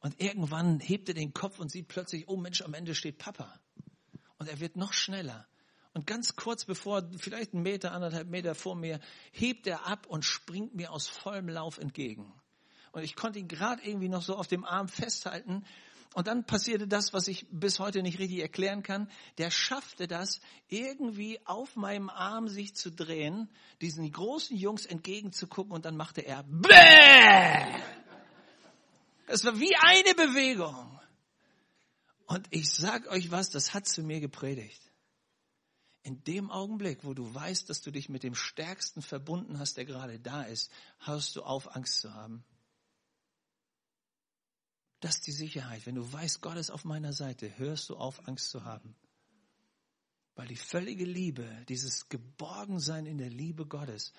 Und 0.00 0.20
irgendwann 0.20 0.80
hebt 0.80 1.08
er 1.08 1.14
den 1.14 1.32
Kopf 1.32 1.58
und 1.58 1.70
sieht 1.70 1.88
plötzlich, 1.88 2.28
oh 2.28 2.36
Mensch, 2.36 2.62
am 2.62 2.74
Ende 2.74 2.94
steht 2.94 3.18
Papa. 3.18 3.58
Und 4.38 4.48
er 4.48 4.60
wird 4.60 4.76
noch 4.76 4.92
schneller. 4.92 5.46
Und 5.92 6.06
ganz 6.06 6.36
kurz 6.36 6.64
bevor, 6.64 7.10
vielleicht 7.16 7.54
einen 7.54 7.62
Meter, 7.62 7.92
anderthalb 7.92 8.28
Meter 8.28 8.54
vor 8.54 8.76
mir, 8.76 9.00
hebt 9.32 9.66
er 9.66 9.86
ab 9.86 10.06
und 10.06 10.24
springt 10.24 10.74
mir 10.74 10.92
aus 10.92 11.08
vollem 11.08 11.48
Lauf 11.48 11.78
entgegen. 11.78 12.32
Und 12.92 13.02
ich 13.02 13.16
konnte 13.16 13.40
ihn 13.40 13.48
gerade 13.48 13.82
irgendwie 13.82 14.08
noch 14.08 14.22
so 14.22 14.36
auf 14.36 14.46
dem 14.46 14.64
Arm 14.64 14.88
festhalten. 14.88 15.64
Und 16.18 16.26
dann 16.26 16.42
passierte 16.42 16.88
das, 16.88 17.12
was 17.12 17.28
ich 17.28 17.46
bis 17.48 17.78
heute 17.78 18.02
nicht 18.02 18.18
richtig 18.18 18.40
erklären 18.40 18.82
kann. 18.82 19.08
Der 19.38 19.52
schaffte 19.52 20.08
das, 20.08 20.40
irgendwie 20.66 21.38
auf 21.46 21.76
meinem 21.76 22.10
Arm 22.10 22.48
sich 22.48 22.74
zu 22.74 22.90
drehen, 22.90 23.48
diesen 23.80 24.10
großen 24.10 24.56
Jungs 24.56 24.84
entgegenzugucken 24.84 25.70
und 25.70 25.84
dann 25.84 25.96
machte 25.96 26.22
er 26.22 26.42
Bäh! 26.42 27.80
Es 29.28 29.44
war 29.44 29.60
wie 29.60 29.76
eine 29.76 30.12
Bewegung. 30.16 31.00
Und 32.26 32.48
ich 32.50 32.68
sag 32.68 33.06
euch 33.12 33.30
was, 33.30 33.50
das 33.50 33.72
hat 33.72 33.86
zu 33.86 34.02
mir 34.02 34.18
gepredigt. 34.18 34.82
In 36.02 36.24
dem 36.24 36.50
Augenblick, 36.50 37.04
wo 37.04 37.14
du 37.14 37.32
weißt, 37.32 37.70
dass 37.70 37.80
du 37.80 37.92
dich 37.92 38.08
mit 38.08 38.24
dem 38.24 38.34
Stärksten 38.34 39.02
verbunden 39.02 39.60
hast, 39.60 39.76
der 39.76 39.84
gerade 39.84 40.18
da 40.18 40.42
ist, 40.42 40.72
hörst 40.98 41.36
du 41.36 41.42
auf, 41.42 41.76
Angst 41.76 42.00
zu 42.00 42.12
haben. 42.12 42.42
Das 45.00 45.16
ist 45.16 45.26
die 45.26 45.32
Sicherheit. 45.32 45.86
Wenn 45.86 45.94
du 45.94 46.12
weißt, 46.12 46.40
Gott 46.40 46.56
ist 46.56 46.70
auf 46.70 46.84
meiner 46.84 47.12
Seite, 47.12 47.56
hörst 47.58 47.88
du 47.88 47.96
auf, 47.96 48.26
Angst 48.26 48.50
zu 48.50 48.64
haben. 48.64 48.96
Weil 50.34 50.48
die 50.48 50.56
völlige 50.56 51.04
Liebe, 51.04 51.64
dieses 51.68 52.08
Geborgensein 52.08 53.06
in 53.06 53.18
der 53.18 53.30
Liebe 53.30 53.66
Gottes, 53.66 54.12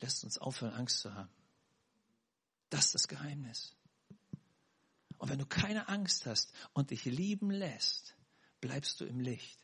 lässt 0.00 0.24
uns 0.24 0.38
aufhören, 0.38 0.74
Angst 0.74 1.00
zu 1.00 1.14
haben. 1.14 1.30
Das 2.70 2.86
ist 2.86 2.94
das 2.94 3.08
Geheimnis. 3.08 3.74
Und 5.18 5.30
wenn 5.30 5.38
du 5.38 5.46
keine 5.46 5.88
Angst 5.88 6.26
hast 6.26 6.52
und 6.72 6.90
dich 6.90 7.04
lieben 7.04 7.50
lässt, 7.50 8.14
bleibst 8.60 9.00
du 9.00 9.04
im 9.04 9.20
Licht. 9.20 9.58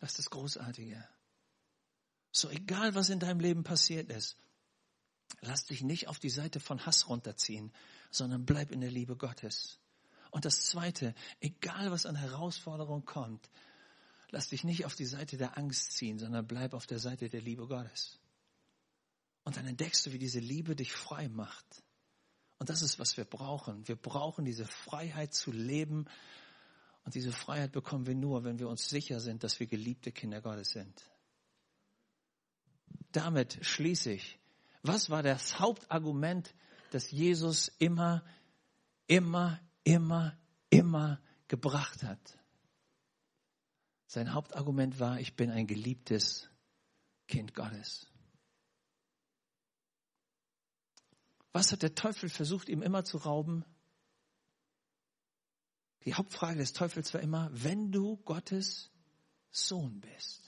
Das 0.00 0.10
ist 0.10 0.18
das 0.18 0.30
Großartige. 0.30 1.06
So 2.32 2.50
egal, 2.50 2.94
was 2.94 3.08
in 3.08 3.20
deinem 3.20 3.40
Leben 3.40 3.64
passiert 3.64 4.10
ist, 4.10 4.36
lass 5.40 5.64
dich 5.64 5.82
nicht 5.82 6.08
auf 6.08 6.18
die 6.18 6.30
Seite 6.30 6.60
von 6.60 6.84
Hass 6.84 7.08
runterziehen, 7.08 7.72
sondern 8.10 8.44
bleib 8.44 8.70
in 8.70 8.80
der 8.80 8.90
Liebe 8.90 9.16
Gottes. 9.16 9.78
Und 10.30 10.44
das 10.44 10.66
Zweite, 10.66 11.14
egal 11.40 11.90
was 11.90 12.06
an 12.06 12.16
Herausforderung 12.16 13.04
kommt, 13.04 13.48
lass 14.30 14.48
dich 14.48 14.64
nicht 14.64 14.84
auf 14.84 14.94
die 14.94 15.06
Seite 15.06 15.36
der 15.36 15.56
Angst 15.56 15.92
ziehen, 15.92 16.18
sondern 16.18 16.46
bleib 16.46 16.74
auf 16.74 16.86
der 16.86 16.98
Seite 16.98 17.28
der 17.28 17.40
Liebe 17.40 17.66
Gottes. 17.66 18.18
Und 19.44 19.56
dann 19.56 19.66
entdeckst 19.66 20.04
du, 20.04 20.12
wie 20.12 20.18
diese 20.18 20.40
Liebe 20.40 20.74
dich 20.74 20.92
frei 20.92 21.28
macht. 21.28 21.82
Und 22.58 22.68
das 22.68 22.82
ist, 22.82 22.98
was 22.98 23.16
wir 23.16 23.24
brauchen. 23.24 23.86
Wir 23.86 23.96
brauchen 23.96 24.44
diese 24.44 24.66
Freiheit 24.66 25.34
zu 25.34 25.52
leben. 25.52 26.06
Und 27.04 27.14
diese 27.14 27.30
Freiheit 27.30 27.72
bekommen 27.72 28.06
wir 28.06 28.14
nur, 28.14 28.44
wenn 28.44 28.58
wir 28.58 28.68
uns 28.68 28.88
sicher 28.88 29.20
sind, 29.20 29.44
dass 29.44 29.60
wir 29.60 29.66
geliebte 29.66 30.10
Kinder 30.10 30.40
Gottes 30.40 30.70
sind. 30.70 31.02
Damit 33.12 33.58
schließe 33.64 34.12
ich. 34.12 34.38
Was 34.82 35.10
war 35.10 35.22
das 35.22 35.60
Hauptargument, 35.60 36.54
das 36.90 37.10
Jesus 37.10 37.68
immer, 37.78 38.24
immer, 39.06 39.60
immer, 39.84 40.36
immer 40.70 41.20
gebracht 41.48 42.02
hat? 42.02 42.38
Sein 44.06 44.32
Hauptargument 44.32 45.00
war, 45.00 45.20
ich 45.20 45.34
bin 45.34 45.50
ein 45.50 45.66
geliebtes 45.66 46.48
Kind 47.26 47.54
Gottes. 47.54 48.10
Was 51.52 51.72
hat 51.72 51.82
der 51.82 51.94
Teufel 51.94 52.28
versucht, 52.28 52.68
ihm 52.68 52.82
immer 52.82 53.04
zu 53.04 53.16
rauben? 53.16 53.64
Die 56.04 56.14
Hauptfrage 56.14 56.58
des 56.58 56.72
Teufels 56.72 57.12
war 57.14 57.20
immer, 57.20 57.50
wenn 57.52 57.90
du 57.90 58.18
Gottes 58.18 58.90
Sohn 59.50 60.00
bist. 60.00 60.45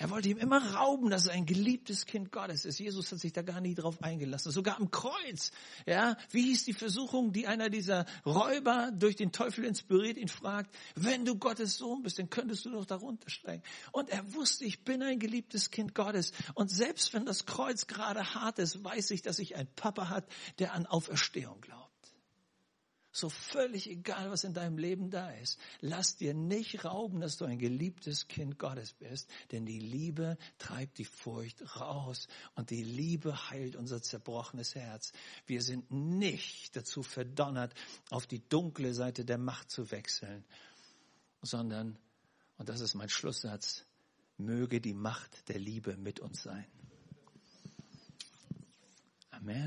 Er 0.00 0.08
wollte 0.08 0.30
ihm 0.30 0.38
immer 0.38 0.76
rauben, 0.76 1.10
dass 1.10 1.26
er 1.26 1.34
ein 1.34 1.44
geliebtes 1.44 2.06
Kind 2.06 2.32
Gottes 2.32 2.64
ist. 2.64 2.78
Jesus 2.78 3.12
hat 3.12 3.18
sich 3.18 3.34
da 3.34 3.42
gar 3.42 3.60
nie 3.60 3.74
drauf 3.74 4.02
eingelassen. 4.02 4.50
Sogar 4.50 4.78
am 4.78 4.90
Kreuz. 4.90 5.50
Ja, 5.84 6.16
wie 6.30 6.40
hieß 6.44 6.64
die 6.64 6.72
Versuchung, 6.72 7.32
die 7.34 7.46
einer 7.46 7.68
dieser 7.68 8.06
Räuber 8.24 8.92
durch 8.94 9.16
den 9.16 9.30
Teufel 9.30 9.66
inspiriert 9.66 10.16
ihn 10.16 10.28
fragt, 10.28 10.74
wenn 10.94 11.26
du 11.26 11.36
Gottes 11.36 11.76
Sohn 11.76 12.02
bist, 12.02 12.18
dann 12.18 12.30
könntest 12.30 12.64
du 12.64 12.70
doch 12.70 12.86
darunter 12.86 13.28
steigen. 13.28 13.62
Und 13.92 14.08
er 14.08 14.32
wusste, 14.32 14.64
ich 14.64 14.84
bin 14.84 15.02
ein 15.02 15.18
geliebtes 15.18 15.70
Kind 15.70 15.94
Gottes. 15.94 16.32
Und 16.54 16.70
selbst 16.70 17.12
wenn 17.12 17.26
das 17.26 17.44
Kreuz 17.44 17.86
gerade 17.86 18.34
hart 18.34 18.58
ist, 18.58 18.82
weiß 18.82 19.10
ich, 19.10 19.20
dass 19.20 19.38
ich 19.38 19.54
einen 19.54 19.68
Papa 19.76 20.08
hat, 20.08 20.26
der 20.60 20.72
an 20.72 20.86
Auferstehung 20.86 21.60
glaubt. 21.60 21.89
So 23.12 23.28
völlig 23.28 23.90
egal, 23.90 24.30
was 24.30 24.44
in 24.44 24.54
deinem 24.54 24.78
Leben 24.78 25.10
da 25.10 25.30
ist. 25.32 25.58
Lass 25.80 26.16
dir 26.16 26.32
nicht 26.32 26.84
rauben, 26.84 27.20
dass 27.20 27.36
du 27.36 27.44
ein 27.44 27.58
geliebtes 27.58 28.28
Kind 28.28 28.56
Gottes 28.58 28.92
bist, 28.92 29.28
denn 29.50 29.66
die 29.66 29.80
Liebe 29.80 30.38
treibt 30.58 30.98
die 30.98 31.04
Furcht 31.04 31.76
raus 31.80 32.28
und 32.54 32.70
die 32.70 32.84
Liebe 32.84 33.50
heilt 33.50 33.74
unser 33.74 34.00
zerbrochenes 34.00 34.76
Herz. 34.76 35.12
Wir 35.46 35.60
sind 35.60 35.90
nicht 35.90 36.76
dazu 36.76 37.02
verdonnert, 37.02 37.74
auf 38.10 38.28
die 38.28 38.48
dunkle 38.48 38.94
Seite 38.94 39.24
der 39.24 39.38
Macht 39.38 39.70
zu 39.72 39.90
wechseln, 39.90 40.44
sondern, 41.42 41.98
und 42.58 42.68
das 42.68 42.80
ist 42.80 42.94
mein 42.94 43.08
Schlusssatz, 43.08 43.84
möge 44.36 44.80
die 44.80 44.94
Macht 44.94 45.48
der 45.48 45.58
Liebe 45.58 45.96
mit 45.96 46.20
uns 46.20 46.42
sein. 46.42 46.66
Amen. 49.30 49.58